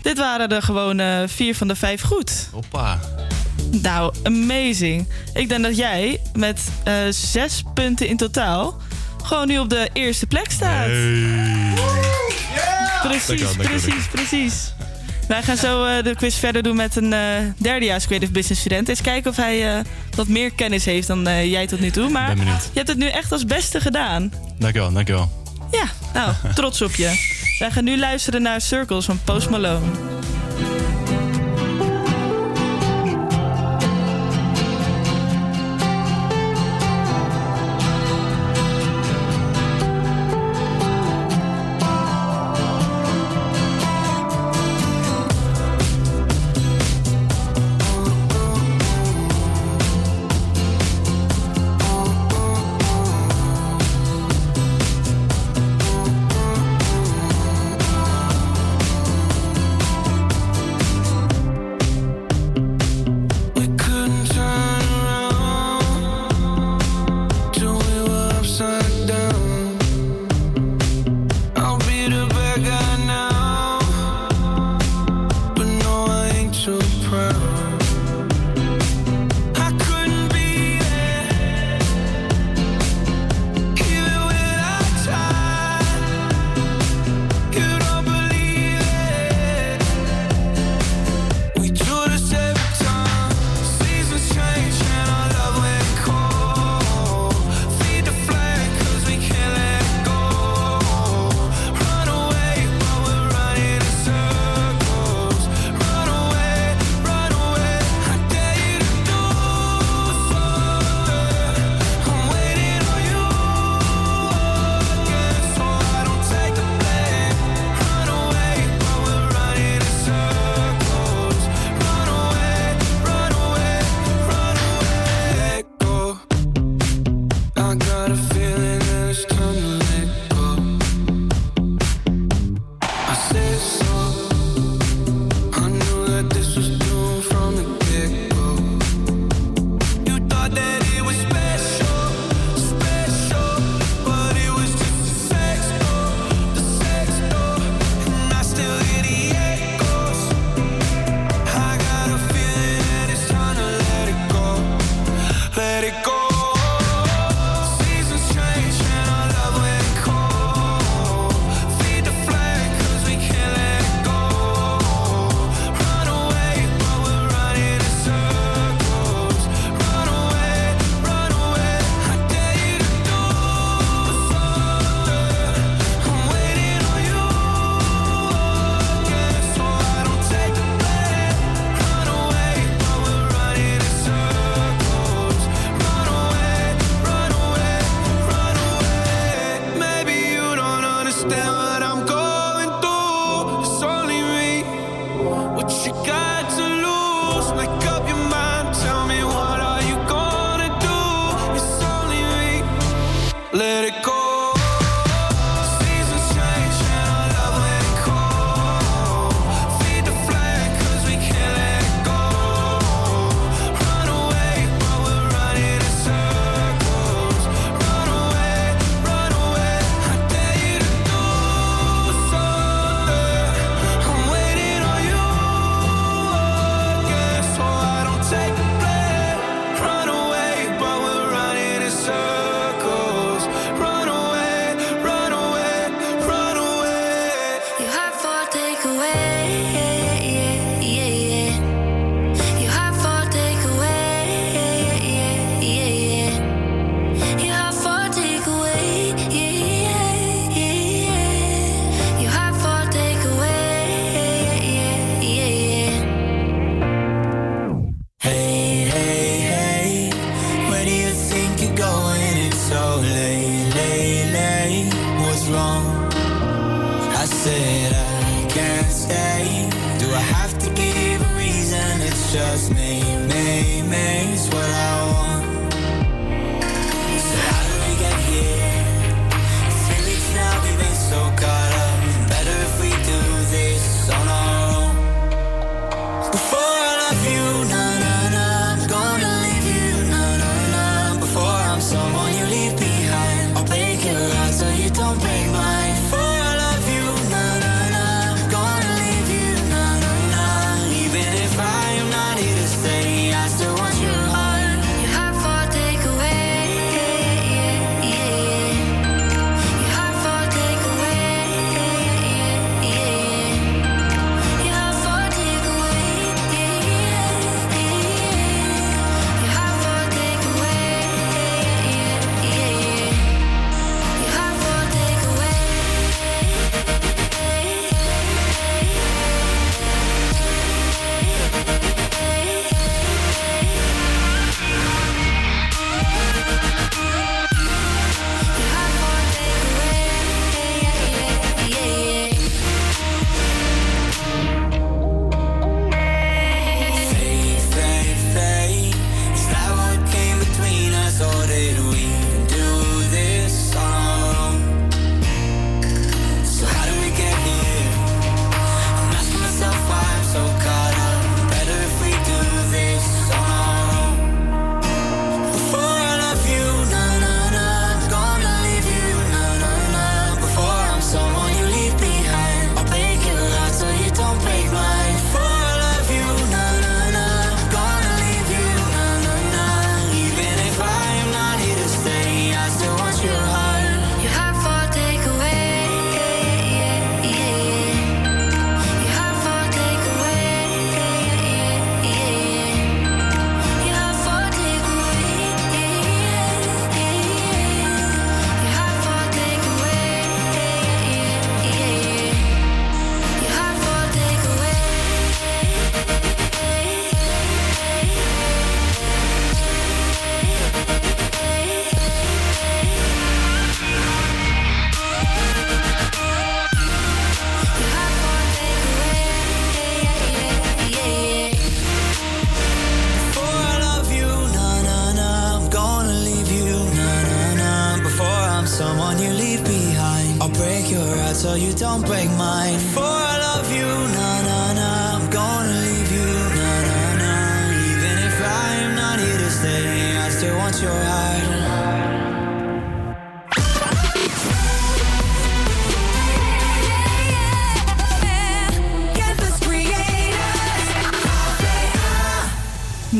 Dit 0.03 0.19
waren 0.19 0.49
er 0.49 0.63
gewoon 0.63 1.29
vier 1.29 1.55
van 1.55 1.69
de 1.69 1.77
vijf 1.77 2.03
goed. 2.03 2.49
Hoppa. 2.53 2.99
Nou, 3.71 4.15
amazing. 4.23 5.09
Ik 5.35 5.49
denk 5.49 5.63
dat 5.63 5.77
jij 5.77 6.21
met 6.35 6.61
eh, 6.85 6.95
zes 7.11 7.63
punten 7.75 8.07
in 8.09 8.17
totaal... 8.17 8.77
gewoon 9.25 9.49
nu 9.49 9.59
op 9.59 9.69
de 9.69 9.91
eerste 9.93 10.27
plek 10.27 10.51
staat. 10.51 10.87
Precies, 13.03 13.27
Dankjewel, 13.27 13.55
dankjewel, 13.55 13.81
precies, 13.81 14.09
precies. 14.09 14.73
Wij 15.29 15.43
gaan 15.43 15.57
zo 15.57 15.85
eh, 15.85 16.03
de 16.03 16.15
quiz 16.15 16.37
verder 16.37 16.63
doen 16.63 16.77
met 16.77 16.97
een 16.97 17.13
eh 17.13 17.21
derdejaars 17.57 18.07
creative 18.07 18.33
business 18.33 18.61
student. 18.61 18.89
Eens 18.89 19.01
kijken 19.01 19.31
of 19.31 19.37
hij 19.37 19.77
eh, 19.77 19.85
wat 20.17 20.29
meer 20.29 20.53
kennis 20.53 20.85
heeft 20.85 21.07
dan 21.07 21.27
eh, 21.27 21.51
jij 21.51 21.67
tot 21.67 21.81
nu 21.81 21.91
toe. 21.91 22.09
Maar 22.09 22.37
je 22.37 22.45
hebt 22.75 22.89
het 22.89 22.99
nu 22.99 23.09
echt 23.09 23.33
als 23.33 23.45
beste 23.45 23.81
gedaan. 23.81 24.33
Dankjewel, 24.59 24.93
dankjewel. 24.93 25.31
Ja, 25.71 25.85
nou, 26.15 26.33
trots 26.55 26.83
op 26.83 26.95
je. 26.95 27.37
Wij 27.59 27.71
gaan 27.71 27.85
nu 27.85 27.99
luisteren 27.99 28.43
naar 28.43 28.61
Circles 28.61 29.05
van 29.05 29.21
Post 29.25 29.51
Malone. 29.51 29.87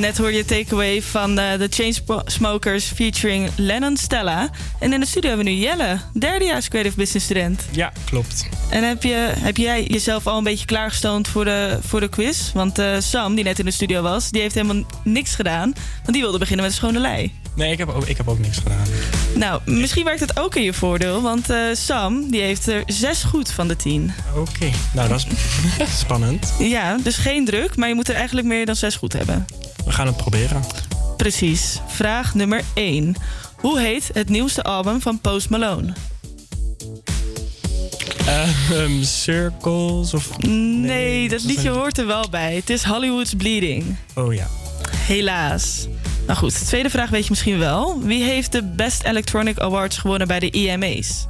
Net 0.09 0.19
hoorde 0.19 0.37
je 0.37 0.45
Takeaway 0.45 1.03
van 1.03 1.35
de 1.35 1.67
Chainsmokers 1.71 2.85
featuring 2.85 3.51
Lennon 3.57 3.97
Stella. 3.97 4.51
En 4.79 4.93
in 4.93 5.01
de 5.01 5.07
studio 5.07 5.29
hebben 5.29 5.47
we 5.47 5.53
nu 5.53 5.59
Jelle, 5.59 5.99
derdejaars 6.13 6.69
creative 6.69 6.97
business 6.97 7.25
student. 7.25 7.63
Ja, 7.71 7.93
klopt. 8.05 8.49
En 8.69 8.83
heb, 8.89 9.03
je, 9.03 9.33
heb 9.39 9.57
jij 9.57 9.85
jezelf 9.85 10.27
al 10.27 10.39
een 10.39 10.45
beetje 10.45 10.67
klaargestoomd 10.67 11.29
voor 11.29 11.45
de, 11.45 11.79
voor 11.81 12.01
de 12.01 12.09
quiz? 12.09 12.53
Want 12.53 12.79
eh, 12.79 12.87
Sam, 12.99 13.35
die 13.35 13.45
net 13.45 13.59
in 13.59 13.65
de 13.65 13.71
studio 13.71 14.03
was, 14.03 14.31
die 14.31 14.41
heeft 14.41 14.55
helemaal 14.55 14.83
niks 15.05 15.35
gedaan. 15.35 15.73
Want 16.03 16.13
die 16.13 16.23
wilde 16.23 16.39
beginnen 16.39 16.65
met 16.65 16.75
een 16.75 16.81
schone 16.81 16.99
lei. 16.99 17.33
Nee, 17.55 17.73
ik 17.73 17.79
heb 17.79 17.89
ook, 17.89 18.07
ik 18.07 18.17
heb 18.17 18.29
ook 18.29 18.39
niks 18.39 18.59
gedaan. 18.59 18.87
Nou, 19.35 19.61
misschien 19.65 20.05
werkt 20.05 20.21
het 20.21 20.39
ook 20.39 20.55
in 20.55 20.63
je 20.63 20.73
voordeel. 20.73 21.23
Want 21.23 21.51
eh, 21.51 21.61
Sam, 21.73 22.31
die 22.31 22.41
heeft 22.41 22.67
er 22.67 22.83
zes 22.87 23.23
goed 23.23 23.51
van 23.51 23.69
de 23.69 23.77
tien. 23.77 24.13
Oké, 24.37 24.71
nou 24.95 25.09
dat 25.09 25.27
is 25.79 25.99
spannend. 26.05 26.55
Ja, 26.59 26.97
dus 27.03 27.17
geen 27.17 27.45
druk, 27.45 27.77
maar 27.77 27.89
je 27.89 27.95
moet 27.95 28.09
er 28.09 28.15
eigenlijk 28.15 28.47
meer 28.47 28.67
dan 28.67 28.77
zes 28.77 28.97
goed 28.97 29.13
hebben. 29.13 29.47
We 29.89 29.95
gaan 29.95 30.07
het 30.07 30.17
proberen. 30.17 30.63
Precies. 31.17 31.81
Vraag 31.87 32.35
nummer 32.35 32.63
1. 32.75 33.15
Hoe 33.57 33.81
heet 33.81 34.11
het 34.13 34.29
nieuwste 34.29 34.63
album 34.63 35.01
van 35.01 35.21
Post 35.21 35.51
Malone? 35.51 35.93
Ehm, 38.27 39.03
circles 39.03 40.15
of... 40.15 40.39
Nee, 40.39 41.29
dat 41.29 41.43
liedje 41.43 41.69
hoort 41.69 41.99
er 41.99 42.07
wel 42.07 42.29
bij. 42.31 42.55
Het 42.55 42.71
is 42.71 42.85
Hollywood's 42.85 43.35
Bleeding. 43.35 43.97
Oh 44.15 44.35
ja. 44.35 44.47
Helaas. 44.97 45.87
Nou 46.27 46.39
goed, 46.39 46.59
de 46.59 46.65
tweede 46.65 46.91
vraag 46.91 47.11
weet 47.11 47.23
je 47.23 47.31
misschien 47.31 47.59
wel. 47.59 48.03
Wie 48.03 48.23
heeft 48.23 48.53
de 48.53 48.63
Best 48.63 49.03
Electronic 49.03 49.59
Awards 49.59 49.99
gewonnen 49.99 50.29
bij 50.29 50.39
de 50.39 50.51
EMA's? 50.51 51.27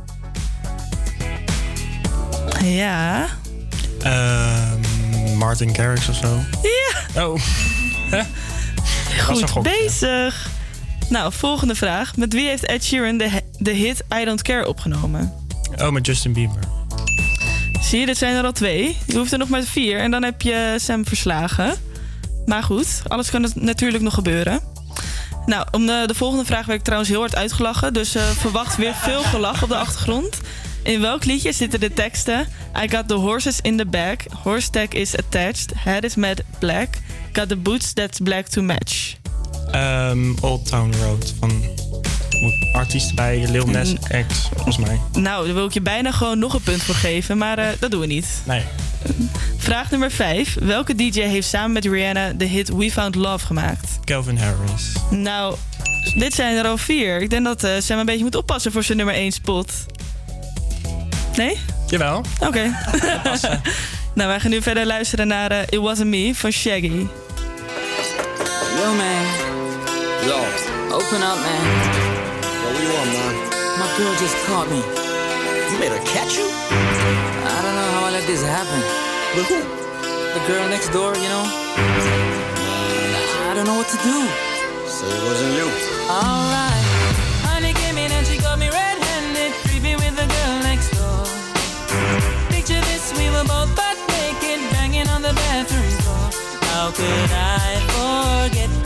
Ja. 2.64 3.26
Ehm, 4.02 5.36
Martin 5.36 5.74
Garrix 5.74 6.08
of 6.08 6.16
zo. 6.16 6.40
Ja. 6.62 7.24
Oh. 7.26 7.40
Goed 9.18 9.62
bezig. 9.62 10.50
Nou, 11.08 11.32
volgende 11.32 11.74
vraag. 11.74 12.16
Met 12.16 12.32
wie 12.32 12.48
heeft 12.48 12.64
Ed 12.64 12.84
Sheeran 12.84 13.18
de, 13.18 13.42
de 13.58 13.70
hit 13.70 14.04
I 14.20 14.24
Don't 14.24 14.42
Care 14.42 14.68
opgenomen? 14.68 15.32
Oh, 15.76 15.90
met 15.90 16.06
Justin 16.06 16.32
Bieber. 16.32 16.60
Zie 17.80 18.00
je, 18.00 18.06
dit 18.06 18.18
zijn 18.18 18.36
er 18.36 18.44
al 18.44 18.52
twee. 18.52 18.96
Je 19.06 19.16
hoeft 19.16 19.32
er 19.32 19.38
nog 19.38 19.48
maar 19.48 19.62
vier 19.62 20.00
en 20.00 20.10
dan 20.10 20.22
heb 20.22 20.42
je 20.42 20.76
Sam 20.78 21.06
verslagen. 21.06 21.74
Maar 22.46 22.62
goed, 22.62 23.02
alles 23.06 23.30
kan 23.30 23.52
natuurlijk 23.54 24.02
nog 24.02 24.14
gebeuren. 24.14 24.60
Nou, 25.46 25.66
om 25.70 25.86
de, 25.86 26.04
de 26.06 26.14
volgende 26.14 26.44
vraag 26.44 26.66
werd 26.66 26.78
ik 26.78 26.84
trouwens 26.84 27.10
heel 27.10 27.20
hard 27.20 27.36
uitgelachen. 27.36 27.92
Dus 27.92 28.14
eh, 28.14 28.22
verwacht 28.22 28.76
weer 28.76 28.94
veel 28.94 29.22
gelach 29.22 29.62
op 29.62 29.68
de 29.68 29.76
achtergrond. 29.76 30.40
In 30.82 31.00
welk 31.00 31.24
liedje 31.24 31.52
zitten 31.52 31.80
de 31.80 31.92
teksten? 31.92 32.46
I 32.82 32.88
got 32.88 33.08
the 33.08 33.14
horses 33.14 33.60
in 33.60 33.76
the 33.76 33.86
back. 33.86 34.20
Horse 34.42 34.70
tag 34.70 34.88
is 34.88 35.16
attached. 35.16 35.72
Head 35.76 36.04
is 36.04 36.14
matte 36.14 36.44
black. 36.58 36.88
Got 37.32 37.48
the 37.48 37.56
boots 37.56 37.92
that's 37.92 38.18
black 38.18 38.46
to 38.46 38.62
match. 38.62 39.14
Ehm, 39.70 40.34
Old 40.40 40.66
Town 40.68 40.94
Road 41.02 41.34
van 41.38 41.62
artiest 42.72 43.14
bij 43.14 43.46
Lil 43.48 43.66
Nas 43.66 43.92
X, 44.28 44.48
volgens 44.54 44.76
mij. 44.76 45.00
Nou, 45.12 45.44
daar 45.46 45.54
wil 45.54 45.64
ik 45.64 45.72
je 45.72 45.80
bijna 45.80 46.10
gewoon 46.12 46.38
nog 46.38 46.54
een 46.54 46.62
punt 46.62 46.82
voor 46.82 46.94
geven. 46.94 47.38
Maar 47.38 47.58
eh, 47.58 47.66
dat 47.78 47.90
doen 47.90 48.00
we 48.00 48.06
niet. 48.06 48.26
Nee. 48.44 48.62
Vraag 49.56 49.90
nummer 49.90 50.10
5. 50.10 50.56
Welke 50.60 50.94
DJ 50.94 51.20
heeft 51.20 51.48
samen 51.48 51.72
met 51.72 51.84
Rihanna 51.84 52.32
de 52.32 52.44
hit 52.44 52.68
We 52.68 52.90
Found 52.90 53.14
Love 53.14 53.46
gemaakt? 53.46 53.98
Calvin 54.04 54.38
Harris. 54.38 54.92
Nou, 55.10 55.56
dit 56.14 56.34
zijn 56.34 56.56
er 56.56 56.66
al 56.66 56.78
vier. 56.78 57.22
Ik 57.22 57.30
denk 57.30 57.44
dat 57.44 57.64
eh, 57.64 57.72
Sam 57.78 57.98
een 57.98 58.06
beetje 58.06 58.24
moet 58.24 58.36
oppassen 58.36 58.72
voor 58.72 58.82
zijn 58.82 58.96
nummer 58.96 59.14
1 59.14 59.32
spot. 59.32 59.72
Nee? 61.36 61.58
Jawel. 61.88 62.24
Oké. 62.40 62.72
nou, 64.18 64.30
wij 64.30 64.40
gaan 64.40 64.50
nu 64.50 64.62
verder 64.62 64.86
luisteren 64.86 65.26
naar 65.26 65.50
eh, 65.50 65.62
It 65.68 65.78
Wasn't 65.78 66.06
Me 66.08 66.34
van 66.34 66.52
Shaggy. 66.52 67.06
Yo, 68.78 68.92
man. 69.02 69.24
Yo, 70.26 70.38
Open 70.96 71.20
up, 71.30 71.38
man. 71.44 71.62
yo, 72.62 72.68
what 72.72 72.82
you 72.82 72.92
want, 72.96 73.10
man? 73.12 73.34
My 73.78 73.86
girl 73.96 74.14
just 74.22 74.36
caught 74.46 74.68
me. 74.70 74.80
You 75.70 75.78
made 75.78 75.92
her 75.96 76.02
catch 76.14 76.32
you? 76.36 76.46
I 76.46 77.62
don't 77.64 77.74
know 77.78 77.88
how 77.94 78.08
I 78.08 78.10
let 78.10 78.26
this 78.26 78.42
happen. 78.42 78.80
With 79.36 79.48
who? 79.52 79.60
The 80.34 80.40
girl 80.46 80.68
next 80.68 80.88
door, 80.92 81.14
you 81.14 81.28
know? 81.28 81.44
I 83.50 83.54
don't 83.54 83.66
know 83.66 83.76
what 83.80 83.88
to 83.88 83.98
do. 84.10 84.18
So 84.96 85.06
it 85.06 85.22
wasn't 85.28 85.52
you. 85.58 85.68
Alright. 86.10 86.97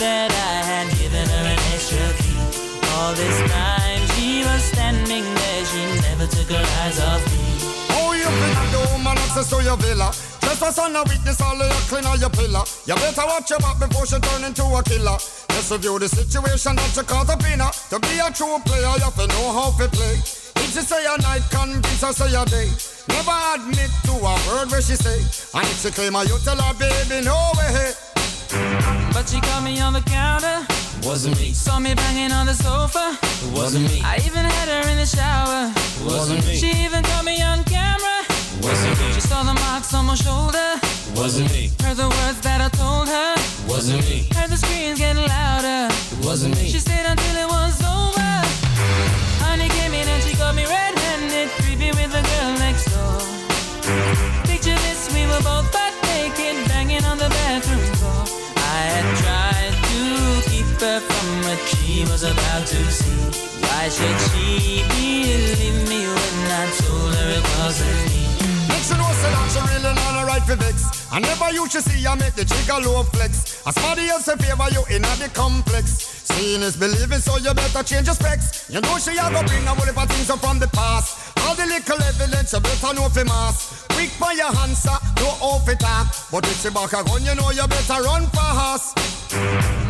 That 0.03 0.35
I 0.35 0.59
had 0.67 0.89
given 0.99 1.23
her 1.23 1.45
an 1.55 1.61
extra 1.71 2.03
key? 2.19 2.35
All 2.99 3.15
this 3.15 3.39
time 3.47 4.03
she 4.19 4.43
was 4.43 4.63
standing 4.75 5.23
there, 5.23 5.63
she 5.71 5.83
never 6.03 6.27
took 6.27 6.51
her 6.51 6.67
eyes 6.83 6.99
off 6.99 7.23
me. 7.31 7.39
Oh, 7.95 8.11
you 8.11 8.27
been 8.27 8.51
at 8.59 8.71
the 8.75 8.83
woman 8.91 9.15
access 9.15 9.47
to 9.55 9.63
your 9.63 9.79
villa. 9.79 10.11
Just 10.43 10.61
a 10.61 10.73
son 10.75 10.97
of 10.99 11.07
witness, 11.07 11.41
all 11.41 11.55
of 11.55 11.71
your 11.71 11.85
clean 11.87 12.05
on 12.05 12.19
your 12.19 12.35
pillar. 12.35 12.67
You 12.85 12.99
better 12.99 13.27
watch 13.31 13.49
your 13.49 13.63
back 13.63 13.79
before 13.79 14.07
she 14.11 14.19
turn 14.19 14.43
into 14.43 14.67
a 14.67 14.83
killer. 14.83 15.17
Just 15.55 15.71
review 15.71 15.99
the 16.03 16.11
situation 16.11 16.75
that 16.75 16.93
you 16.99 17.07
caught 17.07 17.31
up 17.31 17.43
in. 17.47 17.63
To 17.63 17.97
be 18.03 18.19
a 18.19 18.27
true 18.35 18.59
player, 18.67 18.91
you 18.99 19.07
have 19.07 19.15
to 19.15 19.27
know 19.31 19.55
how 19.55 19.71
to 19.79 19.87
play. 19.87 20.19
If 20.19 20.75
she 20.75 20.83
say 20.83 21.07
a 21.07 21.15
night, 21.23 21.47
convince 21.55 22.03
her 22.03 22.13
say 22.13 22.35
a 22.35 22.43
day. 22.51 22.69
Never 23.07 23.39
admit 23.55 23.93
to 24.11 24.15
a 24.19 24.35
word 24.51 24.67
where 24.75 24.83
she 24.83 24.99
say. 24.99 25.23
And 25.55 25.67
if 25.71 25.79
she 25.79 25.91
claim 25.95 26.19
her, 26.19 26.27
you 26.27 26.39
tell 26.43 26.59
her, 26.59 26.75
baby, 26.75 27.23
no 27.23 27.39
way. 27.55 27.95
But 29.13 29.29
she 29.29 29.41
caught 29.41 29.65
me 29.65 29.81
on 29.81 29.93
the 29.93 30.03
counter. 30.03 30.67
Wasn't 31.09 31.39
me. 31.41 31.53
Saw 31.53 31.79
me 31.79 31.95
banging 31.95 32.33
on 32.33 32.45
the 32.45 32.53
sofa. 32.53 33.17
Wasn't 33.57 33.85
me. 33.91 34.03
I 34.05 34.17
even 34.27 34.45
had 34.45 34.69
her 34.69 34.89
in 34.91 34.99
the 34.99 35.07
shower. 35.07 35.73
Wasn't 36.05 36.45
me. 36.47 36.57
She 36.57 36.71
even 36.85 37.03
caught 37.03 37.25
me 37.25 37.41
on 37.41 37.65
camera. 37.65 38.19
Wasn't 38.61 38.99
me. 39.01 39.13
She 39.13 39.21
saw 39.21 39.43
the 39.43 39.55
marks 39.55 39.95
on 39.95 40.05
my 40.05 40.15
shoulder. 40.15 40.77
Wasn't 41.17 41.51
me. 41.53 41.71
Heard 41.81 41.97
the 41.97 42.09
words 42.09 42.41
that 42.43 42.61
I 42.61 42.69
told 42.77 43.09
her. 43.09 43.35
Wasn't 43.67 44.05
me. 44.05 44.29
Heard 44.37 44.51
the 44.51 44.59
screams 44.59 44.99
getting 44.99 45.27
louder. 45.27 45.89
Wasn't 46.21 46.55
me. 46.57 46.69
She 46.69 46.79
stayed 46.79 47.07
until 47.07 47.37
it 47.37 47.49
was 47.49 47.81
over. 47.81 48.33
Honey 49.41 49.69
came 49.81 49.95
in 49.95 50.07
and 50.07 50.23
she 50.23 50.37
got 50.37 50.55
me 50.55 50.65
red-handed, 50.67 51.49
creepy 51.57 51.91
with 51.97 52.13
the 52.13 52.21
girl 52.21 52.53
next 52.61 52.85
door. 52.93 53.17
Picture 54.45 54.77
this, 54.85 55.09
we 55.15 55.25
were 55.25 55.41
both 55.41 55.73
butt 55.73 55.95
naked, 56.05 56.69
banging 56.69 57.05
on 57.05 57.17
the 57.17 57.29
bathroom 57.29 58.02
her 60.83 60.99
from 60.99 61.43
what 61.43 61.59
she 61.69 62.03
was 62.11 62.25
about 62.25 62.67
to 62.67 62.77
see. 62.91 63.41
Why 63.63 63.89
should 63.89 64.19
she 64.31 64.83
believe 64.89 65.89
me 65.89 66.07
when 66.07 66.51
I 66.51 66.67
told 66.83 67.15
her 67.15 67.31
it 67.39 67.45
wasn't 67.59 68.11
me? 68.11 68.27
Make 68.69 68.83
know 68.99 69.13
say 69.23 69.31
that 69.31 69.51
she 69.55 69.61
really 69.61 69.95
not 69.95 70.23
a 70.23 70.27
right 70.27 70.43
for 70.43 70.57
vex. 70.57 71.02
I 71.13 71.21
never 71.21 71.53
you 71.53 71.69
should 71.69 71.85
see 71.85 72.07
I 72.07 72.15
make 72.15 72.33
the 72.33 72.45
trigger 72.45 72.81
low 72.89 73.03
flex. 73.05 73.61
As 73.67 73.75
somebody 73.75 74.09
else 74.09 74.29
in 74.29 74.39
favor 74.39 74.65
you 74.73 74.81
in 74.97 75.03
the 75.03 75.29
complex. 75.35 76.25
Seeing 76.25 76.63
is 76.63 76.75
believing, 76.75 77.21
so 77.21 77.37
you 77.37 77.53
better 77.53 77.83
change 77.83 78.07
your 78.07 78.17
specs. 78.17 78.71
You 78.71 78.81
know 78.81 78.97
she 78.97 79.13
a 79.21 79.29
go 79.29 79.45
bring 79.45 79.61
a 79.69 79.77
whole 79.77 79.85
heap 79.85 80.01
of 80.01 80.09
things 80.09 80.31
up 80.31 80.41
from 80.41 80.59
the 80.59 80.69
past. 80.69 81.37
All 81.45 81.55
the 81.55 81.67
little 81.67 82.01
evidence 82.01 82.55
you 82.55 82.61
better 82.61 82.95
know 82.95 83.11
for 83.11 83.25
mass. 83.25 83.85
Quick 83.93 84.09
by 84.19 84.33
your 84.33 84.49
answer, 84.65 84.97
no 85.21 85.37
off 85.45 85.69
it 85.69 85.85
up. 85.85 86.09
But 86.33 86.49
if 86.49 86.63
she 86.65 86.71
back 86.71 86.97
a 86.97 87.05
gun, 87.05 87.21
you 87.21 87.35
know 87.35 87.51
you 87.51 87.67
better 87.69 88.01
run 88.01 88.25
fast. 88.33 88.97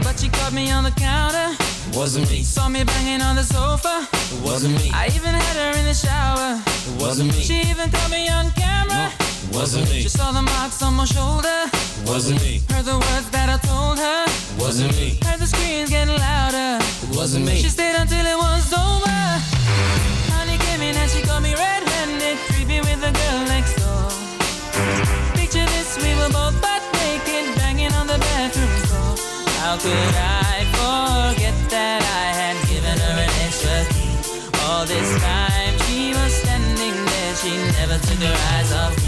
But 0.03 0.19
she 0.19 0.28
caught 0.28 0.53
me 0.53 0.73
on 0.73 0.82
the 0.82 0.90
counter. 0.90 1.55
Wasn't 1.94 2.31
me. 2.31 2.43
Saw 2.43 2.69
me 2.69 2.85
banging 2.85 3.20
on 3.20 3.36
the 3.36 3.44
sofa. 3.44 4.09
Wasn't 4.43 4.74
me. 4.74 4.90
I 4.94 5.06
even 5.14 5.35
had 5.35 5.56
her 5.56 5.78
in 5.78 5.85
the 5.85 5.94
shower. 5.94 6.60
Wasn't 6.98 7.28
me. 7.28 7.40
She 7.40 7.60
even 7.70 7.90
caught 7.90 8.10
me 8.10 8.28
on 8.28 8.51
camera. 8.52 9.12
Wasn't 9.52 9.89
me. 9.90 10.01
She 10.01 10.09
saw 10.09 10.32
the 10.32 10.43
marks 10.43 10.82
on 10.82 10.94
my 10.94 11.05
shoulder. 11.05 11.69
Wasn't 12.06 12.40
me. 12.40 12.62
Heard 12.70 12.86
the 12.86 12.97
words 12.97 13.28
that 13.31 13.48
I 13.48 13.59
told 13.60 13.98
her. 13.98 14.24
Wasn't 14.59 14.97
me. 14.97 15.19
Heard 15.23 15.39
the 15.39 15.47
screams 15.47 15.90
getting 15.90 16.16
louder. 16.16 16.82
Wasn't 17.12 17.44
me. 17.44 17.56
She 17.60 17.69
stayed 17.69 17.94
until 17.94 18.24
it 18.24 18.39
was 18.39 18.73
over. 18.73 19.20
Honey 20.32 20.56
came 20.64 20.81
in 20.81 20.97
and 20.97 21.10
she 21.10 21.20
got 21.23 21.43
me 21.43 21.55
red-handed, 21.55 22.39
creepy 22.48 22.81
with 22.81 23.01
the 23.05 23.12
girl 23.12 23.40
next 23.52 23.77
door. 23.77 24.09
Picture 25.36 25.66
this, 25.77 26.01
we 26.01 26.16
were 26.16 26.32
both 26.32 26.56
butt 26.64 26.82
naked, 27.05 27.55
banging 27.56 27.93
on 27.93 28.06
the 28.06 28.19
bathroom 28.19 28.73
floor. 28.89 29.16
How 29.60 29.77
could 29.77 29.93
I 29.93 30.41
that 31.73 32.03
I 32.05 32.36
had 32.36 32.57
given 32.69 32.99
her 33.01 33.16
an 33.16 33.32
extra 33.49 33.81
key. 33.97 34.12
All 34.69 34.85
this 34.85 35.09
time 35.24 35.73
she 35.89 36.12
was 36.12 36.32
standing 36.44 36.97
there, 37.12 37.35
she 37.40 37.57
never 37.81 37.97
took 37.97 38.20
her 38.20 38.36
eyes 38.53 38.73
off 38.73 39.02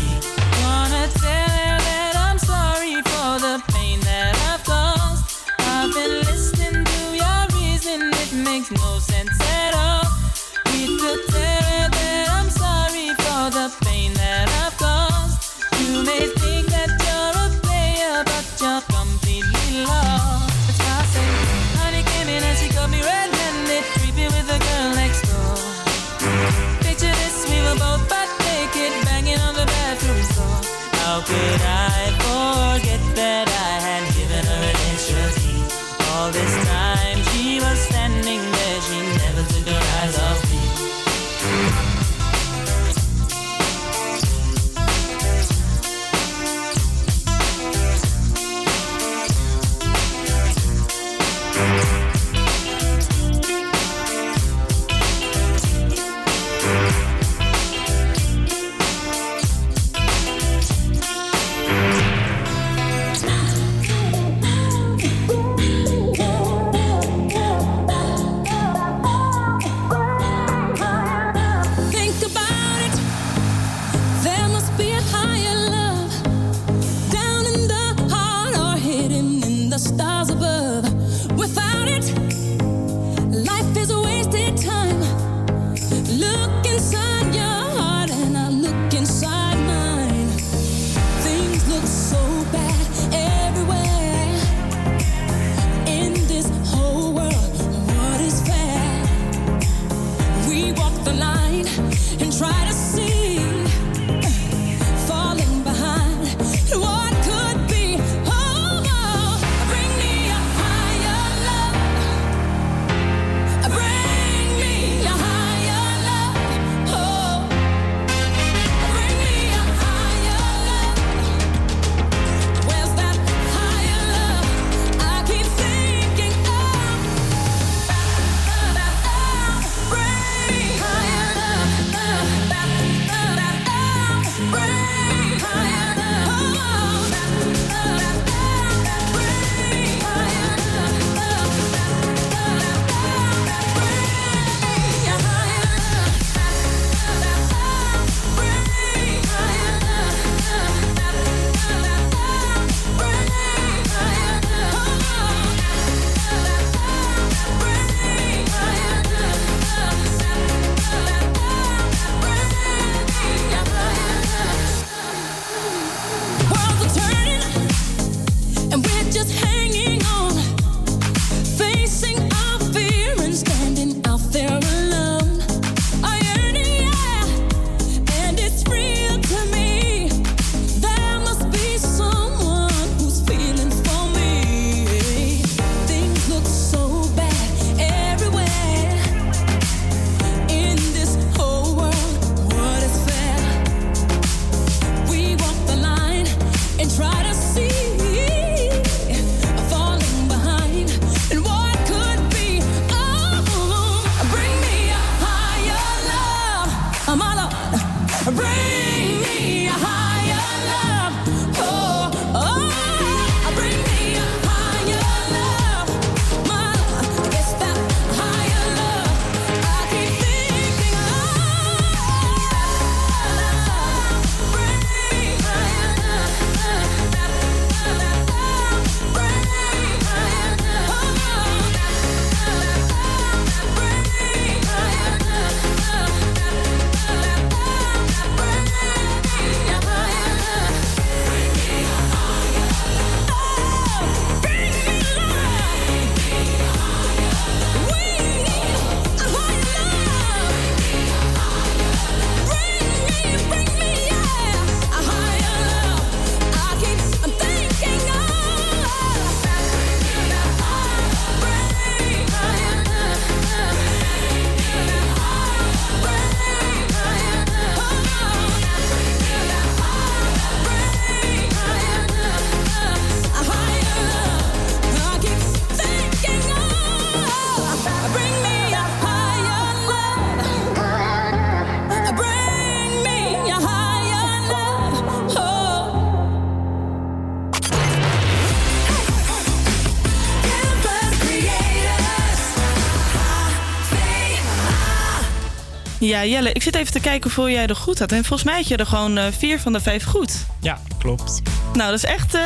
Ja, 296.14 296.24
Jelle, 296.24 296.52
ik 296.52 296.62
zit 296.62 296.74
even 296.74 296.92
te 296.92 297.00
kijken 297.00 297.22
hoeveel 297.22 297.50
jij 297.50 297.66
er 297.66 297.76
goed 297.76 297.98
had. 297.98 298.12
En 298.12 298.24
volgens 298.24 298.42
mij 298.42 298.54
had 298.56 298.68
je 298.68 298.76
er 298.76 298.86
gewoon 298.86 299.18
eh, 299.18 299.24
vier 299.38 299.60
van 299.60 299.72
de 299.72 299.80
vijf 299.80 300.04
goed. 300.04 300.32
Ja, 300.60 300.78
klopt. 300.98 301.42
Nou, 301.72 301.90
dat 301.90 301.98
is 301.98 302.04
echt, 302.04 302.34
eh, 302.34 302.42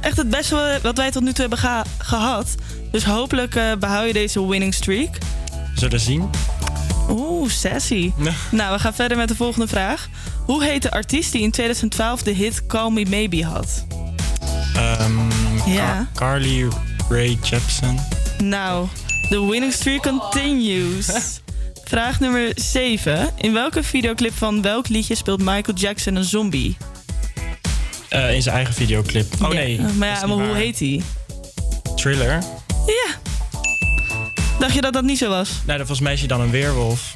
echt 0.00 0.16
het 0.16 0.30
beste 0.30 0.78
wat 0.82 0.96
wij 0.96 1.10
tot 1.10 1.22
nu 1.22 1.28
toe 1.32 1.40
hebben 1.40 1.58
geha- 1.58 1.84
gehad. 1.98 2.54
Dus 2.90 3.04
hopelijk 3.04 3.54
eh, 3.54 3.64
behoud 3.78 4.06
je 4.06 4.12
deze 4.12 4.46
winning 4.48 4.74
streak. 4.74 5.14
We 5.74 5.80
zullen 5.80 6.00
zien. 6.00 6.30
Oeh, 7.10 7.50
sassy. 7.50 8.12
Nou, 8.50 8.72
we 8.72 8.78
gaan 8.78 8.94
verder 8.94 9.16
met 9.16 9.28
de 9.28 9.34
volgende 9.36 9.68
vraag. 9.68 10.08
Hoe 10.44 10.64
heet 10.64 10.82
de 10.82 10.90
artiest 10.90 11.32
die 11.32 11.42
in 11.42 11.50
2012 11.50 12.22
de 12.22 12.30
hit 12.30 12.66
Call 12.66 12.90
Me 12.90 13.04
Maybe 13.10 13.44
had? 13.44 13.84
Ehm, 14.74 15.12
Ja. 15.66 15.86
Car- 15.86 16.06
Carly 16.14 16.68
Rae 17.08 17.36
Jepsen. 17.42 18.06
Nou, 18.42 18.86
de 19.28 19.40
winning 19.46 19.72
streak 19.72 20.02
continues. 20.02 21.06
Vraag 21.88 22.20
nummer 22.20 22.52
7. 22.54 23.28
In 23.36 23.52
welke 23.52 23.82
videoclip 23.82 24.32
van 24.34 24.62
welk 24.62 24.88
liedje 24.88 25.14
speelt 25.14 25.38
Michael 25.38 25.76
Jackson 25.76 26.14
een 26.14 26.24
zombie? 26.24 26.76
Eh, 28.08 28.34
in 28.34 28.42
zijn 28.42 28.54
eigen 28.54 28.74
videoclip. 28.74 29.26
Oh 29.42 29.52
Ja, 29.52 29.54
nee. 29.54 29.80
Maar 29.80 30.10
dat 30.10 30.20
ja, 30.20 30.26
maar 30.36 30.46
hoe 30.46 30.56
heet 30.56 30.78
hij? 30.78 31.02
Thriller. 31.96 32.42
Ja. 32.86 33.14
Dacht 34.58 34.74
je 34.74 34.80
dat 34.80 34.92
dat 34.92 35.04
niet 35.04 35.18
zo 35.18 35.28
was? 35.28 35.50
Volgens 35.66 36.00
mij 36.00 36.12
is 36.12 36.18
hij 36.18 36.28
dan 36.28 36.40
een 36.40 36.50
weerwolf. 36.50 37.14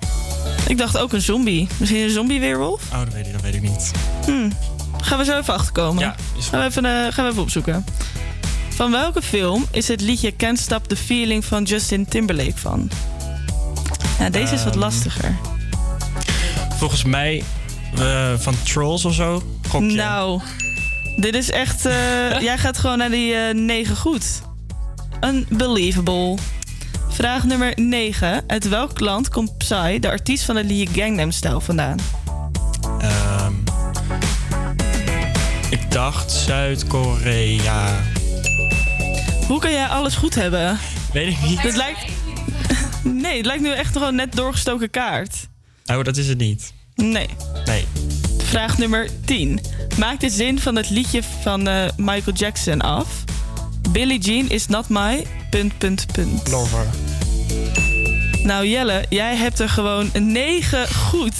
Ik 0.69 0.79
dacht 0.79 0.99
ook 0.99 1.13
een 1.13 1.21
zombie. 1.21 1.69
Misschien 1.77 2.01
een 2.01 2.11
zombie-weerwolf? 2.11 2.83
Oh, 2.93 2.99
dat 2.99 3.13
weet 3.13 3.27
ik, 3.27 3.33
dat 3.33 3.43
weet 3.43 3.55
ik 3.55 3.63
niet. 3.63 3.91
Hm. 4.25 4.51
Gaan 5.01 5.19
we 5.19 5.25
zo 5.25 5.39
even 5.39 5.55
achterkomen. 5.55 6.03
Ja, 6.03 6.17
is 6.39 6.47
gaan, 6.47 6.61
we 6.61 6.67
even, 6.67 6.85
eh, 6.85 7.13
gaan 7.13 7.25
we 7.25 7.31
even 7.31 7.43
opzoeken. 7.43 7.85
Van 8.69 8.91
welke 8.91 9.23
film 9.23 9.67
is 9.71 9.89
het 9.89 10.01
liedje 10.01 10.37
Can't 10.37 10.59
Stop 10.59 10.89
the 10.89 10.97
Feeling 10.97 11.45
van 11.45 11.63
Justin 11.63 12.07
Timberlake 12.09 12.59
van? 12.59 12.91
Ja, 14.21 14.31
deze 14.31 14.55
is 14.55 14.65
wat 14.65 14.73
Ehm, 14.73 14.83
lastiger. 14.83 15.37
Volgens 16.79 17.05
mij 17.05 17.43
eh, 17.99 18.33
van 18.39 18.55
Trolls 18.63 19.05
of 19.05 19.15
zo. 19.15 19.43
Gokje. 19.69 19.95
Nou, 19.97 20.41
dit 21.17 21.35
is 21.35 21.51
echt... 21.51 21.87
eh, 21.87 22.41
jij 22.49 22.59
gaat 22.59 22.79
gewoon 22.79 22.99
naar 22.99 23.11
die 23.11 23.35
eh 23.35 23.55
9 23.55 23.97
goed. 23.97 24.25
Unbelievable. 25.21 26.37
Vraag 27.09 27.45
nummer 27.45 27.73
9. 27.77 28.43
Uit 28.47 28.69
welk 28.69 29.01
land 29.01 29.29
komt 29.29 29.59
Psy, 29.59 29.99
de 29.99 30.09
artiest 30.09 30.45
van 30.45 30.57
het 30.57 30.67
liedje 30.67 31.01
Gangnam 31.01 31.31
Style, 31.31 31.61
vandaan? 31.61 31.99
Ehm, 33.01 33.53
ik 35.71 35.91
dacht 35.91 36.31
Zuid-Korea. 36.33 37.87
Hoe 39.47 39.61
kan 39.61 39.73
jij 39.73 39.87
alles 39.87 40.15
goed 40.15 40.35
hebben? 40.35 40.79
Weet 41.13 41.29
ik 41.29 41.41
niet. 41.43 41.61
Het 41.61 41.77
lijkt... 41.77 41.99
Nee, 43.03 43.37
het 43.37 43.47
lijkt 43.47 43.63
nu 43.63 43.71
echt 43.71 43.93
gewoon 43.93 44.15
net 44.15 44.33
doorgestoken 44.33 44.91
kaart. 44.91 45.49
Oh, 45.87 46.05
dat 46.05 46.17
is 46.17 46.29
het 46.29 46.39
niet. 46.39 46.73
Nee. 46.95 47.29
Nee. 47.65 47.85
Vraag 48.39 48.79
nummer 48.79 49.09
10. 49.25 49.61
Maak 49.99 50.21
de 50.21 50.31
zin 50.31 50.61
van 50.61 50.77
het 50.77 50.91
liedje 50.91 51.23
van 51.43 51.69
eh, 51.69 51.89
Michael 51.97 52.37
Jackson 52.37 52.81
af. 52.81 53.25
Billie 53.91 54.19
Jean 54.19 54.49
is 54.49 54.67
not 54.67 54.89
my... 54.89 55.27
Punt, 55.51 55.79
punt, 55.79 56.07
punt. 56.13 56.49
Lover. 56.49 56.87
Nou 58.43 58.67
Jelle, 58.67 59.05
jij 59.09 59.37
hebt 59.37 59.59
er 59.59 59.69
gewoon 59.69 60.11
9 60.13 60.89
goed. 60.95 61.35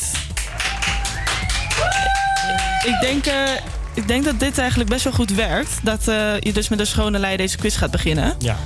Ik 2.85 2.97
denk, 3.01 3.27
eh, 3.27 3.51
ik 3.95 4.09
denk 4.09 4.25
dat 4.25 4.41
dit 4.41 4.59
eigenlijk 4.59 4.91
best 4.91 5.05
wel 5.05 5.13
goed 5.13 5.33
werkt. 5.33 5.79
Dat 5.83 6.09
eh, 6.09 6.41
je 6.41 6.53
dus 6.53 6.69
met 6.69 6.79
een 6.79 6.87
schone 6.87 7.19
lei 7.19 7.37
deze 7.37 7.57
quiz 7.57 7.79
gaat 7.79 7.91
beginnen. 7.91 8.37
Ja. 8.39 8.57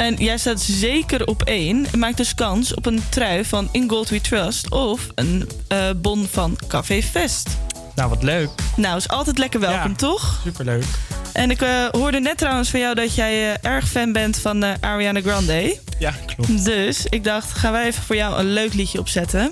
En 0.00 0.14
jij 0.14 0.38
staat 0.38 0.60
zeker 0.60 1.26
op 1.26 1.42
één. 1.42 1.86
En 1.92 1.98
maakt 1.98 2.16
dus 2.16 2.34
kans 2.34 2.74
op 2.74 2.86
een 2.86 3.02
trui 3.08 3.44
van 3.44 3.68
In 3.72 3.88
Gold 3.88 4.08
We 4.08 4.20
Trust. 4.20 4.70
Of 4.70 5.06
een 5.14 5.48
eh, 5.68 5.90
bon 5.96 6.28
van 6.30 6.58
Café 6.68 7.02
Fest. 7.02 7.48
Nou, 7.94 8.08
wat 8.08 8.22
leuk. 8.22 8.48
Nou, 8.76 8.96
is 8.96 9.08
altijd 9.08 9.38
lekker 9.38 9.60
welkom, 9.60 9.90
Ja. 9.90 9.96
toch? 9.96 10.40
Superleuk. 10.44 10.84
En 11.32 11.50
ik 11.50 11.62
eh, 11.62 11.84
hoorde 11.90 12.20
net 12.20 12.38
trouwens 12.38 12.70
van 12.70 12.80
jou 12.80 12.94
dat 12.94 13.14
jij 13.14 13.52
eh, 13.52 13.70
erg 13.70 13.88
fan 13.88 14.12
bent 14.12 14.38
van 14.38 14.64
Ariana 14.80 15.20
Grande. 15.20 15.78
Ja, 15.98 16.14
klopt. 16.26 16.64
Dus 16.64 17.06
ik 17.08 17.24
dacht, 17.24 17.52
gaan 17.52 17.72
wij 17.72 17.86
even 17.86 18.02
voor 18.02 18.16
jou 18.16 18.38
een 18.38 18.52
leuk 18.52 18.74
liedje 18.74 18.98
opzetten. 18.98 19.50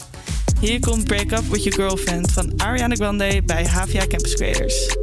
Hier 0.61 0.81
komt 0.81 1.05
Break 1.05 1.33
Up 1.33 1.45
With 1.51 1.65
Your 1.65 1.75
Girlfriend 1.75 2.33
van 2.33 2.53
Ariana 2.57 2.95
Grande 2.95 3.43
bij 3.47 3.67
Havia 3.67 4.07
Campus 4.07 4.35
Creators. 4.35 4.97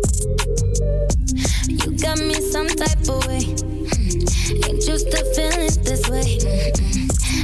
You 1.68 1.98
got 1.98 2.18
me 2.18 2.34
some 2.52 2.68
type 2.68 3.10
of 3.10 3.26
way. 3.26 3.44
Mm. 3.44 4.26
Ain't 4.68 4.88
used 4.88 5.12
to 5.12 5.26
feeling 5.34 5.84
this 5.84 6.08
way. 6.10 6.38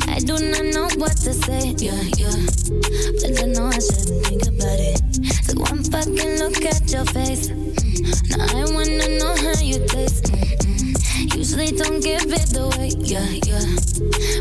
I 0.07 0.19
do 0.19 0.33
not 0.33 0.65
know 0.73 0.87
what 0.97 1.15
to 1.23 1.33
say. 1.33 1.73
Yeah, 1.77 2.01
yeah. 2.17 2.35
But 3.21 3.43
I 3.43 3.45
know 3.45 3.67
I 3.67 3.79
shouldn't 3.79 4.25
think 4.25 4.43
about 4.47 4.79
it. 4.79 5.01
Take 5.47 5.59
one 5.59 5.83
fucking 5.83 6.39
look 6.39 6.65
at 6.65 6.91
your 6.91 7.05
face. 7.05 7.49
Mm. 7.49 8.37
Now 8.37 8.59
I 8.59 8.63
wanna 8.73 9.19
know 9.19 9.35
how 9.35 9.61
you 9.61 9.79
taste. 9.87 10.31
Usually 11.35 11.71
don't 11.71 12.03
give 12.03 12.25
it 12.27 12.57
away. 12.57 12.91
Yeah, 12.99 13.25
yeah. 13.45 13.65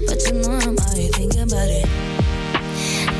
But 0.06 0.20
you 0.26 0.32
know 0.42 0.52
I'm 0.52 0.76
already 0.76 1.08
thinking 1.08 1.42
about 1.42 1.68
it. 1.68 2.19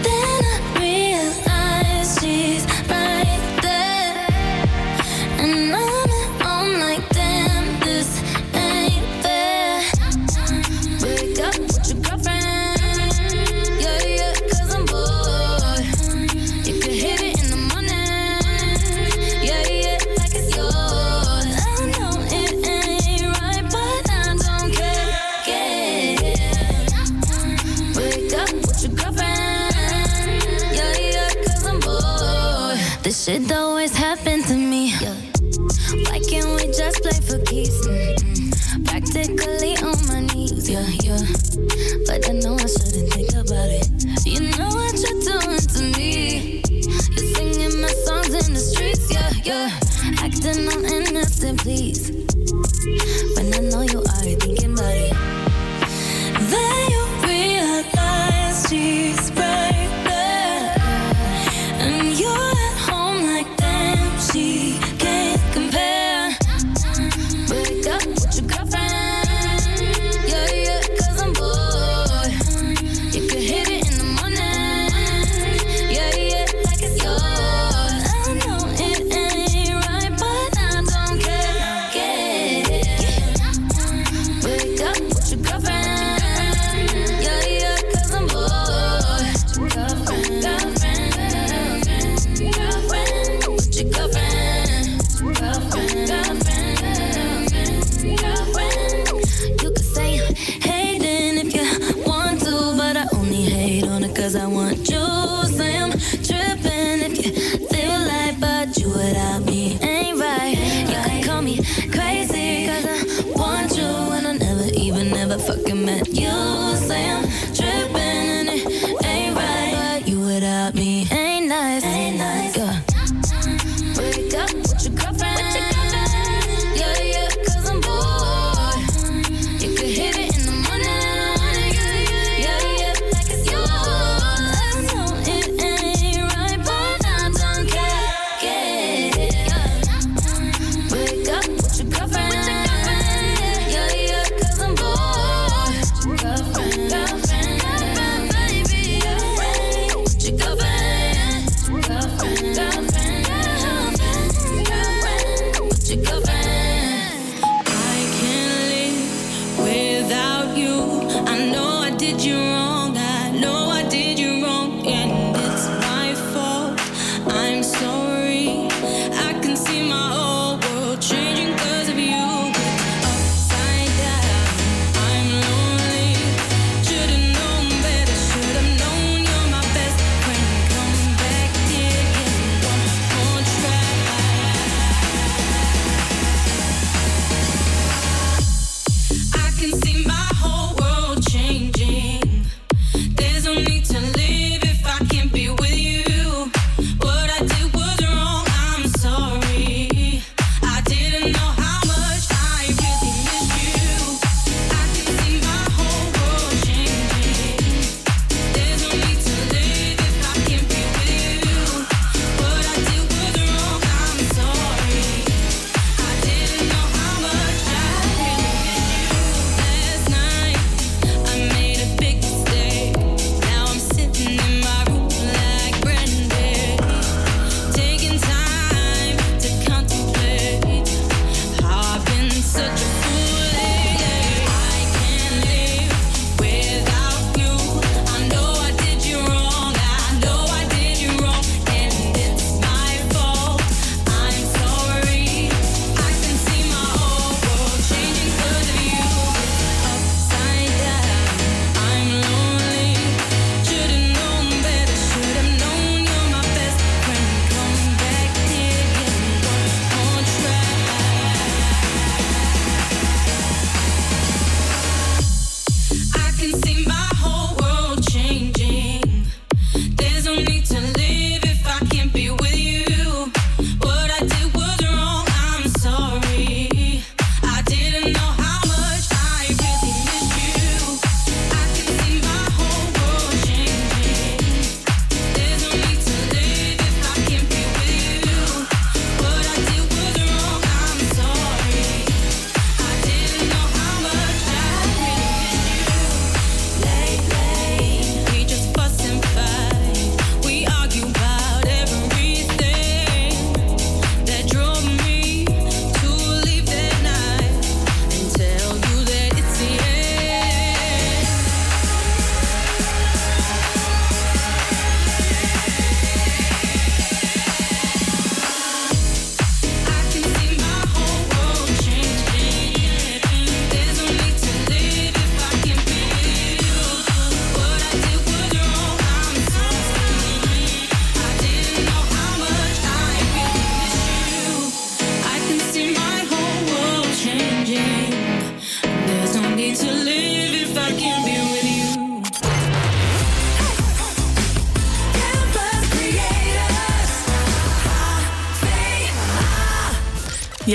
Then 0.03 0.45
I 0.45 0.81
realize 0.81 2.19
she's 2.21 2.65
right 2.89 3.20
shit 33.21 33.53
always 33.53 33.95
happened 33.95 34.45
to 34.47 34.57
me. 34.57 34.93
Why 36.07 36.21
can't 36.21 36.49
we 36.57 36.73
just 36.73 37.03
play 37.03 37.21
for 37.21 37.39
keeps? 37.45 37.87
Mm-mm. 37.87 38.87
Practically 38.87 39.77
on 39.85 39.99
my 40.09 40.21
knees, 40.33 40.71
yeah, 40.71 40.89
yeah. 41.05 41.21
But 42.07 42.27
I 42.31 42.33
know 42.41 42.55
I 42.55 42.65
shouldn't 42.65 43.13
think 43.13 43.33
about 43.33 43.69
it. 43.69 43.89
You 44.25 44.41
know 44.57 44.69
what 44.73 44.97
you're 44.97 45.21
doing 45.21 45.61
to 45.61 45.83
me. 45.99 46.63
You're 46.71 47.35
singing 47.35 47.83
my 47.83 47.93
songs 48.07 48.33
in 48.41 48.55
the 48.55 48.61
streets, 48.61 49.13
yeah, 49.13 49.33
yeah. 49.45 49.69
Acting 50.25 50.67
all 50.73 50.83
innocent, 50.83 51.61
please. 51.61 52.09
When 53.37 53.53
I 53.53 53.61
know 53.69 53.83
you 53.83 54.01
are 54.01 54.23
thinking 54.41 54.73
about 54.73 54.97
it. 54.97 55.13
Then 56.49 56.91
you 56.91 57.05
realize 57.29 58.67
she's 58.71 59.10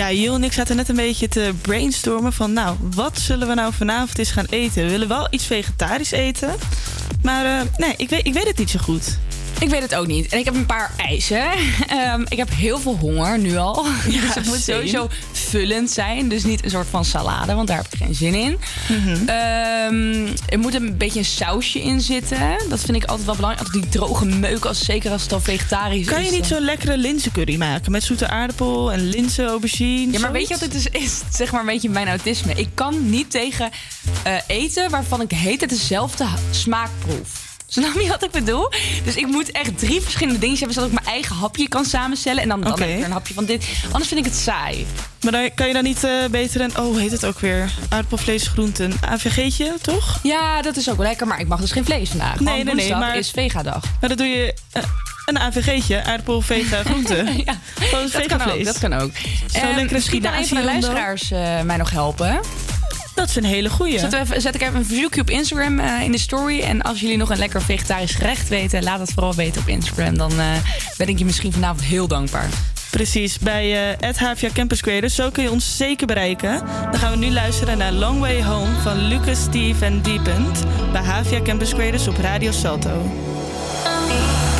Ja, 0.06 0.11
Jill 0.11 0.34
en 0.34 0.44
ik 0.44 0.53
zaten 0.53 0.76
net 0.76 0.90
een 0.90 0.95
beetje 0.95 1.27
te 1.27 1.53
brainstormen 1.61 2.34
van... 2.34 2.53
nou, 2.53 2.77
wat 2.82 3.19
zullen 3.19 3.48
we 3.48 3.53
nou 3.53 3.73
vanavond 3.73 4.18
eens 4.18 4.32
gaan 4.32 4.45
eten? 4.49 4.84
We 4.84 4.90
willen 4.90 5.07
wel 5.07 5.27
iets 5.30 5.45
vegetarisch 5.45 6.11
eten. 6.11 6.56
Maar 7.22 7.45
eh, 7.45 7.68
nee, 7.77 7.94
ik 7.98 8.10
weet, 8.10 8.26
ik 8.26 8.34
weet 8.34 8.48
het 8.48 8.57
niet 8.57 8.69
zo 8.69 8.80
goed. 8.80 9.18
Ik 9.60 9.69
weet 9.69 9.82
het 9.82 9.95
ook 9.95 10.07
niet. 10.07 10.27
En 10.27 10.40
ik 10.40 10.45
heb 10.45 10.53
een 10.53 10.65
paar 10.65 10.91
eisen. 10.98 11.45
Ehm, 11.88 12.22
ik 12.27 12.38
heb 12.38 12.49
heel 12.49 12.80
veel 12.80 12.98
honger 12.98 13.40
nu 13.40 13.57
al. 13.57 13.84
dus 14.06 14.34
het 14.34 14.45
moet 14.45 14.61
sowieso 14.61 15.10
vullend 15.45 15.91
zijn. 15.91 16.30
Dus 16.30 16.43
niet 16.43 16.63
een 16.63 16.69
soort 16.69 16.88
van 16.89 17.05
salade, 17.05 17.53
want 17.53 17.67
daar 17.67 17.77
heb 17.77 17.88
ik 17.93 17.97
geen 17.97 18.15
zin 18.15 18.34
in. 18.34 18.57
Mhm. 18.89 19.27
Ehm, 19.30 20.27
er 20.49 20.59
moet 20.59 20.73
een 20.73 20.97
beetje 20.97 21.19
een 21.19 21.26
sausje 21.26 21.81
in 21.81 22.01
zitten. 22.01 22.38
Dat 22.69 22.80
vind 22.80 22.97
ik 22.97 23.03
altijd 23.05 23.26
wel 23.26 23.35
belangrijk. 23.35 23.65
Altijd 23.67 23.84
die 23.84 23.91
droge 24.01 24.26
meuk, 24.26 24.65
als, 24.65 24.85
zeker 24.85 25.11
als 25.11 25.22
het 25.23 25.34
al 25.34 25.39
vegetarisch 25.39 26.05
Kan 26.07 26.19
is. 26.19 26.26
je 26.26 26.31
niet 26.31 26.39
dan- 26.39 26.57
zo'n 26.57 26.65
lekkere 26.65 26.97
linzencurry 26.97 27.55
maken? 27.57 27.91
Met 27.91 28.03
zoete 28.03 28.27
aardappel 28.27 28.91
en 28.91 29.09
linzen, 29.09 29.45
aubergine? 29.47 30.11
Ja, 30.11 30.19
maar 30.19 30.31
weet 30.31 30.47
je 30.47 30.53
wat 30.53 30.63
het 30.63 30.73
is, 30.73 30.88
is? 30.88 31.22
Zeg 31.31 31.51
maar 31.51 31.59
een 31.59 31.65
beetje 31.67 31.89
mijn 31.89 32.07
autisme. 32.07 32.53
Ik 32.53 32.69
kan 32.73 33.09
niet 33.09 33.31
tegen 33.31 33.69
eh, 34.23 34.34
eten 34.47 34.89
waarvan 34.89 35.22
ik 35.22 35.31
hele 35.31 35.57
tijd 35.57 35.69
dezelfde 35.69 36.23
ha- 36.23 36.38
smaak 36.51 36.89
proef. 36.99 37.44
Snap 37.67 37.93
je 38.01 38.07
wat 38.07 38.23
ik 38.23 38.31
bedoel? 38.31 38.71
Dus 39.03 39.15
ik 39.15 39.27
moet 39.27 39.51
echt 39.51 39.79
drie 39.79 40.01
verschillende 40.01 40.39
dingen 40.39 40.57
hebben... 40.57 40.73
zodat 40.75 40.89
ik 40.89 40.95
mijn 40.95 41.07
eigen 41.13 41.35
hapje 41.35 41.67
kan 41.67 41.85
samenstellen. 41.85 42.41
En 42.41 42.49
dan, 42.49 42.61
dan 42.61 42.71
heb 42.71 42.79
ik 42.79 42.95
weer 42.95 43.05
een 43.05 43.11
hapje 43.11 43.33
van 43.33 43.45
dit. 43.45 43.65
Anders 43.91 44.07
vind 44.07 44.19
ik 44.19 44.31
het 44.31 44.35
saai. 44.41 44.85
Maar 45.21 45.31
dan 45.31 45.49
kan 45.55 45.67
je 45.67 45.73
dan 45.73 45.83
niet 45.83 46.03
eh, 46.03 46.11
beter 46.31 46.61
een... 46.61 46.77
Oh, 46.77 46.85
hoe 46.85 46.99
heet 46.99 47.11
het 47.11 47.25
ook 47.25 47.39
weer? 47.39 47.71
Aardappelvlees, 47.89 48.47
groenten. 48.47 48.93
AVG'tje, 49.07 49.73
toch? 49.81 50.19
Ja, 50.23 50.61
dat 50.61 50.77
is 50.77 50.89
ook 50.89 50.97
wel 50.97 51.05
lekker. 51.07 51.27
Maar 51.27 51.39
ik 51.39 51.47
mag 51.47 51.59
dus 51.59 51.71
geen 51.71 51.85
vlees 51.85 52.09
vandaag. 52.09 52.39
Nee, 52.39 52.63
nee, 52.63 52.75
nee, 52.75 52.95
maar- 52.95 53.17
is 53.17 53.31
vegadag. 53.31 53.83
Maar 53.99 54.09
dan 54.09 54.17
doe 54.17 54.27
je 54.27 54.53
eh, 54.71 54.83
een 55.25 55.39
AVG'tje. 55.39 56.03
Aardappel, 56.03 56.41
vega, 56.41 56.83
groenten. 56.83 57.37
ja, 57.45 57.59
Gewoon 57.79 58.09
dat 58.11 58.25
kan 58.25 58.41
ook. 58.51 58.63
Dat 58.65 58.79
kan 58.79 58.93
ook. 58.93 59.11
Zo'n 59.51 59.61
Ehm, 59.61 59.65
lekkere 59.75 59.93
misschien 59.93 60.21
kan 60.21 60.33
een 60.33 60.47
van 60.47 60.57
de 60.57 60.63
luisteraars 60.63 61.31
eh, 61.31 61.61
mij 61.61 61.77
nog 61.77 61.89
helpen. 61.89 62.39
Dat 63.15 63.29
is 63.29 63.35
een 63.35 63.43
hele 63.43 63.69
goeie. 63.69 63.99
Zet, 63.99 64.13
even, 64.13 64.41
zet 64.41 64.55
ik 64.55 64.61
even 64.61 64.75
een 64.75 64.85
verzoekje 64.85 65.21
op 65.21 65.29
Instagram 65.29 65.79
eh, 65.79 66.01
in 66.01 66.11
de 66.11 66.17
story. 66.17 66.59
En 66.59 66.81
als 66.81 66.99
jullie 66.99 67.17
nog 67.17 67.29
een 67.29 67.37
lekker 67.37 67.61
vegetarisch 67.61 68.15
gerecht 68.15 68.47
weten, 68.47 68.83
laat 68.83 68.99
het 68.99 69.11
vooral 69.13 69.35
weten 69.35 69.61
op 69.61 69.67
Instagram. 69.67 70.17
Dan 70.17 70.39
eh, 70.39 70.45
ben 70.97 71.07
ik 71.07 71.17
je 71.17 71.25
misschien 71.25 71.53
vanavond 71.53 71.83
heel 71.83 72.07
dankbaar. 72.07 72.49
Precies, 72.89 73.39
bij 73.39 73.95
eh 73.97 74.15
HVA 74.15 74.47
Campus 74.53 74.81
Creators. 74.81 75.15
Zo 75.15 75.29
kun 75.29 75.43
je 75.43 75.51
ons 75.51 75.77
zeker 75.77 76.07
bereiken. 76.07 76.63
Dan 76.91 76.99
gaan 76.99 77.11
we 77.11 77.17
nu 77.17 77.31
luisteren 77.31 77.77
naar 77.77 77.91
Long 77.91 78.19
Way 78.19 78.43
Home 78.43 78.75
van 78.83 78.97
Lucas, 78.97 79.41
Steve 79.41 79.85
en 79.85 80.01
Deepend. 80.01 80.63
Bij 80.91 81.01
HVA 81.01 81.41
Campus 81.41 81.73
Creators 81.73 82.07
op 82.07 82.17
Radio 82.17 82.51
Salto. 82.51 83.01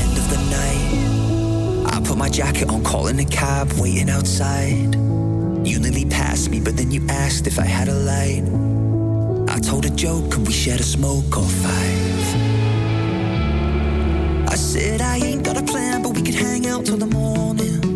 end 0.02 0.18
of 0.18 0.30
the 0.30 0.38
night. 0.49 1.95
I 1.95 1.99
put 2.02 2.18
my 2.18 2.30
jacket 2.30 2.69
on, 2.69 2.84
calling 2.84 3.19
a 3.19 3.26
cab, 3.26 3.72
waiting 3.73 4.10
outside. 4.10 5.15
You 5.66 5.80
nearly 5.80 6.06
passed 6.06 6.52
me, 6.52 6.60
but 6.60 6.78
then 6.78 6.92
you 6.92 7.04
asked 7.10 7.48
if 7.48 7.58
I 7.58 7.66
had 7.66 7.88
a 7.88 7.94
light. 7.94 8.44
I 9.50 9.60
told 9.60 9.86
a 9.86 9.90
joke, 9.90 10.36
and 10.36 10.46
we 10.46 10.54
share 10.54 10.76
a 10.76 10.84
smoke 10.84 11.36
or 11.36 11.44
five? 11.44 12.26
I 14.48 14.56
said 14.56 15.02
I 15.02 15.18
ain't 15.18 15.44
got 15.44 15.58
a 15.58 15.64
plan, 15.64 16.04
but 16.04 16.16
we 16.16 16.22
could 16.22 16.36
hang 16.36 16.68
out 16.68 16.86
till 16.86 16.98
the 16.98 17.08
morning. 17.08 17.95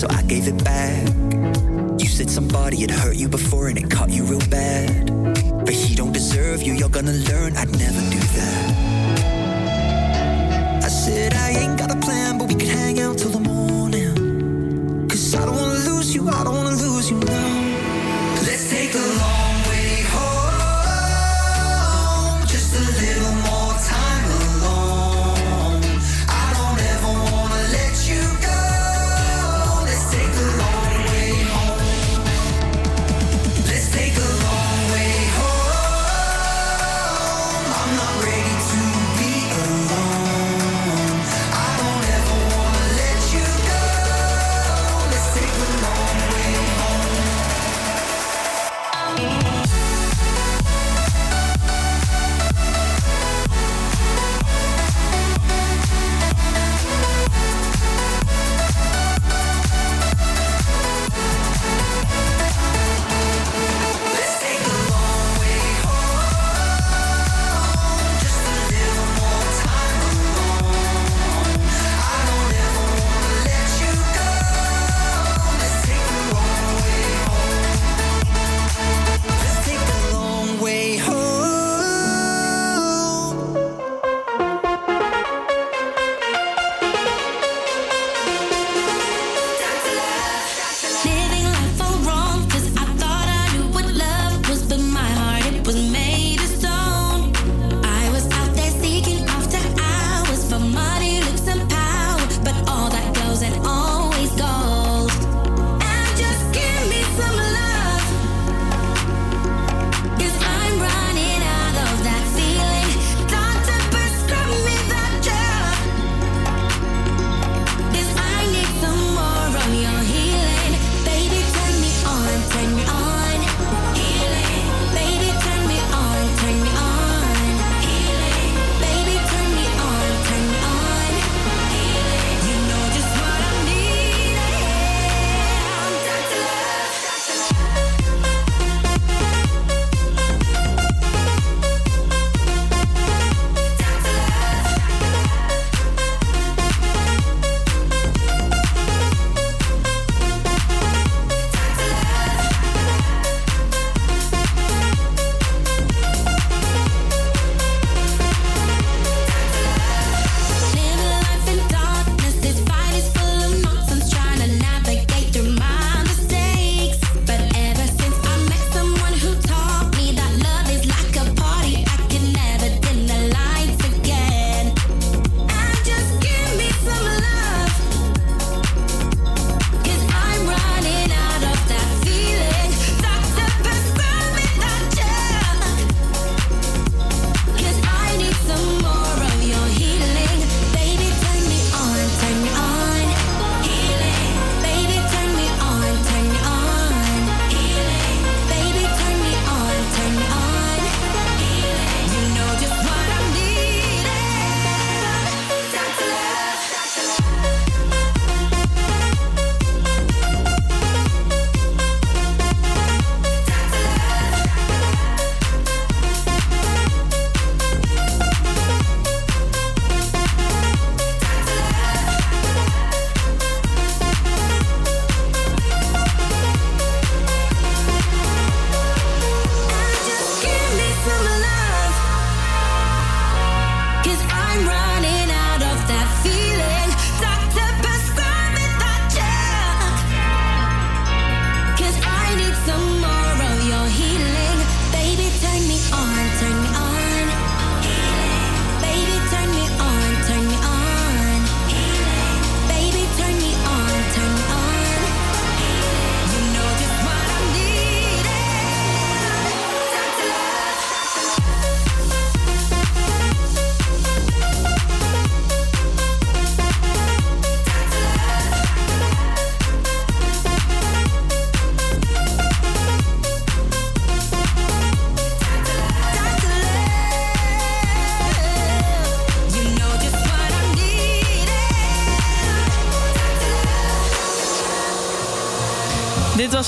So 0.00 0.06
I 0.08 0.22
gave 0.22 0.48
it 0.48 0.64
back. 0.64 1.06
You 2.00 2.06
said 2.06 2.30
somebody 2.30 2.80
had 2.80 2.90
hurt 2.90 3.16
you 3.16 3.28
before 3.28 3.68
and 3.68 3.76
it 3.76 3.90
caught 3.90 4.08
you 4.08 4.24
real 4.24 4.40
bad. 4.48 5.10
But 5.66 5.74
he 5.74 5.94
don't 5.94 6.12
deserve 6.12 6.62
you, 6.62 6.72
you're 6.72 6.88
gonna 6.88 7.12
learn 7.12 7.54
I'd 7.54 7.70
never 7.78 8.00
do 8.16 8.20
that. 8.38 8.64
I 10.82 10.88
said 10.88 11.34
I 11.34 11.50
ain't 11.50 11.78
got 11.78 11.89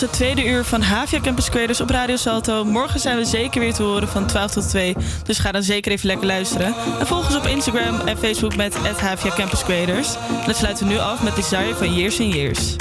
het 0.03 0.13
tweede 0.13 0.47
uur 0.47 0.65
van 0.65 0.81
Havia 0.81 1.21
Campus 1.21 1.51
Creators 1.51 1.81
op 1.81 1.91
Radio 1.91 2.17
Salto. 2.17 2.65
Morgen 2.65 3.01
zijn 3.01 3.17
we 3.17 3.25
zeker 3.25 3.61
weer 3.61 3.75
te 3.75 3.83
horen 3.83 4.09
van 4.09 4.27
12 4.27 4.51
tot 4.51 4.69
2. 4.69 4.97
Dus 5.25 5.39
ga 5.39 5.53
dan 5.53 5.63
zeker 5.63 5.93
even 5.93 6.07
lekker 6.07 6.27
luisteren. 6.27 6.75
En 6.99 7.07
volg 7.07 7.27
ons 7.27 7.37
op 7.37 7.47
Instagram 7.47 8.01
en 8.01 8.19
Facebook 8.19 8.57
met 8.57 8.77
Havia 9.01 9.35
Campus 9.35 9.65
Creators. 9.65 10.15
En 10.15 10.47
dat 10.47 10.57
sluiten 10.57 10.87
we 10.87 10.93
nu 10.93 10.99
af 10.99 11.23
met 11.23 11.37
Desire 11.37 11.75
van 11.75 11.95
Years 11.95 12.21
and 12.21 12.35
Years. 12.35 12.77